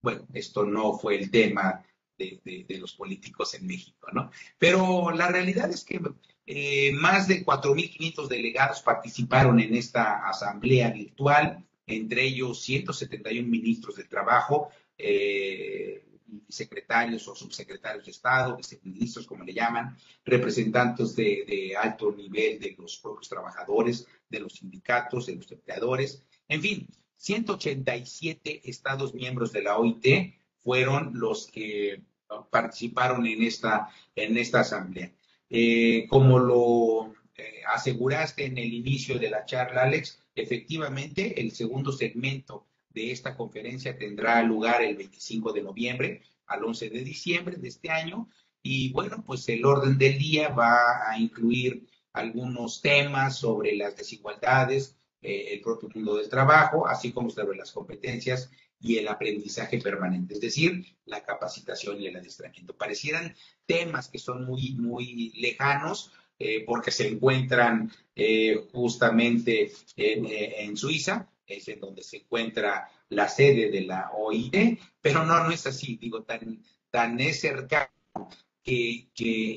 Bueno, 0.00 0.26
esto 0.32 0.64
no 0.64 0.98
fue 0.98 1.16
el 1.16 1.30
tema 1.30 1.84
de, 2.18 2.66
los 2.80 2.94
políticos 2.94 3.54
en 3.54 3.66
México, 3.66 4.08
¿no? 4.12 4.30
Pero 4.58 5.10
la 5.10 5.28
realidad 5.28 5.70
es 5.70 5.84
que 5.84 6.00
eh, 6.46 6.92
más 6.92 7.26
de 7.26 7.44
4.500 7.44 8.28
delegados 8.28 8.80
participaron 8.82 9.58
en 9.60 9.74
esta 9.74 10.28
asamblea 10.28 10.90
virtual 10.90 11.64
entre 11.86 12.24
ellos 12.24 12.60
171 12.62 13.48
ministros 13.48 13.96
de 13.96 14.04
trabajo, 14.04 14.70
eh, 14.96 16.04
secretarios 16.48 17.26
o 17.28 17.34
subsecretarios 17.34 18.04
de 18.06 18.10
Estado, 18.10 18.56
viceministros, 18.56 19.26
como 19.26 19.44
le 19.44 19.52
llaman, 19.52 19.96
representantes 20.24 21.14
de, 21.14 21.74
alto 21.78 22.12
nivel 22.12 22.58
de 22.58 22.74
los 22.78 22.98
propios 22.98 23.28
trabajadores, 23.28 24.06
de 24.28 24.40
los 24.40 24.54
sindicatos, 24.54 25.26
de 25.26 25.36
los 25.36 25.50
empleadores, 25.50 26.22
en 26.52 26.62
fin, 26.62 26.88
187 27.16 28.62
Estados 28.64 29.14
miembros 29.14 29.52
de 29.52 29.62
la 29.62 29.78
OIT 29.78 30.34
fueron 30.58 31.12
los 31.14 31.46
que 31.46 32.02
participaron 32.50 33.26
en 33.26 33.42
esta, 33.42 33.88
en 34.16 34.36
esta 34.38 34.60
asamblea. 34.60 35.12
Eh, 35.50 36.06
como 36.08 36.38
lo 36.38 37.12
eh, 37.36 37.62
aseguraste 37.74 38.46
en 38.46 38.58
el 38.58 38.72
inicio 38.72 39.18
de 39.18 39.30
la 39.30 39.44
charla, 39.44 39.82
Alex, 39.82 40.22
Efectivamente, 40.34 41.40
el 41.40 41.52
segundo 41.52 41.92
segmento 41.92 42.66
de 42.88 43.10
esta 43.10 43.36
conferencia 43.36 43.98
tendrá 43.98 44.42
lugar 44.42 44.82
el 44.82 44.96
25 44.96 45.52
de 45.52 45.62
noviembre 45.62 46.22
al 46.46 46.64
11 46.64 46.90
de 46.90 47.04
diciembre 47.04 47.56
de 47.56 47.68
este 47.68 47.90
año. 47.90 48.28
Y 48.62 48.92
bueno, 48.92 49.22
pues 49.26 49.48
el 49.48 49.64
orden 49.64 49.98
del 49.98 50.18
día 50.18 50.48
va 50.48 51.10
a 51.10 51.18
incluir 51.18 51.86
algunos 52.12 52.80
temas 52.80 53.38
sobre 53.38 53.76
las 53.76 53.96
desigualdades, 53.96 54.96
eh, 55.22 55.48
el 55.52 55.60
propio 55.60 55.88
mundo 55.94 56.16
del 56.16 56.28
trabajo, 56.28 56.86
así 56.86 57.12
como 57.12 57.30
sobre 57.30 57.56
las 57.56 57.72
competencias 57.72 58.50
y 58.80 58.98
el 58.98 59.08
aprendizaje 59.08 59.78
permanente, 59.78 60.34
es 60.34 60.40
decir, 60.40 60.84
la 61.04 61.22
capacitación 61.22 62.00
y 62.00 62.08
el 62.08 62.16
adiestramiento. 62.16 62.76
Parecieran 62.76 63.34
temas 63.64 64.08
que 64.08 64.18
son 64.18 64.44
muy, 64.44 64.72
muy 64.72 65.30
lejanos, 65.36 66.12
eh, 66.38 66.64
porque 66.66 66.90
se 66.90 67.06
encuentran 67.06 67.92
eh, 68.16 68.66
justamente 68.72 69.70
en, 69.96 70.76
Suiza, 70.76 71.28
es 71.46 71.68
en 71.68 71.78
donde 71.78 72.02
se 72.02 72.16
encuentra 72.16 72.90
la 73.10 73.28
sede 73.28 73.70
de 73.70 73.82
la 73.82 74.10
OIT, 74.12 74.80
pero 75.00 75.24
no, 75.24 75.44
no 75.44 75.52
es 75.52 75.64
así, 75.68 75.96
digo, 75.98 76.24
tan, 76.24 76.60
tan 76.90 77.20
es 77.20 77.40
cercano 77.40 77.92
que, 78.62 79.08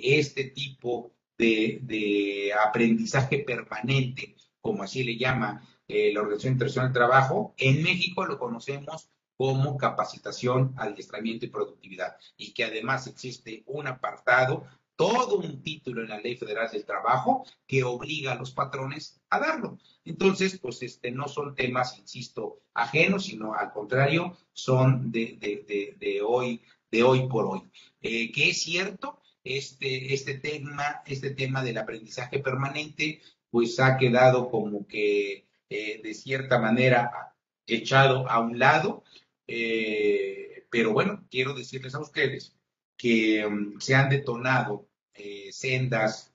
este 0.04 0.46
tipo 0.46 1.12
de, 1.38 2.52
aprendizaje 2.68 3.40
permanente, 3.40 4.35
como 4.66 4.82
así 4.82 5.04
le 5.04 5.16
llama 5.16 5.62
la 5.88 6.22
Organización 6.22 6.54
Internacional 6.54 6.92
del 6.92 7.00
Trabajo, 7.00 7.54
en 7.58 7.84
México 7.84 8.26
lo 8.26 8.40
conocemos 8.40 9.12
como 9.38 9.78
capacitación, 9.78 10.74
adiestramiento 10.76 11.46
y 11.46 11.50
productividad, 11.50 12.18
y 12.36 12.52
que 12.52 12.64
además 12.64 13.06
existe 13.06 13.62
un 13.68 13.86
apartado 13.86 14.66
todo 14.96 15.38
un 15.38 15.62
título 15.62 16.02
en 16.02 16.10
la 16.10 16.20
Ley 16.20 16.36
Federal 16.36 16.72
del 16.72 16.84
Trabajo 16.84 17.46
que 17.68 17.84
obliga 17.84 18.32
a 18.32 18.36
los 18.36 18.52
patrones 18.52 19.22
a 19.30 19.40
darlo. 19.40 19.78
Entonces, 20.04 20.58
pues 20.58 20.82
este, 20.82 21.12
no 21.12 21.28
son 21.28 21.54
temas, 21.54 22.00
insisto, 22.00 22.62
ajenos, 22.74 23.26
sino 23.26 23.54
al 23.54 23.72
contrario, 23.72 24.36
son 24.52 25.12
de, 25.12 25.38
de, 25.40 25.96
de, 26.00 26.22
hoy, 26.24 26.62
de 26.90 27.04
hoy 27.04 27.28
por 27.28 27.46
hoy. 27.46 27.70
Eh, 28.02 28.32
que 28.32 28.50
es 28.50 28.62
cierto, 28.64 29.20
este, 29.46 30.14
este, 30.14 30.40
tema, 30.40 31.04
este 31.06 31.30
tema 31.30 31.62
del 31.62 31.78
aprendizaje 31.78 32.40
permanente, 32.40 33.22
pues 33.56 33.80
ha 33.80 33.96
quedado 33.96 34.50
como 34.50 34.86
que 34.86 35.48
eh, 35.70 36.02
de 36.04 36.14
cierta 36.14 36.60
manera 36.60 37.34
echado 37.66 38.30
a 38.30 38.42
un 38.42 38.60
lado. 38.60 39.06
Eh, 39.48 40.66
pero 40.70 40.92
bueno, 40.92 41.26
quiero 41.32 41.54
decirles 41.54 41.96
a 41.96 42.02
ustedes 42.02 42.54
que 42.98 43.48
mm, 43.48 43.80
se 43.80 43.96
han 43.96 44.10
detonado 44.10 44.90
eh, 45.14 45.54
sendas 45.54 46.34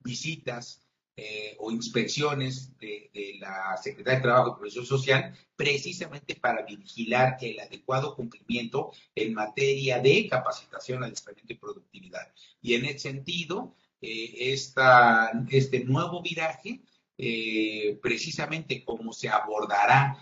visitas 0.00 0.82
o 1.58 1.70
inspecciones 1.70 2.76
de, 2.78 3.38
la 3.38 3.76
Secretaría 3.76 4.18
de 4.18 4.22
Trabajo 4.22 4.48
y 4.48 4.54
Protección 4.54 4.86
Social 4.86 5.38
precisamente 5.54 6.34
para 6.34 6.62
vigilar 6.62 7.36
el 7.40 7.60
adecuado 7.60 8.16
cumplimiento 8.16 8.90
en 9.14 9.32
materia 9.32 10.00
de 10.00 10.26
capacitación, 10.28 11.04
adiestramiento 11.04 11.52
y 11.52 11.56
productividad. 11.56 12.32
Y 12.60 12.74
en 12.74 12.86
ese 12.86 13.10
sentido, 13.10 13.76
esta, 14.00 15.32
este 15.50 15.84
nuevo 15.84 16.22
viraje, 16.22 16.80
precisamente 18.02 18.84
como 18.84 19.12
se 19.12 19.28
abordará 19.28 20.18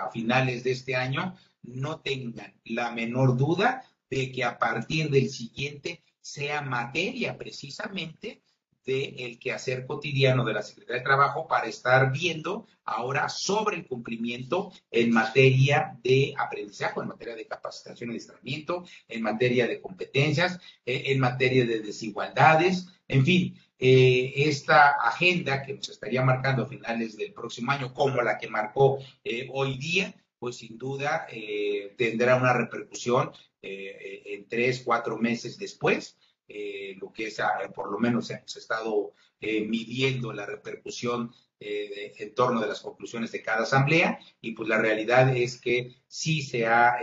a 0.00 0.10
finales 0.10 0.64
de 0.64 0.72
este 0.72 0.96
año, 0.96 1.36
no 1.62 2.00
tengan 2.00 2.54
la 2.64 2.90
menor 2.90 3.36
duda 3.36 3.84
de 4.08 4.32
que 4.32 4.44
a 4.44 4.58
partir 4.58 5.10
del 5.10 5.28
siguiente 5.28 6.02
sea 6.20 6.62
materia 6.62 7.36
precisamente 7.38 8.42
del 8.84 9.38
quehacer 9.38 9.86
cotidiano 9.86 10.44
de 10.44 10.54
la 10.54 10.62
Secretaría 10.62 11.00
de 11.00 11.04
Trabajo 11.04 11.46
para 11.46 11.66
estar 11.66 12.12
viendo 12.12 12.66
ahora 12.84 13.28
sobre 13.28 13.76
el 13.76 13.86
cumplimiento 13.86 14.72
en 14.90 15.12
materia 15.12 15.98
de 16.02 16.34
aprendizaje, 16.36 17.00
en 17.00 17.08
materia 17.08 17.34
de 17.34 17.46
capacitación 17.46 18.10
y 18.10 18.12
adiestramiento, 18.12 18.84
en 19.08 19.22
materia 19.22 19.66
de 19.66 19.80
competencias, 19.80 20.58
eh, 20.86 21.04
en 21.06 21.20
materia 21.20 21.64
de 21.64 21.80
desigualdades, 21.80 22.88
en 23.06 23.24
fin, 23.24 23.60
eh, 23.78 24.32
esta 24.36 24.90
agenda 24.90 25.62
que 25.62 25.74
nos 25.74 25.88
estaría 25.88 26.22
marcando 26.22 26.62
a 26.62 26.66
finales 26.66 27.16
del 27.16 27.32
próximo 27.32 27.72
año, 27.72 27.94
como 27.94 28.20
la 28.22 28.38
que 28.38 28.48
marcó 28.48 28.98
eh, 29.24 29.48
hoy 29.52 29.78
día, 29.78 30.14
pues 30.38 30.56
sin 30.56 30.78
duda 30.78 31.26
eh, 31.30 31.94
tendrá 31.96 32.36
una 32.36 32.52
repercusión 32.52 33.30
eh, 33.62 34.22
en 34.26 34.48
tres, 34.48 34.82
cuatro 34.84 35.18
meses 35.18 35.58
después. 35.58 36.18
Eh, 36.52 36.96
lo 37.00 37.12
que 37.12 37.28
es, 37.28 37.38
ah, 37.40 37.58
por 37.74 37.92
lo 37.92 37.98
menos 37.98 38.30
hemos 38.30 38.56
estado 38.56 39.12
midiendo 39.40 40.34
la 40.34 40.44
repercusión 40.44 41.32
en 41.58 42.34
torno 42.34 42.60
de 42.60 42.66
las 42.66 42.80
conclusiones 42.80 43.32
de 43.32 43.40
cada 43.40 43.62
asamblea 43.62 44.18
y 44.42 44.52
pues 44.52 44.68
la 44.68 44.76
realidad 44.76 45.34
es 45.34 45.58
que 45.58 45.96
sí 46.06 46.42
se 46.42 46.66
ha 46.66 46.98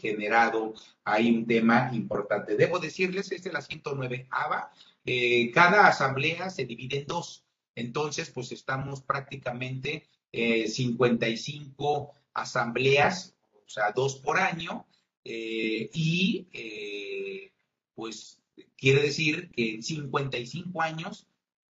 generado 0.00 0.72
ahí 1.04 1.30
un 1.30 1.46
tema 1.46 1.90
importante. 1.92 2.56
Debo 2.56 2.78
decirles, 2.78 3.32
es 3.32 3.44
la 3.52 3.60
109 3.60 4.28
ABA, 4.30 4.72
cada 5.52 5.88
asamblea 5.88 6.48
se 6.48 6.64
divide 6.64 7.00
en 7.00 7.06
dos, 7.06 7.44
entonces 7.74 8.30
pues 8.30 8.50
estamos 8.52 9.02
prácticamente 9.02 10.08
55 10.32 12.14
asambleas, 12.34 13.34
o 13.52 13.68
sea, 13.68 13.92
dos 13.92 14.16
por 14.16 14.38
año, 14.38 14.86
eh, 15.24 15.88
y 15.94 16.46
eh, 16.52 17.52
pues 17.94 18.40
quiere 18.76 19.02
decir 19.02 19.50
que 19.50 19.74
en 19.74 19.82
55 19.82 20.82
años, 20.82 21.26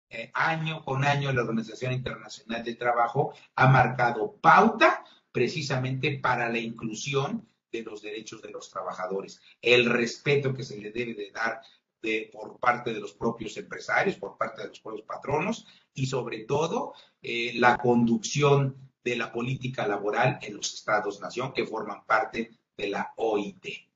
eh, 0.09 0.31
año 0.33 0.83
con 0.83 1.03
año, 1.03 1.31
la 1.33 1.41
Organización 1.41 1.93
Internacional 1.93 2.63
del 2.63 2.77
Trabajo 2.77 3.33
ha 3.55 3.67
marcado 3.67 4.37
pauta 4.37 5.03
precisamente 5.31 6.19
para 6.19 6.49
la 6.49 6.59
inclusión 6.59 7.47
de 7.71 7.83
los 7.83 8.01
derechos 8.01 8.41
de 8.41 8.49
los 8.49 8.69
trabajadores, 8.69 9.41
el 9.61 9.85
respeto 9.85 10.53
que 10.53 10.63
se 10.63 10.79
le 10.79 10.91
debe 10.91 11.13
de 11.13 11.31
dar 11.31 11.61
de, 12.01 12.29
por 12.31 12.57
parte 12.59 12.93
de 12.93 12.99
los 12.99 13.13
propios 13.13 13.57
empresarios, 13.57 14.15
por 14.15 14.37
parte 14.37 14.61
de 14.61 14.69
los 14.69 14.79
propios 14.79 15.05
patronos 15.05 15.67
y 15.93 16.05
sobre 16.05 16.45
todo 16.45 16.93
la 17.21 17.77
conducción 17.77 18.87
de 19.03 19.15
la 19.15 19.31
política 19.31 19.87
laboral 19.87 20.39
en 20.41 20.55
los 20.55 20.73
estados-nación 20.73 21.53
que 21.53 21.65
forman 21.65 22.05
parte 22.05 22.51
de 22.75 22.87
la 22.89 23.13
OIT. 23.15 23.86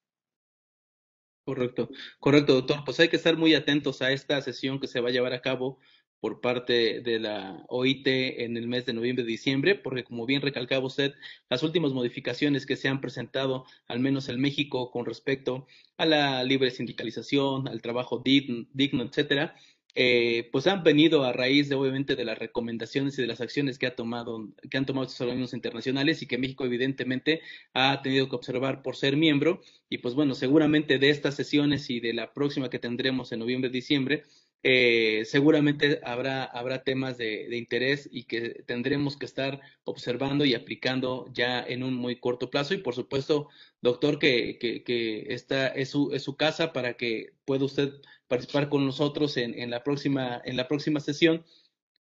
Correcto, 1.51 1.89
correcto, 2.19 2.53
doctor. 2.53 2.77
Pues 2.85 2.97
hay 3.01 3.09
que 3.09 3.17
estar 3.17 3.35
muy 3.35 3.53
atentos 3.55 4.01
a 4.01 4.13
esta 4.13 4.41
sesión 4.41 4.79
que 4.79 4.87
se 4.87 5.01
va 5.01 5.09
a 5.09 5.11
llevar 5.11 5.33
a 5.33 5.41
cabo 5.41 5.79
por 6.21 6.39
parte 6.39 7.01
de 7.01 7.19
la 7.19 7.65
OIT 7.67 8.07
en 8.07 8.55
el 8.55 8.69
mes 8.69 8.85
de 8.85 8.93
noviembre-diciembre, 8.93 9.75
porque 9.75 10.05
como 10.05 10.25
bien 10.25 10.41
recalcaba 10.41 10.85
usted, 10.85 11.13
las 11.49 11.61
últimas 11.61 11.91
modificaciones 11.91 12.65
que 12.65 12.77
se 12.77 12.87
han 12.87 13.01
presentado, 13.01 13.65
al 13.89 13.99
menos 13.99 14.29
en 14.29 14.39
México, 14.39 14.91
con 14.91 15.05
respecto 15.05 15.67
a 15.97 16.05
la 16.05 16.41
libre 16.45 16.71
sindicalización, 16.71 17.67
al 17.67 17.81
trabajo 17.81 18.21
digno, 18.23 18.65
digno 18.71 19.03
etcétera, 19.03 19.53
eh, 19.95 20.49
pues 20.51 20.67
han 20.67 20.83
venido 20.83 21.23
a 21.23 21.33
raíz 21.33 21.69
de 21.69 21.75
obviamente 21.75 22.15
de 22.15 22.25
las 22.25 22.37
recomendaciones 22.37 23.17
y 23.17 23.21
de 23.21 23.27
las 23.27 23.41
acciones 23.41 23.77
que 23.77 23.87
ha 23.87 23.95
tomado 23.95 24.47
que 24.69 24.77
han 24.77 24.85
tomado 24.85 25.05
estos 25.05 25.21
organismos 25.21 25.53
internacionales 25.53 26.21
y 26.21 26.27
que 26.27 26.37
México 26.37 26.65
evidentemente 26.65 27.41
ha 27.73 28.01
tenido 28.01 28.29
que 28.29 28.35
observar 28.35 28.81
por 28.81 28.95
ser 28.95 29.17
miembro. 29.17 29.61
Y 29.89 29.97
pues 29.99 30.15
bueno 30.15 30.35
seguramente 30.35 30.97
de 30.97 31.09
estas 31.09 31.35
sesiones 31.35 31.89
y 31.89 31.99
de 31.99 32.13
la 32.13 32.33
próxima 32.33 32.69
que 32.69 32.79
tendremos 32.79 33.31
en 33.31 33.39
noviembre 33.39 33.69
diciembre 33.69 34.23
eh, 34.63 35.23
seguramente 35.25 35.99
habrá, 36.03 36.43
habrá 36.43 36.83
temas 36.83 37.17
de, 37.17 37.55
interés 37.57 38.07
y 38.11 38.25
que 38.25 38.63
tendremos 38.65 39.17
que 39.17 39.25
estar 39.25 39.59
observando 39.83 40.45
y 40.45 40.53
aplicando 40.53 41.25
ya 41.33 41.63
en 41.63 41.83
un 41.83 41.95
muy 41.95 42.19
corto 42.19 42.49
plazo. 42.49 42.73
Y 42.73 42.77
por 42.77 42.93
supuesto, 42.93 43.49
doctor, 43.81 44.19
que, 44.19 44.59
que, 44.59 44.83
que 44.83 45.33
esta 45.33 45.67
es 45.67 45.89
su, 45.89 46.11
es 46.13 46.23
su 46.23 46.35
casa 46.37 46.73
para 46.73 46.95
que 46.95 47.33
pueda 47.45 47.65
usted 47.65 47.93
participar 48.27 48.69
con 48.69 48.85
nosotros 48.85 49.35
en, 49.37 49.57
en, 49.59 49.69
la, 49.71 49.83
próxima, 49.83 50.41
en 50.45 50.57
la 50.57 50.67
próxima 50.67 50.99
sesión 50.99 51.43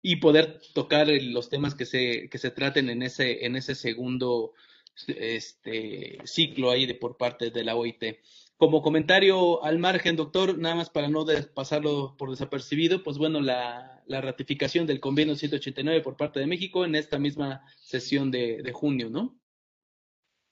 y 0.02 0.16
poder 0.16 0.60
tocar 0.74 1.08
los 1.08 1.48
temas 1.48 1.74
que 1.74 1.86
se, 1.86 2.28
que 2.28 2.38
se 2.38 2.50
traten 2.50 2.90
en 2.90 3.02
ese, 3.02 3.44
en 3.46 3.56
ese 3.56 3.74
segundo 3.74 4.52
este, 5.06 6.18
ciclo 6.24 6.70
ahí 6.70 6.86
de, 6.86 6.94
por 6.94 7.16
parte 7.16 7.50
de 7.50 7.64
la 7.64 7.76
OIT. 7.76 8.02
Como 8.58 8.82
comentario 8.82 9.64
al 9.64 9.78
margen, 9.78 10.16
doctor, 10.16 10.58
nada 10.58 10.74
más 10.74 10.90
para 10.90 11.08
no 11.08 11.24
pasarlo 11.54 12.16
por 12.18 12.28
desapercibido, 12.30 13.04
pues 13.04 13.16
bueno, 13.16 13.40
la, 13.40 14.02
ratificación 14.08 14.84
del 14.84 14.98
convenio 14.98 15.36
189 15.36 16.00
por 16.00 16.16
parte 16.16 16.40
de 16.40 16.48
México 16.48 16.84
en 16.84 16.96
esta 16.96 17.20
misma 17.20 17.64
sesión 17.76 18.32
de, 18.32 18.68
junio, 18.74 19.10
¿no? 19.10 19.38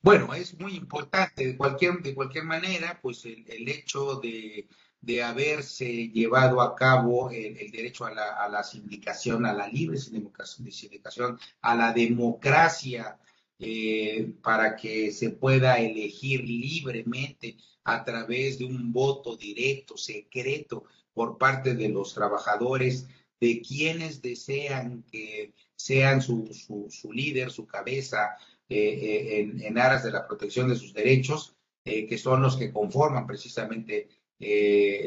Bueno, 0.02 0.32
es 0.34 0.56
muy 0.56 0.76
importante, 0.76 1.48
de 1.48 1.56
cualquier, 1.56 2.00
de 2.00 2.14
cualquier 2.14 2.44
manera, 2.44 3.00
pues 3.02 3.24
el, 3.24 3.68
hecho 3.68 4.20
de, 4.20 4.68
de, 5.00 5.22
haberse 5.24 6.06
llevado 6.08 6.60
a 6.60 6.76
cabo 6.76 7.32
el, 7.32 7.56
el 7.56 7.72
derecho 7.72 8.04
a 8.04 8.14
la, 8.14 8.36
a 8.36 8.48
la, 8.48 8.62
sindicación, 8.62 9.44
a 9.46 9.52
la 9.52 9.66
libre 9.66 9.98
sindicación, 9.98 11.40
a 11.60 11.74
la 11.74 11.92
democracia, 11.92 13.18
eh, 13.58 14.32
para 14.42 14.76
que 14.76 15.12
se 15.12 15.30
pueda 15.30 15.78
elegir 15.78 16.44
libremente 16.44 17.56
a 17.84 18.04
través 18.04 18.58
de 18.58 18.64
un 18.64 18.92
voto 18.92 19.36
directo, 19.36 19.96
secreto, 19.96 20.84
por 21.14 21.38
parte 21.38 21.74
de 21.74 21.88
los 21.88 22.12
trabajadores, 22.12 23.06
de 23.40 23.62
quienes 23.62 24.22
desean 24.22 25.04
que 25.10 25.52
sean 25.76 26.22
su, 26.22 26.48
su, 26.90 27.12
líder, 27.12 27.50
su 27.50 27.66
cabeza, 27.66 28.36
eh, 28.68 28.76
eh, 28.78 29.40
en, 29.40 29.62
en, 29.62 29.78
aras 29.78 30.02
de 30.02 30.10
la 30.10 30.26
protección 30.26 30.68
de 30.68 30.76
sus 30.76 30.92
derechos, 30.92 31.54
eh, 31.84 32.06
que 32.06 32.18
son 32.18 32.42
los 32.42 32.56
que 32.56 32.72
conforman 32.72 33.26
precisamente 33.26 34.08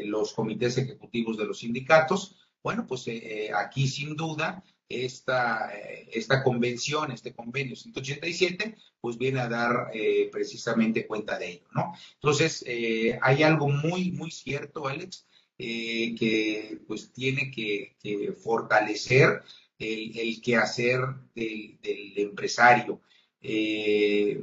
los 0.06 0.32
comités 0.32 0.76
ejecutivos 0.76 1.36
de 1.36 1.44
los 1.44 1.60
sindicatos. 1.60 2.36
Bueno, 2.64 2.84
pues 2.88 3.06
aquí 3.54 3.86
sin 3.86 4.16
duda 4.16 4.64
esta, 4.90 5.72
esta 6.12 6.42
convención, 6.42 7.12
este 7.12 7.32
convenio 7.32 7.76
187, 7.76 8.74
pues 9.00 9.16
viene 9.16 9.40
a 9.40 9.48
dar 9.48 9.90
eh, 9.94 10.28
precisamente 10.32 11.06
cuenta 11.06 11.38
de 11.38 11.50
ello, 11.52 11.66
¿no? 11.72 11.94
Entonces, 12.14 12.64
eh, 12.66 13.18
hay 13.22 13.44
algo 13.44 13.68
muy, 13.68 14.10
muy 14.10 14.32
cierto, 14.32 14.88
Alex, 14.88 15.26
eh, 15.56 16.16
que 16.18 16.80
pues 16.88 17.12
tiene 17.12 17.50
que, 17.52 17.94
fortalecer 18.42 19.42
el, 19.78 20.40
quehacer 20.42 21.00
del, 21.34 21.78
empresario. 22.16 23.00
Eh, 23.40 24.40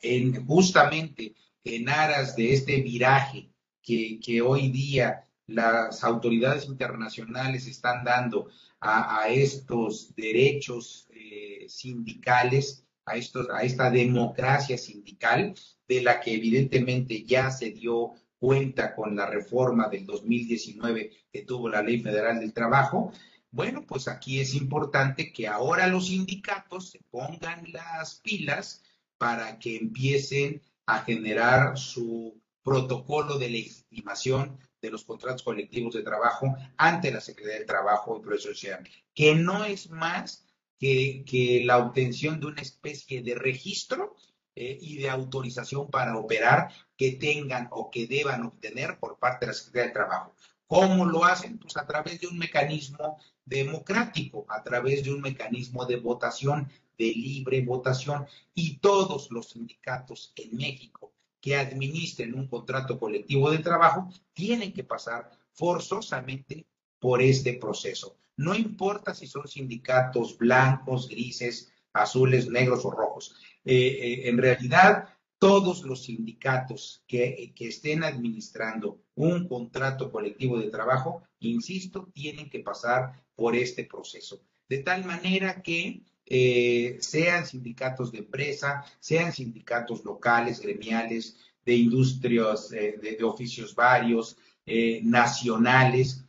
en, 0.00 0.46
justamente 0.46 1.34
en 1.64 1.88
aras 1.88 2.34
de 2.34 2.54
este 2.54 2.80
viraje 2.80 3.50
que, 3.82 4.18
que 4.20 4.40
hoy 4.40 4.70
día 4.70 5.28
las 5.52 6.02
autoridades 6.04 6.66
internacionales 6.66 7.66
están 7.66 8.04
dando 8.04 8.48
a, 8.80 9.28
estos 9.28 10.14
derechos 10.16 11.06
eh, 11.10 11.66
sindicales, 11.68 12.84
a, 13.04 13.16
estos, 13.16 13.48
a 13.50 13.62
esta 13.62 13.90
democracia 13.90 14.76
sindical, 14.76 15.54
de 15.86 16.02
la 16.02 16.20
que 16.20 16.34
evidentemente 16.34 17.24
ya 17.24 17.50
se 17.50 17.70
dio 17.70 18.14
cuenta 18.38 18.94
con 18.94 19.14
la 19.14 19.26
reforma 19.26 19.88
del 19.88 20.04
2019 20.04 21.12
que 21.32 21.42
tuvo 21.42 21.68
la 21.68 21.82
Ley 21.82 22.00
Federal 22.00 22.40
del 22.40 22.52
Trabajo. 22.52 23.12
Bueno, 23.52 23.84
pues 23.86 24.08
aquí 24.08 24.40
es 24.40 24.54
importante 24.54 25.32
que 25.32 25.46
ahora 25.46 25.86
los 25.86 26.08
sindicatos 26.08 26.90
se 26.90 27.00
pongan 27.10 27.70
las 27.72 28.16
pilas 28.16 28.82
para 29.16 29.58
que 29.60 29.76
empiecen 29.76 30.60
a 30.86 31.04
generar 31.04 31.78
su 31.78 32.40
protocolo 32.64 33.38
de 33.38 33.50
legitimación 33.50 34.58
de 34.82 34.90
los 34.90 35.04
contratos 35.04 35.44
colectivos 35.44 35.94
de 35.94 36.02
trabajo 36.02 36.54
ante 36.76 37.12
la 37.12 37.20
Secretaría 37.20 37.58
del 37.60 37.66
Trabajo 37.66 38.16
y 38.16 38.20
Progreso 38.20 38.48
Social, 38.48 38.86
que 39.14 39.34
no 39.36 39.64
es 39.64 39.88
más 39.90 40.44
que, 40.78 41.24
que 41.24 41.62
la 41.64 41.78
obtención 41.78 42.40
de 42.40 42.46
una 42.46 42.60
especie 42.60 43.22
de 43.22 43.36
registro 43.36 44.16
eh, 44.56 44.76
y 44.80 44.96
de 44.96 45.08
autorización 45.08 45.88
para 45.88 46.18
operar 46.18 46.68
que 46.96 47.12
tengan 47.12 47.68
o 47.70 47.90
que 47.90 48.08
deban 48.08 48.44
obtener 48.44 48.98
por 48.98 49.18
parte 49.18 49.46
de 49.46 49.52
la 49.52 49.54
Secretaría 49.54 49.84
del 49.84 49.92
Trabajo. 49.92 50.34
¿Cómo 50.66 51.04
lo 51.06 51.24
hacen? 51.24 51.58
Pues 51.58 51.76
a 51.76 51.86
través 51.86 52.20
de 52.20 52.26
un 52.26 52.38
mecanismo 52.38 53.18
democrático, 53.44 54.44
a 54.48 54.62
través 54.62 55.04
de 55.04 55.12
un 55.12 55.20
mecanismo 55.20 55.86
de 55.86 55.96
votación, 55.96 56.68
de 56.98 57.06
libre 57.06 57.62
votación, 57.62 58.26
y 58.54 58.78
todos 58.78 59.30
los 59.30 59.50
sindicatos 59.50 60.32
en 60.36 60.56
México 60.56 61.11
que 61.42 61.56
administren 61.56 62.34
un 62.34 62.46
contrato 62.46 62.98
colectivo 62.98 63.50
de 63.50 63.58
trabajo 63.58 64.08
tienen 64.32 64.72
que 64.72 64.84
pasar 64.84 65.30
forzosamente 65.50 66.66
por 67.00 67.20
este 67.20 67.54
proceso. 67.54 68.16
No 68.36 68.54
importa 68.54 69.12
si 69.12 69.26
son 69.26 69.48
sindicatos 69.48 70.38
blancos, 70.38 71.08
grises, 71.08 71.72
azules, 71.92 72.48
negros 72.48 72.84
o 72.84 72.92
rojos. 72.92 73.34
Eh, 73.64 73.74
eh, 73.76 74.28
en 74.28 74.38
realidad, 74.38 75.08
todos 75.38 75.82
los 75.82 76.04
sindicatos 76.04 77.02
que, 77.08 77.52
que, 77.56 77.68
estén 77.68 78.04
administrando 78.04 79.02
un 79.16 79.48
contrato 79.48 80.12
colectivo 80.12 80.58
de 80.58 80.70
trabajo, 80.70 81.24
insisto, 81.40 82.08
tienen 82.14 82.48
que 82.48 82.60
pasar 82.60 83.24
por 83.34 83.56
este 83.56 83.84
proceso. 83.84 84.40
De 84.68 84.78
tal 84.78 85.04
manera 85.04 85.60
que 85.60 86.02
eh, 86.34 86.96
sean 87.00 87.44
sindicatos 87.44 88.10
de 88.10 88.20
empresa, 88.20 88.82
sean 89.00 89.34
sindicatos 89.34 90.02
locales, 90.02 90.62
gremiales, 90.62 91.36
de 91.62 91.74
industrias, 91.74 92.72
eh, 92.72 92.98
de, 93.02 93.22
oficios 93.22 93.74
varios, 93.74 94.38
eh, 94.64 95.02
nacionales, 95.04 96.24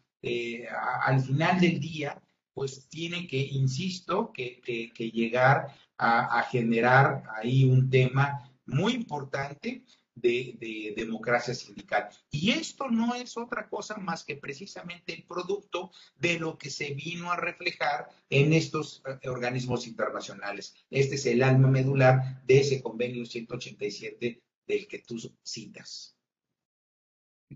al 1.06 1.22
final 1.22 1.62
del 1.62 1.80
día, 1.80 2.22
pues 2.54 2.90
tiene 2.90 3.28
que, 3.28 3.38
insisto, 3.38 4.34
que, 4.34 4.92
llegar 5.14 5.74
a, 5.98 6.42
generar 6.52 7.24
ahí 7.38 7.64
un 7.64 7.90
tema 7.90 8.52
muy 8.66 8.92
importante 8.96 9.86
de, 10.16 10.56
de, 10.60 10.94
democracia 10.96 11.54
sindical. 11.54 12.10
Y 12.32 12.52
esto 12.52 12.90
no 12.90 13.16
es 13.16 13.38
otra 13.38 13.68
cosa 13.68 13.98
más 13.98 14.24
que 14.24 14.36
precisamente 14.36 15.14
el 15.14 15.24
producto 15.24 15.92
de 16.16 16.40
lo 16.40 16.58
que 16.58 16.70
se 16.70 16.94
vino 16.94 17.32
a 17.32 17.38
reflejar 17.38 18.10
en 18.30 18.54
estos 18.54 19.02
eh, 19.06 19.30
organismos 19.30 19.88
internacionales. 19.88 20.76
Este 20.90 21.16
es 21.16 21.26
el 21.26 21.44
alma 21.44 21.68
medular 21.68 22.44
de 22.46 22.60
ese 22.60 22.82
convenio 22.82 23.26
187 23.26 24.42
del 24.68 24.88
que 24.88 25.00
tú 25.00 25.18
citas. 25.44 26.16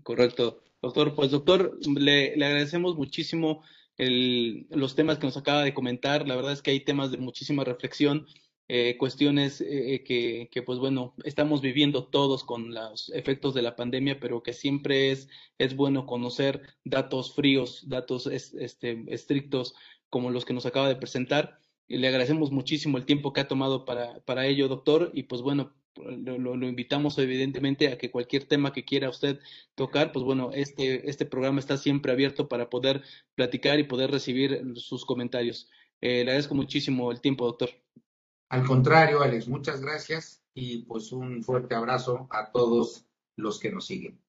Correcto, 0.02 0.62
doctor. 0.80 1.14
Pues 1.14 1.30
doctor, 1.30 1.78
le, 1.86 2.36
le 2.36 2.44
agradecemos 2.44 2.96
muchísimo 2.96 3.62
el, 3.96 4.66
los 4.70 4.94
temas 4.94 5.18
que 5.18 5.26
nos 5.26 5.36
acaba 5.36 5.62
de 5.62 5.74
comentar. 5.74 6.26
La 6.26 6.36
verdad 6.36 6.52
es 6.52 6.62
que 6.62 6.70
hay 6.70 6.84
temas 6.84 7.10
de 7.10 7.18
muchísima 7.18 7.64
reflexión 7.64 8.26
eh, 8.68 8.96
cuestiones 8.98 9.62
eh, 9.62 10.04
que, 10.04 10.50
que, 10.52 10.62
pues 10.62 10.78
bueno, 10.78 11.14
estamos 11.24 11.62
viviendo 11.62 12.04
todos 12.04 12.44
con 12.44 12.74
los 12.74 13.08
efectos 13.14 13.54
de 13.54 13.62
la 13.62 13.76
pandemia, 13.76 14.20
pero 14.20 14.42
que 14.42 14.52
siempre 14.52 15.10
es, 15.10 15.28
es 15.58 15.74
bueno 15.74 16.06
conocer 16.06 16.62
datos 16.84 17.34
fríos, 17.34 17.88
datos 17.88 18.26
es, 18.26 18.52
este, 18.54 19.04
estrictos 19.08 19.74
como 20.10 20.30
los 20.30 20.44
que 20.44 20.52
nos 20.52 20.66
acaba 20.66 20.88
de 20.88 20.96
presentar. 20.96 21.60
Y 21.86 21.96
le 21.96 22.08
agradecemos 22.08 22.52
muchísimo 22.52 22.98
el 22.98 23.06
tiempo 23.06 23.32
que 23.32 23.40
ha 23.40 23.48
tomado 23.48 23.86
para, 23.86 24.20
para 24.26 24.46
ello, 24.46 24.68
doctor, 24.68 25.10
y 25.14 25.22
pues 25.22 25.40
bueno, 25.40 25.72
lo, 25.96 26.38
lo, 26.38 26.56
lo, 26.56 26.68
invitamos 26.68 27.18
evidentemente 27.18 27.88
a 27.88 27.98
que 27.98 28.10
cualquier 28.10 28.44
tema 28.44 28.72
que 28.72 28.84
quiera 28.84 29.08
usted 29.08 29.40
tocar, 29.74 30.12
pues 30.12 30.24
bueno, 30.24 30.50
este, 30.52 31.08
este 31.08 31.26
programa 31.26 31.60
está 31.60 31.76
siempre 31.78 32.12
abierto 32.12 32.48
para 32.48 32.68
poder 32.70 33.02
platicar 33.34 33.78
y 33.80 33.84
poder 33.84 34.10
recibir 34.10 34.62
sus 34.76 35.04
comentarios. 35.04 35.68
Eh, 36.00 36.16
le 36.24 36.30
agradezco 36.30 36.54
muchísimo 36.54 37.10
el 37.10 37.20
tiempo, 37.20 37.46
doctor. 37.46 37.70
Al 38.50 38.64
contrario, 38.64 39.22
Alex, 39.22 39.48
muchas 39.48 39.80
gracias 39.80 40.42
y 40.54 40.82
pues 40.82 41.12
un 41.12 41.42
fuerte 41.42 41.74
abrazo 41.74 42.26
a 42.30 42.50
todos 42.50 43.04
los 43.36 43.58
que 43.58 43.70
nos 43.70 43.86
siguen. 43.86 44.20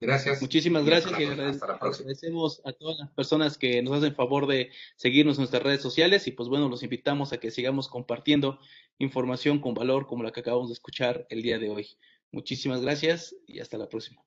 Gracias. 0.00 0.40
Muchísimas 0.40 0.84
gracias 0.86 1.18
y 1.20 1.24
agradecemos 1.24 2.62
a 2.64 2.72
todas 2.72 2.98
las 2.98 3.10
personas 3.10 3.58
que 3.58 3.82
nos 3.82 3.98
hacen 3.98 4.14
favor 4.14 4.46
de 4.46 4.70
seguirnos 4.96 5.36
en 5.36 5.42
nuestras 5.42 5.62
redes 5.62 5.82
sociales 5.82 6.26
y 6.26 6.32
pues 6.32 6.48
bueno, 6.48 6.70
los 6.70 6.82
invitamos 6.82 7.34
a 7.34 7.38
que 7.38 7.50
sigamos 7.50 7.88
compartiendo 7.88 8.58
información 8.98 9.60
con 9.60 9.74
valor 9.74 10.06
como 10.06 10.22
la 10.22 10.32
que 10.32 10.40
acabamos 10.40 10.68
de 10.68 10.74
escuchar 10.74 11.26
el 11.28 11.42
día 11.42 11.58
de 11.58 11.68
hoy. 11.68 11.88
Muchísimas 12.32 12.80
gracias 12.80 13.36
y 13.46 13.60
hasta 13.60 13.76
la 13.76 13.88
próxima. 13.88 14.22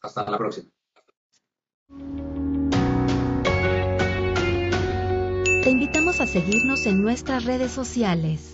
Hasta 0.00 0.30
la 0.30 0.38
próxima. 0.38 0.70
Te 5.62 5.68
invitamos 5.68 6.22
a 6.22 6.26
seguirnos 6.26 6.86
en 6.86 7.02
nuestras 7.02 7.44
redes 7.44 7.70
sociales. 7.70 8.50